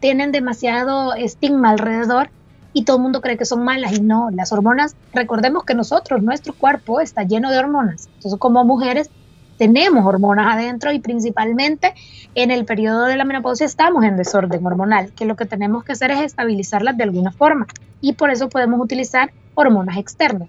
tienen 0.00 0.32
demasiado 0.32 1.14
estigma 1.14 1.70
alrededor 1.70 2.30
y 2.72 2.84
todo 2.84 2.96
el 2.96 3.02
mundo 3.04 3.20
cree 3.20 3.36
que 3.36 3.44
son 3.44 3.64
malas 3.64 3.92
y 3.96 4.00
no, 4.00 4.30
las 4.30 4.52
hormonas, 4.52 4.96
recordemos 5.12 5.64
que 5.64 5.74
nosotros, 5.74 6.22
nuestro 6.22 6.54
cuerpo 6.54 7.00
está 7.00 7.22
lleno 7.22 7.50
de 7.50 7.58
hormonas, 7.58 8.08
entonces 8.16 8.38
como 8.40 8.64
mujeres 8.64 9.10
tenemos 9.56 10.06
hormonas 10.06 10.54
adentro 10.54 10.90
y 10.90 11.00
principalmente 11.00 11.94
en 12.34 12.50
el 12.50 12.64
periodo 12.64 13.04
de 13.04 13.16
la 13.16 13.24
menopausia 13.24 13.66
estamos 13.66 14.04
en 14.04 14.16
desorden 14.16 14.64
hormonal, 14.66 15.12
que 15.12 15.26
lo 15.26 15.36
que 15.36 15.44
tenemos 15.44 15.84
que 15.84 15.92
hacer 15.92 16.10
es 16.10 16.20
estabilizarlas 16.20 16.96
de 16.96 17.04
alguna 17.04 17.30
forma. 17.30 17.66
Y 18.00 18.14
por 18.14 18.30
eso 18.30 18.48
podemos 18.48 18.80
utilizar 18.80 19.30
hormonas 19.54 19.98
externas, 19.98 20.48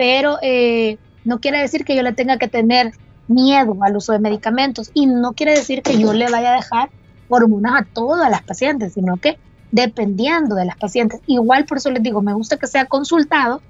pero 0.00 0.38
eh, 0.40 0.96
no 1.26 1.40
quiere 1.40 1.58
decir 1.58 1.84
que 1.84 1.94
yo 1.94 2.02
le 2.02 2.14
tenga 2.14 2.38
que 2.38 2.48
tener 2.48 2.92
miedo 3.28 3.76
al 3.82 3.98
uso 3.98 4.12
de 4.12 4.18
medicamentos 4.18 4.90
y 4.94 5.04
no 5.04 5.34
quiere 5.34 5.52
decir 5.52 5.82
que 5.82 5.98
yo 5.98 6.14
le 6.14 6.30
vaya 6.30 6.54
a 6.54 6.56
dejar 6.56 6.88
hormonas 7.28 7.82
a 7.82 7.84
todas 7.84 8.30
las 8.30 8.40
pacientes, 8.40 8.94
sino 8.94 9.18
que 9.18 9.36
dependiendo 9.72 10.54
de 10.54 10.64
las 10.64 10.78
pacientes. 10.78 11.20
Igual 11.26 11.66
por 11.66 11.76
eso 11.76 11.90
les 11.90 12.02
digo, 12.02 12.22
me 12.22 12.32
gusta 12.32 12.56
que 12.56 12.66
sea 12.66 12.86
consultado 12.86 13.60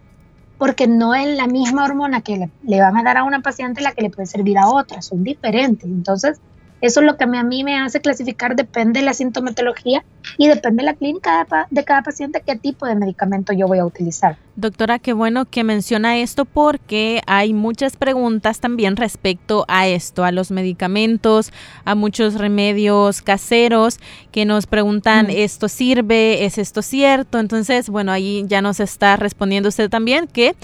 porque 0.56 0.86
no 0.86 1.16
es 1.16 1.36
la 1.36 1.48
misma 1.48 1.84
hormona 1.84 2.20
que 2.20 2.48
le, 2.62 2.80
van 2.80 2.96
a 2.96 3.02
dar 3.02 3.16
a 3.16 3.24
una 3.24 3.40
paciente 3.40 3.80
la 3.80 3.90
que 3.90 4.02
le 4.02 4.10
puede 4.10 4.26
servir 4.26 4.56
a 4.56 4.68
otra, 4.68 5.02
son 5.02 5.24
diferentes. 5.24 5.90
Entonces, 5.90 6.40
eso 6.80 7.00
es 7.00 7.06
lo 7.06 7.16
que 7.16 7.24
a 7.24 7.44
mí 7.44 7.64
me 7.64 7.78
hace 7.78 8.00
clasificar, 8.00 8.56
depende 8.56 9.00
de 9.00 9.06
la 9.06 9.14
sintomatología 9.14 10.04
y 10.38 10.48
depende 10.48 10.82
de 10.82 10.86
la 10.86 10.94
clínica 10.94 11.46
de 11.70 11.84
cada 11.84 12.02
paciente 12.02 12.42
qué 12.44 12.56
tipo 12.56 12.86
de 12.86 12.94
medicamento 12.94 13.52
yo 13.52 13.66
voy 13.66 13.78
a 13.78 13.84
utilizar. 13.84 14.36
Doctora, 14.56 14.98
qué 14.98 15.14
bueno 15.14 15.46
que 15.46 15.64
menciona 15.64 16.18
esto 16.18 16.44
porque 16.44 17.22
hay 17.26 17.54
muchas 17.54 17.96
preguntas 17.96 18.60
también 18.60 18.96
respecto 18.96 19.64
a 19.68 19.88
esto, 19.88 20.22
a 20.22 20.32
los 20.32 20.50
medicamentos, 20.50 21.52
a 21.84 21.94
muchos 21.94 22.34
remedios 22.34 23.22
caseros 23.22 23.98
que 24.32 24.44
nos 24.44 24.66
preguntan, 24.66 25.26
mm. 25.26 25.30
¿esto 25.30 25.68
sirve? 25.68 26.44
¿Es 26.44 26.58
esto 26.58 26.82
cierto? 26.82 27.38
Entonces, 27.38 27.88
bueno, 27.88 28.12
ahí 28.12 28.44
ya 28.48 28.60
nos 28.60 28.80
está 28.80 29.16
respondiendo 29.16 29.70
usted 29.70 29.88
también 29.88 30.26
que 30.26 30.54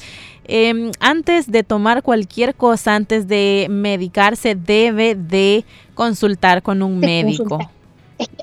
Em, 0.48 0.92
antes 1.00 1.50
de 1.50 1.62
tomar 1.64 2.02
cualquier 2.02 2.54
cosa, 2.54 2.94
antes 2.94 3.26
de 3.26 3.66
medicarse, 3.68 4.54
debe 4.54 5.14
de 5.14 5.64
consultar 5.94 6.62
con 6.62 6.82
un 6.82 6.98
médico. 6.98 7.58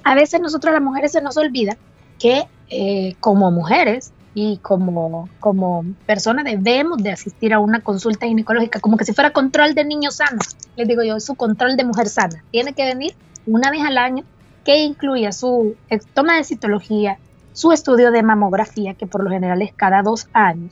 A 0.04 0.16
veces 0.16 0.42
nosotros 0.42 0.74
las 0.74 0.82
mujeres 0.82 1.14
se 1.14 1.22
nos 1.22 1.38
olvida 1.38 1.78
que 2.20 2.46
eh, 2.70 3.16
como 3.20 3.52
mujeres 3.52 4.12
y 4.36 4.58
como, 4.58 5.30
como 5.40 5.86
personas 6.06 6.46
debemos 6.46 6.98
de 7.02 7.12
asistir 7.12 7.54
a 7.54 7.60
una 7.60 7.82
consulta 7.82 8.26
ginecológica, 8.26 8.80
como 8.80 8.98
que 8.98 9.06
si 9.06 9.14
fuera 9.14 9.32
control 9.32 9.76
de 9.76 9.86
niños 9.86 10.16
sanos. 10.16 10.58
Les 10.76 10.88
digo 10.88 11.04
yo, 11.04 11.20
su 11.20 11.36
control 11.36 11.78
de 11.78 11.86
mujer 11.86 12.10
sana. 12.10 12.44
Tiene 12.52 12.74
que 12.74 12.86
venir 12.86 13.14
una 13.46 13.72
vez 13.72 13.82
al 13.82 13.98
año 13.98 14.24
que 14.66 14.84
incluya 14.84 15.32
su 15.32 15.76
toma 16.14 16.38
de 16.38 16.44
citología, 16.44 17.18
su 17.54 17.72
estudio 17.72 18.12
de 18.12 18.24
mamografía, 18.24 18.94
que 18.94 19.06
por 19.06 19.24
lo 19.24 19.30
general 19.30 19.62
es 19.62 19.74
cada 19.74 20.02
dos 20.02 20.28
años, 20.34 20.72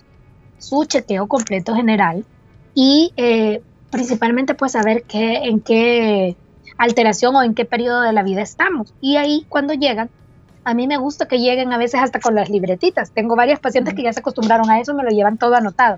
su 0.62 0.86
chequeo 0.86 1.28
completo 1.28 1.74
general 1.76 2.24
y 2.74 3.12
eh, 3.18 3.62
principalmente 3.90 4.54
pues 4.54 4.74
saber 4.74 5.04
qué, 5.04 5.48
en 5.48 5.60
qué 5.60 6.38
alteración 6.78 7.36
o 7.36 7.44
en 7.44 7.54
qué 7.54 7.66
periodo 7.66 8.02
de 8.02 8.14
la 8.14 8.24
vida 8.24 8.42
estamos. 8.42 8.94
Y 9.02 9.18
ahí 9.18 9.46
cuando 9.50 9.74
llegan, 9.74 10.10
a 10.64 10.74
mí 10.74 10.88
me 10.88 10.98
gusta 10.98 11.28
que 11.28 11.40
lleguen 11.40 11.74
a 11.74 11.78
veces 11.78 12.00
hasta 12.02 12.20
con 12.20 12.36
las 12.36 12.50
libretitas. 12.50 13.12
Tengo 13.12 13.36
varias 13.36 13.60
pacientes 13.60 13.94
que 13.96 14.04
ya 14.04 14.14
se 14.14 14.20
acostumbraron 14.20 14.70
a 14.70 14.80
eso, 14.80 14.94
me 14.94 15.04
lo 15.04 15.10
llevan 15.10 15.38
todo 15.38 15.56
anotado. 15.56 15.98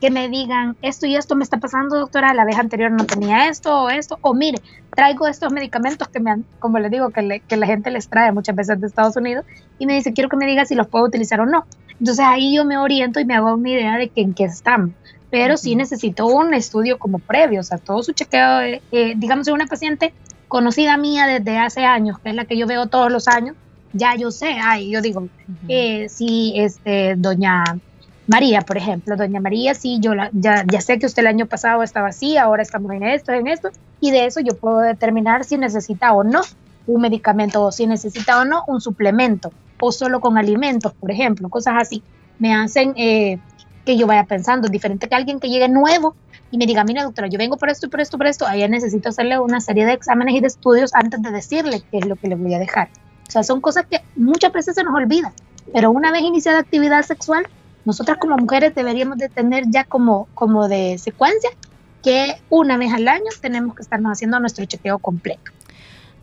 Que 0.00 0.10
me 0.10 0.28
digan, 0.28 0.76
esto 0.82 1.06
y 1.06 1.16
esto 1.16 1.34
me 1.34 1.44
está 1.44 1.56
pasando, 1.56 1.98
doctora, 1.98 2.34
la 2.34 2.44
vez 2.44 2.58
anterior 2.58 2.90
no 2.90 3.06
tenía 3.06 3.48
esto 3.48 3.84
o 3.84 3.90
esto, 3.90 4.18
o 4.20 4.34
mire, 4.34 4.58
traigo 4.94 5.26
estos 5.26 5.50
medicamentos 5.50 6.08
que 6.08 6.20
me 6.20 6.30
han, 6.30 6.44
como 6.58 6.78
le 6.78 6.90
digo, 6.90 7.08
que, 7.08 7.40
que 7.48 7.56
la 7.56 7.66
gente 7.66 7.90
les 7.90 8.08
trae 8.08 8.30
muchas 8.30 8.54
veces 8.54 8.78
de 8.78 8.86
Estados 8.86 9.16
Unidos, 9.16 9.46
y 9.78 9.86
me 9.86 9.94
dice, 9.94 10.12
quiero 10.12 10.28
que 10.28 10.36
me 10.36 10.46
diga 10.46 10.66
si 10.66 10.74
los 10.74 10.88
puedo 10.88 11.06
utilizar 11.06 11.40
o 11.40 11.46
no. 11.46 11.64
Entonces 12.00 12.24
ahí 12.26 12.56
yo 12.56 12.64
me 12.64 12.76
oriento 12.76 13.20
y 13.20 13.24
me 13.24 13.34
hago 13.34 13.54
una 13.54 13.70
idea 13.70 13.96
de 13.96 14.08
que 14.08 14.20
en 14.20 14.34
qué 14.34 14.44
estamos. 14.44 14.90
Pero 15.30 15.56
sí 15.56 15.74
necesito 15.74 16.26
un 16.26 16.54
estudio 16.54 16.98
como 16.98 17.18
previo, 17.18 17.60
o 17.60 17.64
sea, 17.64 17.78
todo 17.78 18.02
su 18.02 18.12
chequeo, 18.12 18.60
eh, 18.60 19.14
digamos, 19.16 19.46
de 19.46 19.52
una 19.52 19.66
paciente 19.66 20.12
conocida 20.48 20.96
mía 20.96 21.26
desde 21.26 21.58
hace 21.58 21.84
años, 21.84 22.18
que 22.20 22.30
es 22.30 22.34
la 22.36 22.44
que 22.44 22.56
yo 22.56 22.66
veo 22.66 22.86
todos 22.86 23.10
los 23.10 23.26
años, 23.26 23.56
ya 23.92 24.14
yo 24.16 24.30
sé, 24.30 24.56
ay, 24.62 24.90
yo 24.90 25.00
digo, 25.00 25.28
eh, 25.68 26.08
sí, 26.08 26.52
este, 26.56 27.14
doña 27.16 27.64
María, 28.26 28.60
por 28.60 28.76
ejemplo, 28.76 29.16
doña 29.16 29.40
María, 29.40 29.74
sí, 29.74 29.98
yo 30.00 30.12
ya, 30.32 30.64
ya 30.70 30.80
sé 30.80 30.98
que 30.98 31.06
usted 31.06 31.22
el 31.22 31.28
año 31.28 31.46
pasado 31.46 31.82
estaba 31.82 32.08
así, 32.08 32.36
ahora 32.36 32.62
estamos 32.62 32.92
en 32.92 33.02
esto, 33.02 33.32
en 33.32 33.48
esto, 33.48 33.70
y 34.00 34.10
de 34.10 34.26
eso 34.26 34.40
yo 34.40 34.56
puedo 34.56 34.78
determinar 34.78 35.44
si 35.44 35.58
necesita 35.58 36.12
o 36.12 36.22
no 36.22 36.42
un 36.86 37.00
medicamento 37.00 37.62
o 37.62 37.72
si 37.72 37.86
necesita 37.86 38.40
o 38.40 38.44
no 38.44 38.62
un 38.66 38.80
suplemento 38.80 39.52
o 39.80 39.92
solo 39.92 40.20
con 40.20 40.38
alimentos, 40.38 40.92
por 40.94 41.10
ejemplo, 41.10 41.48
cosas 41.48 41.74
así, 41.78 42.02
me 42.38 42.54
hacen 42.54 42.94
eh, 42.96 43.38
que 43.84 43.96
yo 43.96 44.06
vaya 44.06 44.24
pensando, 44.24 44.68
diferente 44.68 45.08
que 45.08 45.14
alguien 45.14 45.40
que 45.40 45.48
llegue 45.48 45.68
nuevo 45.68 46.14
y 46.50 46.58
me 46.58 46.66
diga, 46.66 46.84
mira 46.84 47.02
doctora, 47.02 47.28
yo 47.28 47.38
vengo 47.38 47.56
por 47.56 47.68
esto 47.68 47.86
y 47.86 47.88
por 47.88 48.00
esto, 48.00 48.16
por 48.16 48.26
esto, 48.26 48.46
ahí 48.46 48.66
necesito 48.68 49.08
hacerle 49.08 49.38
una 49.38 49.60
serie 49.60 49.86
de 49.86 49.92
exámenes 49.92 50.34
y 50.34 50.40
de 50.40 50.46
estudios 50.46 50.94
antes 50.94 51.20
de 51.20 51.30
decirle 51.30 51.82
qué 51.90 51.98
es 51.98 52.06
lo 52.06 52.16
que 52.16 52.28
le 52.28 52.36
voy 52.36 52.54
a 52.54 52.58
dejar. 52.58 52.88
O 53.26 53.30
sea, 53.30 53.42
son 53.42 53.60
cosas 53.60 53.86
que 53.86 54.02
muchas 54.16 54.52
veces 54.52 54.74
se 54.74 54.84
nos 54.84 54.94
olvidan, 54.94 55.32
pero 55.72 55.90
una 55.90 56.12
vez 56.12 56.22
iniciada 56.22 56.60
actividad 56.60 57.02
sexual, 57.02 57.46
nosotras 57.84 58.18
como 58.18 58.36
mujeres 58.36 58.74
deberíamos 58.74 59.18
de 59.18 59.28
tener 59.28 59.64
ya 59.68 59.84
como, 59.84 60.28
como 60.34 60.68
de 60.68 60.96
secuencia 60.98 61.50
que 62.02 62.36
una 62.50 62.76
vez 62.76 62.92
al 62.92 63.08
año 63.08 63.24
tenemos 63.40 63.74
que 63.74 63.82
estarnos 63.82 64.12
haciendo 64.12 64.38
nuestro 64.38 64.64
chequeo 64.64 64.98
completo. 64.98 65.50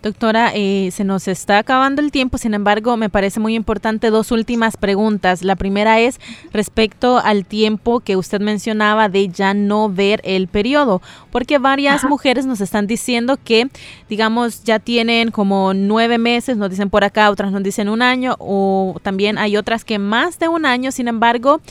Doctora, 0.02 0.52
eh, 0.56 0.89
se 0.91 1.04
nos 1.04 1.28
está 1.28 1.60
acabando 1.60 2.02
el 2.02 2.12
tiempo, 2.12 2.39
sin 2.39 2.56
embargo, 2.56 2.97
me 2.97 3.12
parece 3.12 3.39
muy 3.39 3.54
importante 3.54 4.10
dos 4.10 4.32
últimas 4.32 4.76
preguntas. 4.76 5.43
La 5.43 5.56
primera 5.56 5.99
es 5.99 6.20
respecto 6.52 7.20
al 7.20 7.45
tiempo 7.45 7.99
que 7.99 8.16
usted 8.16 8.41
mencionaba 8.41 9.10
de 9.10 9.28
ya 9.28 9.54
no 9.54 9.89
ver 9.89 10.20
el 10.24 10.47
periodo, 10.47 11.04
porque 11.30 11.60
varias 11.60 12.04
mujeres 12.04 12.47
nos 12.47 12.62
están 12.62 12.88
diciendo 12.88 13.38
que, 13.43 13.70
digamos, 14.10 14.64
ya 14.64 14.80
tienen 14.80 15.30
como 15.30 15.76
nueve 15.76 16.18
meses, 16.18 16.58
nos 16.58 16.72
dicen 16.72 16.89
por 16.89 17.04
acá, 17.04 17.30
otras 17.30 17.52
nos 17.52 17.62
dicen 17.62 17.88
un 17.88 18.02
año, 18.02 18.36
o 18.39 18.95
también 19.04 19.38
hay 19.38 19.56
otras 19.56 19.86
que 19.86 19.99
más 19.99 20.39
de 20.39 20.47
un 20.47 20.66
año, 20.66 20.91
sin 20.91 21.10
embargo, 21.10 21.62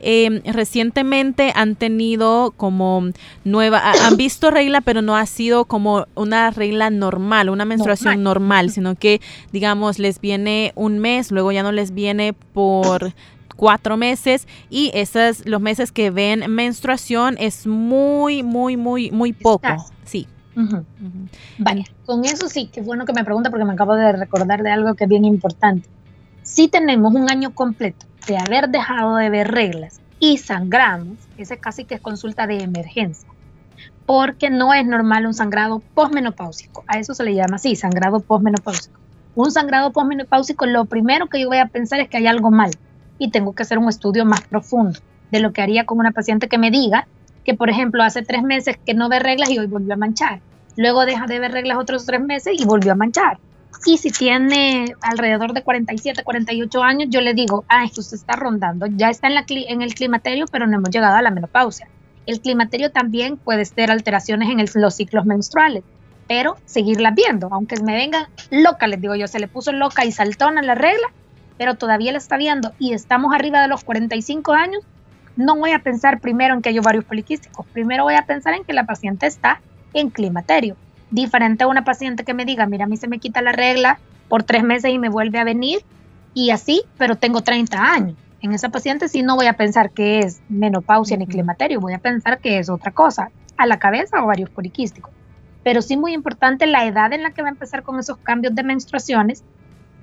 eh, 0.00 0.40
recientemente 0.52 1.52
han 1.54 1.76
tenido 1.76 2.52
como 2.56 3.10
nueva, 3.44 3.82
han 4.06 4.16
visto 4.16 4.50
regla, 4.50 4.80
pero 4.80 5.02
no 5.02 5.16
ha 5.16 5.26
sido 5.26 5.66
como 5.66 6.06
una 6.14 6.50
regla 6.50 6.90
normal, 6.90 7.50
una 7.50 7.66
menstruación 7.66 8.22
normal, 8.22 8.70
sino 8.70 8.94
que, 8.94 9.20
digamos, 9.52 9.98
les 9.98 10.20
viene 10.20 10.72
un 10.74 10.98
mes, 10.98 11.30
luego 11.30 11.52
ya 11.52 11.62
no 11.62 11.72
les 11.72 11.92
viene 11.92 12.32
por 12.32 13.12
cuatro 13.56 13.98
meses 13.98 14.48
y 14.70 14.90
esos, 14.94 15.46
los 15.46 15.60
meses 15.60 15.92
que 15.92 16.10
ven 16.10 16.50
menstruación 16.50 17.36
es 17.38 17.66
muy, 17.66 18.42
muy, 18.42 18.78
muy, 18.78 19.10
muy 19.10 19.34
poco. 19.34 19.68
Sí. 20.04 20.26
Vale, 21.58 21.84
con 22.06 22.24
eso 22.24 22.48
sí, 22.48 22.70
qué 22.72 22.80
bueno 22.80 23.04
que 23.04 23.12
me 23.12 23.24
pregunta 23.24 23.50
porque 23.50 23.64
me 23.64 23.72
acabo 23.74 23.94
de 23.94 24.12
recordar 24.12 24.62
de 24.62 24.70
algo 24.70 24.94
que 24.94 25.04
es 25.04 25.10
bien 25.10 25.24
importante. 25.26 25.88
Si 26.42 26.68
tenemos 26.68 27.14
un 27.14 27.30
año 27.30 27.54
completo 27.54 28.06
de 28.26 28.38
haber 28.38 28.68
dejado 28.68 29.16
de 29.16 29.30
ver 29.30 29.50
reglas 29.50 30.00
y 30.18 30.38
sangramos, 30.38 31.18
ese 31.38 31.58
casi 31.58 31.84
que 31.84 31.94
es 31.94 32.00
consulta 32.00 32.46
de 32.46 32.58
emergencia, 32.58 33.28
porque 34.06 34.50
no 34.50 34.74
es 34.74 34.86
normal 34.86 35.26
un 35.26 35.34
sangrado 35.34 35.80
posmenopáusico. 35.94 36.84
A 36.86 36.98
eso 36.98 37.14
se 37.14 37.24
le 37.24 37.34
llama 37.34 37.56
así, 37.56 37.76
sangrado 37.76 38.20
posmenopáusico. 38.20 39.00
Un 39.34 39.50
sangrado 39.50 39.92
posmenopáusico, 39.92 40.66
lo 40.66 40.84
primero 40.84 41.28
que 41.28 41.40
yo 41.40 41.48
voy 41.48 41.58
a 41.58 41.66
pensar 41.66 42.00
es 42.00 42.08
que 42.08 42.18
hay 42.18 42.26
algo 42.26 42.50
mal 42.50 42.70
y 43.18 43.30
tengo 43.30 43.54
que 43.54 43.62
hacer 43.62 43.78
un 43.78 43.88
estudio 43.88 44.24
más 44.24 44.42
profundo 44.42 45.00
de 45.30 45.40
lo 45.40 45.52
que 45.52 45.62
haría 45.62 45.86
con 45.86 45.98
una 45.98 46.10
paciente 46.10 46.48
que 46.48 46.58
me 46.58 46.70
diga 46.70 47.06
que, 47.44 47.54
por 47.54 47.70
ejemplo, 47.70 48.02
hace 48.02 48.22
tres 48.22 48.42
meses 48.42 48.76
que 48.84 48.94
no 48.94 49.08
ve 49.08 49.18
reglas 49.18 49.50
y 49.50 49.58
hoy 49.58 49.66
volvió 49.66 49.94
a 49.94 49.96
manchar. 49.96 50.40
Luego 50.76 51.06
deja 51.06 51.26
de 51.26 51.38
ver 51.38 51.52
reglas 51.52 51.78
otros 51.78 52.06
tres 52.06 52.20
meses 52.20 52.60
y 52.60 52.64
volvió 52.64 52.92
a 52.92 52.96
manchar. 52.96 53.38
Y 53.86 53.96
si 53.96 54.10
tiene 54.10 54.94
alrededor 55.00 55.52
de 55.54 55.62
47, 55.62 56.22
48 56.22 56.82
años, 56.82 57.08
yo 57.10 57.20
le 57.20 57.34
digo, 57.34 57.64
ah, 57.68 57.84
esto 57.84 58.02
se 58.02 58.16
está 58.16 58.36
rondando, 58.36 58.86
ya 58.86 59.08
está 59.08 59.28
en, 59.28 59.82
el 59.82 59.94
climaterio, 59.94 60.46
pero 60.50 60.66
no 60.66 60.76
hemos 60.76 60.90
llegado 60.90 61.16
a 61.16 61.22
la 61.22 61.30
menopausia. 61.30 61.88
El 62.26 62.40
climaterio 62.40 62.90
también 62.90 63.38
puede 63.38 63.64
ser 63.64 63.90
alteraciones 63.90 64.50
en 64.50 64.82
los 64.82 64.94
ciclos 64.94 65.24
menstruales, 65.24 65.82
pero 66.28 66.58
seguirlas 66.66 67.14
viendo, 67.14 67.48
aunque 67.50 67.76
me 67.82 67.94
venga 67.94 68.28
loca, 68.50 68.86
les 68.86 69.00
digo 69.00 69.14
yo, 69.14 69.26
se 69.26 69.40
le 69.40 69.48
puso 69.48 69.72
loca 69.72 70.04
y 70.04 70.12
saltona 70.12 70.62
la 70.62 70.74
regla, 70.74 71.08
pero 71.56 71.74
todavía 71.74 72.12
la 72.12 72.18
está 72.18 72.36
viendo 72.36 72.72
y 72.78 72.92
estamos 72.92 73.34
arriba 73.34 73.62
de 73.62 73.68
los 73.68 73.82
45 73.82 74.52
años, 74.52 74.82
no 75.36 75.56
voy 75.56 75.72
a 75.72 75.80
pensar 75.80 76.20
primero 76.20 76.54
en 76.54 76.62
que 76.62 76.68
hay 76.68 76.78
ovarios 76.78 77.04
poliquísticos, 77.04 77.66
primero 77.72 78.04
voy 78.04 78.14
a 78.14 78.26
pensar 78.26 78.54
en 78.54 78.64
que 78.64 78.74
la 78.74 78.84
paciente 78.84 79.26
está 79.26 79.60
en 79.94 80.10
climaterio. 80.10 80.76
Diferente 81.10 81.64
a 81.64 81.66
una 81.66 81.84
paciente 81.84 82.24
que 82.24 82.34
me 82.34 82.44
diga, 82.44 82.66
mira, 82.66 82.84
a 82.84 82.88
mí 82.88 82.96
se 82.96 83.08
me 83.08 83.18
quita 83.18 83.42
la 83.42 83.52
regla 83.52 83.98
por 84.28 84.42
tres 84.44 84.62
meses 84.62 84.92
y 84.92 84.98
me 84.98 85.08
vuelve 85.08 85.38
a 85.38 85.44
venir 85.44 85.80
y 86.34 86.50
así, 86.50 86.82
pero 86.96 87.16
tengo 87.16 87.42
30 87.42 87.78
años. 87.78 88.16
En 88.42 88.52
esa 88.52 88.70
paciente 88.70 89.08
sí 89.08 89.22
no 89.22 89.36
voy 89.36 89.46
a 89.46 89.54
pensar 89.54 89.90
que 89.90 90.20
es 90.20 90.40
menopausia 90.48 91.16
ni 91.16 91.26
climaterio, 91.26 91.80
voy 91.80 91.92
a 91.92 91.98
pensar 91.98 92.38
que 92.38 92.58
es 92.58 92.70
otra 92.70 92.92
cosa, 92.92 93.30
a 93.56 93.66
la 93.66 93.78
cabeza 93.78 94.22
o 94.22 94.26
varios 94.26 94.48
poliquísticos. 94.48 95.12
Pero 95.62 95.82
sí 95.82 95.96
muy 95.96 96.14
importante 96.14 96.66
la 96.66 96.86
edad 96.86 97.12
en 97.12 97.22
la 97.22 97.32
que 97.32 97.42
va 97.42 97.48
a 97.48 97.50
empezar 97.50 97.82
con 97.82 97.98
esos 97.98 98.16
cambios 98.18 98.54
de 98.54 98.62
menstruaciones 98.62 99.44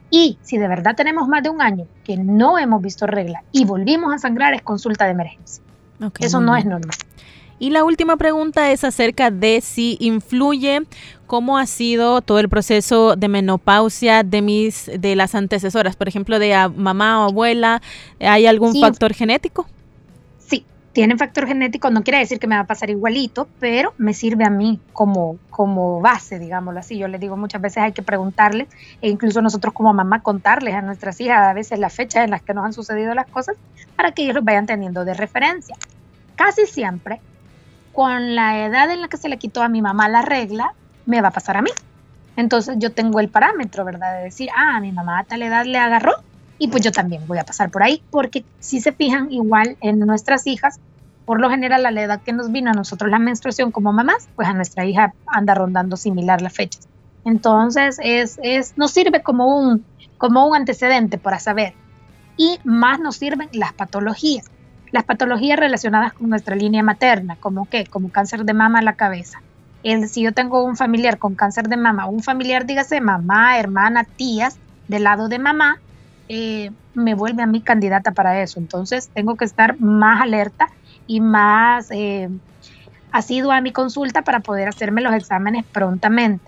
y 0.09 0.37
si 0.41 0.57
de 0.57 0.67
verdad 0.67 0.95
tenemos 0.95 1.27
más 1.27 1.41
de 1.41 1.49
un 1.49 1.61
año 1.61 1.87
que 2.03 2.15
no 2.15 2.59
hemos 2.59 2.81
visto 2.81 3.07
regla 3.07 3.43
y 3.51 3.65
volvimos 3.65 4.13
a 4.13 4.19
sangrar 4.19 4.53
es 4.53 4.61
consulta 4.61 5.05
de 5.05 5.11
emergencia. 5.11 5.63
Eso 6.19 6.39
no 6.39 6.55
es 6.55 6.65
normal. 6.65 6.95
Y 7.59 7.71
la 7.71 7.83
última 7.83 8.17
pregunta 8.17 8.71
es 8.71 8.83
acerca 8.83 9.31
de 9.31 9.61
si 9.61 9.97
influye 9.99 10.83
cómo 11.25 11.57
ha 11.57 11.65
sido 11.65 12.21
todo 12.21 12.39
el 12.39 12.49
proceso 12.49 13.15
de 13.15 13.27
menopausia 13.27 14.23
de 14.23 14.41
mis 14.41 14.89
de 14.99 15.15
las 15.15 15.33
antecesoras, 15.33 15.95
por 15.95 16.07
ejemplo, 16.07 16.37
de 16.39 16.55
mamá 16.75 17.21
o 17.21 17.29
abuela, 17.29 17.81
¿hay 18.19 18.45
algún 18.45 18.79
factor 18.79 19.13
genético? 19.13 19.67
Sí, 20.37 20.65
tiene 20.93 21.17
factor 21.17 21.47
genético, 21.47 21.89
no 21.89 22.03
quiere 22.03 22.19
decir 22.19 22.39
que 22.39 22.47
me 22.47 22.55
va 22.55 22.61
a 22.61 22.67
pasar 22.67 22.91
igualito, 22.91 23.47
pero 23.59 23.93
me 23.97 24.13
sirve 24.13 24.45
a 24.45 24.51
mí 24.51 24.79
como, 24.93 25.37
como 25.49 25.99
base, 25.99 26.37
digámoslo 26.37 26.79
así. 26.79 26.97
Yo 26.97 27.07
les 27.07 27.19
digo 27.19 27.37
muchas 27.37 27.61
veces 27.61 27.79
hay 27.79 27.91
que 27.91 28.03
preguntarles, 28.03 28.67
e 29.01 29.09
incluso 29.09 29.41
nosotros 29.41 29.73
como 29.73 29.91
mamá 29.93 30.21
contarles 30.21 30.75
a 30.75 30.83
nuestras 30.83 31.19
hijas 31.21 31.39
a 31.39 31.53
veces 31.53 31.79
las 31.79 31.93
fechas 31.93 32.23
en 32.23 32.29
las 32.29 32.43
que 32.43 32.53
nos 32.53 32.65
han 32.65 32.73
sucedido 32.73 33.15
las 33.15 33.27
cosas 33.27 33.57
para 33.95 34.11
que 34.11 34.21
ellos 34.21 34.35
los 34.35 34.45
vayan 34.45 34.67
teniendo 34.67 35.03
de 35.05 35.15
referencia. 35.15 35.75
Casi 36.35 36.67
siempre 36.67 37.19
con 37.97 38.35
la 38.35 38.63
edad 38.63 38.91
en 38.91 39.01
la 39.01 39.07
que 39.07 39.17
se 39.17 39.27
le 39.27 39.39
quitó 39.39 39.63
a 39.63 39.69
mi 39.69 39.81
mamá 39.81 40.07
la 40.07 40.21
regla, 40.21 40.75
me 41.07 41.19
va 41.19 41.29
a 41.29 41.31
pasar 41.31 41.57
a 41.57 41.63
mí. 41.63 41.71
Entonces 42.35 42.75
yo 42.77 42.91
tengo 42.91 43.19
el 43.19 43.27
parámetro, 43.27 43.83
¿verdad? 43.83 44.17
De 44.17 44.25
decir, 44.25 44.49
ah, 44.55 44.79
mi 44.79 44.91
mamá 44.91 45.17
a 45.17 45.23
tal 45.23 45.41
edad 45.41 45.65
le 45.65 45.79
agarró 45.79 46.13
y 46.59 46.67
pues 46.67 46.83
yo 46.83 46.91
también 46.91 47.25
voy 47.25 47.39
a 47.39 47.43
pasar 47.43 47.71
por 47.71 47.81
ahí, 47.81 48.03
porque 48.11 48.45
si 48.59 48.81
se 48.81 48.91
fijan 48.91 49.31
igual 49.31 49.77
en 49.81 49.97
nuestras 49.97 50.45
hijas, 50.45 50.79
por 51.25 51.41
lo 51.41 51.49
general 51.49 51.87
a 51.87 51.89
la 51.89 52.03
edad 52.03 52.21
que 52.21 52.33
nos 52.33 52.51
vino 52.51 52.69
a 52.69 52.73
nosotros 52.75 53.09
la 53.09 53.17
menstruación 53.17 53.71
como 53.71 53.91
mamás, 53.91 54.29
pues 54.35 54.47
a 54.47 54.53
nuestra 54.53 54.85
hija 54.85 55.15
anda 55.25 55.55
rondando 55.55 55.97
similar 55.97 56.43
las 56.43 56.53
fechas. 56.53 56.87
Entonces 57.25 57.97
es, 58.03 58.37
es, 58.43 58.77
nos 58.77 58.91
sirve 58.91 59.23
como 59.23 59.57
un, 59.57 59.83
como 60.19 60.45
un 60.45 60.55
antecedente 60.55 61.17
para 61.17 61.39
saber. 61.39 61.73
Y 62.37 62.59
más 62.63 62.99
nos 62.99 63.15
sirven 63.15 63.49
las 63.53 63.73
patologías 63.73 64.51
las 64.91 65.03
patologías 65.03 65.59
relacionadas 65.59 66.13
con 66.13 66.29
nuestra 66.29 66.55
línea 66.55 66.83
materna, 66.83 67.35
como 67.39 67.67
qué, 67.69 67.85
como 67.85 68.09
cáncer 68.09 68.43
de 68.45 68.53
mama 68.53 68.79
a 68.79 68.83
la 68.83 68.93
cabeza. 68.93 69.41
Si 70.07 70.21
yo 70.21 70.33
tengo 70.33 70.65
un 70.65 70.75
familiar 70.75 71.17
con 71.17 71.35
cáncer 71.35 71.69
de 71.69 71.77
mama, 71.77 72.07
un 72.07 72.21
familiar, 72.21 72.65
dígase 72.65 72.99
mamá, 72.99 73.57
hermana, 73.57 74.03
tías, 74.03 74.57
del 74.87 75.03
lado 75.03 75.29
de 75.29 75.39
mamá, 75.39 75.79
eh, 76.27 76.71
me 76.93 77.13
vuelve 77.13 77.43
a 77.43 77.45
mí 77.45 77.61
candidata 77.61 78.11
para 78.11 78.41
eso. 78.41 78.59
Entonces 78.59 79.09
tengo 79.13 79.35
que 79.35 79.45
estar 79.45 79.79
más 79.79 80.21
alerta 80.21 80.69
y 81.05 81.21
más 81.21 81.89
eh, 81.91 82.29
asidua 83.11 83.57
a 83.57 83.61
mi 83.61 83.71
consulta 83.71 84.23
para 84.23 84.41
poder 84.41 84.67
hacerme 84.67 85.01
los 85.01 85.13
exámenes 85.13 85.65
prontamente. 85.71 86.43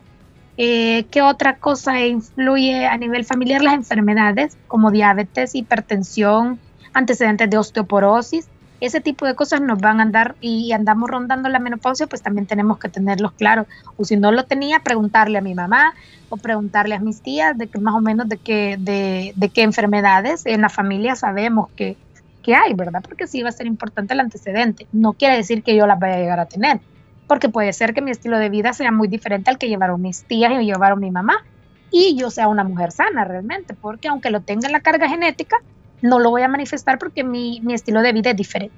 Eh, 0.57 1.05
¿Qué 1.09 1.21
otra 1.21 1.55
cosa 1.55 2.05
influye 2.05 2.85
a 2.85 2.97
nivel 2.97 3.23
familiar? 3.23 3.61
Las 3.61 3.75
enfermedades 3.75 4.57
como 4.67 4.91
diabetes, 4.91 5.55
hipertensión, 5.55 6.59
antecedentes 6.99 7.49
de 7.49 7.57
osteoporosis, 7.57 8.47
ese 8.81 9.01
tipo 9.01 9.25
de 9.25 9.35
cosas 9.35 9.61
nos 9.61 9.79
van 9.79 9.99
a 9.99 10.03
andar 10.03 10.35
y 10.39 10.71
andamos 10.71 11.09
rondando 11.09 11.49
la 11.49 11.59
menopausia, 11.59 12.07
pues 12.07 12.21
también 12.21 12.45
tenemos 12.45 12.79
que 12.79 12.87
tenerlos 12.87 13.33
claros. 13.33 13.67
O 13.97 14.05
si 14.05 14.15
no 14.15 14.31
lo 14.31 14.45
tenía, 14.45 14.79
preguntarle 14.79 15.37
a 15.37 15.41
mi 15.41 15.53
mamá 15.53 15.93
o 16.29 16.37
preguntarle 16.37 16.95
a 16.95 16.99
mis 16.99 17.21
tías 17.21 17.57
de 17.57 17.67
que 17.67 17.79
más 17.79 17.93
o 17.95 18.01
menos 18.01 18.29
de 18.29 18.37
qué, 18.37 18.77
de, 18.79 19.51
qué 19.53 19.63
enfermedades 19.63 20.45
en 20.45 20.61
la 20.61 20.69
familia 20.69 21.15
sabemos 21.15 21.69
que, 21.75 21.97
que 22.41 22.55
hay, 22.55 22.73
¿verdad? 22.73 23.01
Porque 23.01 23.27
sí 23.27 23.41
va 23.41 23.49
a 23.49 23.53
ser 23.53 23.67
importante 23.67 24.13
el 24.13 24.21
antecedente. 24.21 24.87
No 24.93 25.13
quiere 25.13 25.35
decir 25.35 25.61
que 25.61 25.75
yo 25.75 25.85
las 25.85 25.99
vaya 25.99 26.15
a 26.15 26.19
llegar 26.19 26.39
a 26.39 26.45
tener, 26.45 26.79
porque 27.27 27.49
puede 27.49 27.73
ser 27.73 27.93
que 27.93 28.01
mi 28.01 28.11
estilo 28.11 28.37
de 28.37 28.49
vida 28.49 28.71
sea 28.71 28.91
muy 28.91 29.09
diferente 29.09 29.49
al 29.49 29.57
que 29.57 29.67
llevaron 29.67 30.01
mis 30.01 30.23
tías 30.23 30.53
y 30.53 30.65
llevaron 30.65 30.99
mi 31.01 31.11
mamá 31.11 31.43
y 31.91 32.15
yo 32.15 32.29
sea 32.29 32.47
una 32.47 32.63
mujer 32.63 32.91
sana 32.91 33.25
realmente, 33.25 33.73
porque 33.73 34.07
aunque 34.07 34.29
lo 34.29 34.41
tenga 34.41 34.67
en 34.67 34.73
la 34.73 34.79
carga 34.79 35.09
genética, 35.09 35.57
no 36.01 36.19
lo 36.19 36.29
voy 36.29 36.41
a 36.41 36.47
manifestar 36.47 36.99
porque 36.99 37.23
mi, 37.23 37.61
estilo 37.73 38.01
de 38.01 38.13
vida 38.13 38.31
es 38.31 38.37
diferente. 38.37 38.75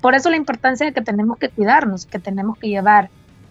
Por 0.00 0.14
eso 0.14 0.30
la 0.30 0.36
importancia 0.36 0.84
de 0.86 0.92
que 0.92 1.02
tenemos 1.02 1.38
que 1.38 1.48
cuidarnos, 1.48 2.06
que 2.06 2.18
tenemos 2.18 2.58
que 2.58 2.68
llevar 2.68 3.10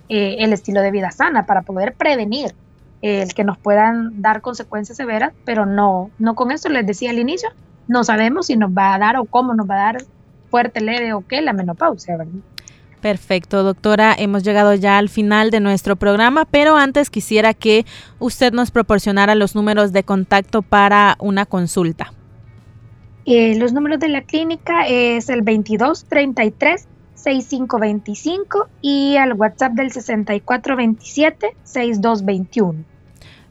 eh, 0.10 0.38
el 0.40 0.54
estilo 0.54 0.82
de 0.82 0.92
vida 0.92 1.12
sana 1.12 1.46
para 1.46 1.62
poder 1.62 1.94
prevenir 1.94 2.54
el 3.02 3.34
que 3.34 3.44
nos 3.44 3.58
puedan 3.58 4.22
dar 4.22 4.42
consecuencias 4.42 4.98
severas, 4.98 5.34
pero 5.44 5.66
no, 5.66 6.12
no 6.20 6.36
con 6.36 6.52
eso 6.52 6.70
les 6.70 6.86
decía 6.86 7.10
al 7.10 7.20
inicio, 7.20 7.50
no 7.88 8.04
sabemos 8.04 8.48
si 8.48 8.58
nos 8.58 8.72
va 8.72 8.94
a 8.94 9.00
dar 9.00 9.18
o 9.18 9.26
cómo 9.26 9.54
nos 9.54 9.70
va 9.70 9.76
a 9.76 9.94
dar 9.94 10.04
fuerte, 10.50 10.82
leve 10.82 11.14
o 11.14 11.26
qué 11.28 11.42
la 11.42 11.54
menopausia, 11.54 12.18
¿verdad? 12.18 12.34
Perfecto, 13.02 13.64
doctora. 13.64 14.14
Hemos 14.16 14.44
llegado 14.44 14.76
ya 14.76 15.00
al 15.00 15.10
final 15.10 15.50
de 15.50 15.60
nuestro 15.60 15.96
programa, 15.96 16.46
pero 16.46 16.78
antes 16.78 17.10
quisiera 17.10 17.56
que 17.56 17.86
usted 18.20 18.54
nos 18.54 18.70
proporcionara 18.70 19.34
los 19.34 19.56
números 19.56 19.92
de 19.92 20.04
contacto 20.04 20.62
para 20.62 21.16
una 21.20 21.48
consulta. 21.48 22.14
Eh, 23.26 23.56
los 23.58 23.74
números 23.74 24.00
de 24.00 24.10
la 24.10 24.22
clínica 24.24 24.88
es 24.88 25.30
el 25.30 25.40
2233 25.46 26.88
6525 27.16 28.68
y 28.82 29.16
al 29.18 29.34
WhatsApp 29.34 29.74
del 29.74 29.92
6427 29.92 31.56
6221. 31.64 32.84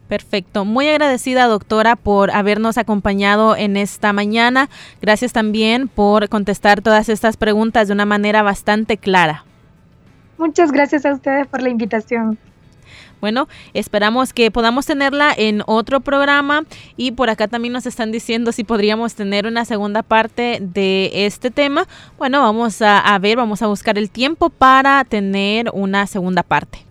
Perfecto. 0.08 0.64
Muy 0.64 0.88
agradecida, 0.88 1.46
doctora, 1.46 1.94
por 1.94 2.32
habernos 2.32 2.78
acompañado 2.78 3.54
en 3.54 3.76
esta 3.76 4.12
mañana. 4.12 4.68
Gracias 5.00 5.32
también 5.32 5.86
por 5.86 6.28
contestar 6.28 6.82
todas 6.82 7.08
estas 7.08 7.36
preguntas 7.36 7.86
de 7.86 7.94
una 7.94 8.06
manera 8.06 8.42
bastante 8.42 8.96
clara. 8.96 9.44
Muchas 10.36 10.72
gracias 10.72 11.06
a 11.06 11.12
ustedes 11.12 11.46
por 11.46 11.62
la 11.62 11.68
invitación. 11.68 12.38
Bueno, 13.20 13.48
esperamos 13.74 14.32
que 14.32 14.50
podamos 14.50 14.86
tenerla 14.86 15.34
en 15.36 15.62
otro 15.66 16.00
programa 16.00 16.64
y 16.96 17.12
por 17.12 17.30
acá 17.30 17.48
también 17.48 17.72
nos 17.72 17.86
están 17.86 18.12
diciendo 18.12 18.52
si 18.52 18.64
podríamos 18.64 19.14
tener 19.14 19.46
una 19.46 19.64
segunda 19.64 20.02
parte 20.02 20.58
de 20.60 21.10
este 21.26 21.50
tema. 21.50 21.86
Bueno, 22.18 22.40
vamos 22.40 22.80
a, 22.82 23.18
ver, 23.18 23.36
vamos 23.36 23.62
a 23.62 23.66
buscar 23.66 23.98
el 23.98 24.10
tiempo 24.10 24.50
para 24.50 25.04
tener 25.04 25.70
una 25.72 26.06
segunda 26.06 26.42
parte. 26.42 26.84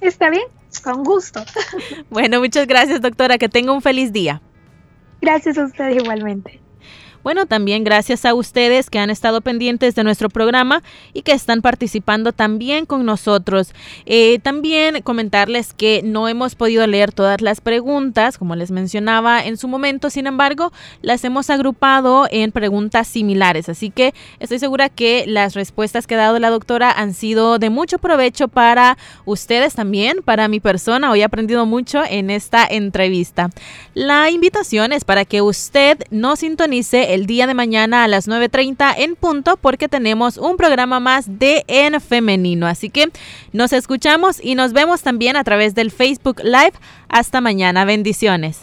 Está 0.00 0.30
bien, 0.30 0.44
con 0.82 1.04
gusto. 1.04 1.44
Bueno, 2.10 2.40
muchas 2.40 2.66
gracias 2.66 3.00
doctora, 3.00 3.38
que 3.38 3.48
tenga 3.48 3.72
un 3.72 3.82
feliz 3.82 4.12
día. 4.12 4.40
Gracias 5.20 5.58
a 5.58 5.64
usted 5.64 5.90
igualmente. 5.90 6.60
Bueno, 7.22 7.46
también 7.46 7.84
gracias 7.84 8.24
a 8.24 8.34
ustedes 8.34 8.90
que 8.90 8.98
han 8.98 9.10
estado 9.10 9.40
pendientes 9.40 9.94
de 9.94 10.04
nuestro 10.04 10.28
programa 10.28 10.82
y 11.12 11.22
que 11.22 11.32
están 11.32 11.62
participando 11.62 12.32
también 12.32 12.86
con 12.86 13.04
nosotros. 13.04 13.72
Eh, 14.06 14.38
también 14.42 15.02
comentarles 15.02 15.72
que 15.72 16.02
no 16.04 16.28
hemos 16.28 16.54
podido 16.54 16.86
leer 16.86 17.12
todas 17.12 17.40
las 17.40 17.60
preguntas, 17.60 18.38
como 18.38 18.56
les 18.56 18.70
mencionaba 18.70 19.44
en 19.44 19.56
su 19.56 19.68
momento, 19.68 20.10
sin 20.10 20.26
embargo, 20.26 20.72
las 21.02 21.24
hemos 21.24 21.50
agrupado 21.50 22.26
en 22.30 22.52
preguntas 22.52 23.08
similares, 23.08 23.68
así 23.68 23.90
que 23.90 24.14
estoy 24.38 24.58
segura 24.58 24.88
que 24.88 25.24
las 25.26 25.54
respuestas 25.54 26.06
que 26.06 26.14
ha 26.14 26.18
dado 26.18 26.38
la 26.38 26.50
doctora 26.50 26.90
han 26.90 27.14
sido 27.14 27.58
de 27.58 27.70
mucho 27.70 27.98
provecho 27.98 28.48
para 28.48 28.96
ustedes 29.24 29.74
también, 29.74 30.22
para 30.24 30.48
mi 30.48 30.60
persona. 30.60 31.10
Hoy 31.10 31.20
he 31.20 31.24
aprendido 31.24 31.66
mucho 31.66 32.02
en 32.08 32.30
esta 32.30 32.66
entrevista. 32.68 33.50
La 33.94 34.30
invitación 34.30 34.92
es 34.92 35.04
para 35.04 35.24
que 35.24 35.42
usted 35.42 35.98
nos 36.10 36.40
sintonice 36.40 37.09
el 37.14 37.26
día 37.26 37.46
de 37.46 37.54
mañana 37.54 38.04
a 38.04 38.08
las 38.08 38.28
9.30 38.28 38.94
en 38.98 39.16
punto 39.16 39.56
porque 39.56 39.88
tenemos 39.88 40.36
un 40.36 40.56
programa 40.56 41.00
más 41.00 41.38
de 41.38 41.64
En 41.66 42.00
Femenino. 42.00 42.66
Así 42.66 42.90
que 42.90 43.10
nos 43.52 43.72
escuchamos 43.72 44.38
y 44.42 44.54
nos 44.54 44.72
vemos 44.72 45.02
también 45.02 45.36
a 45.36 45.44
través 45.44 45.74
del 45.74 45.90
Facebook 45.90 46.40
Live. 46.42 46.72
Hasta 47.08 47.40
mañana. 47.40 47.84
Bendiciones. 47.84 48.60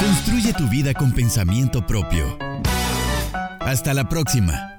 Construye 0.00 0.52
tu 0.54 0.68
vida 0.68 0.94
con 0.94 1.12
pensamiento 1.12 1.86
propio. 1.86 2.38
Hasta 3.60 3.92
la 3.92 4.08
próxima. 4.08 4.77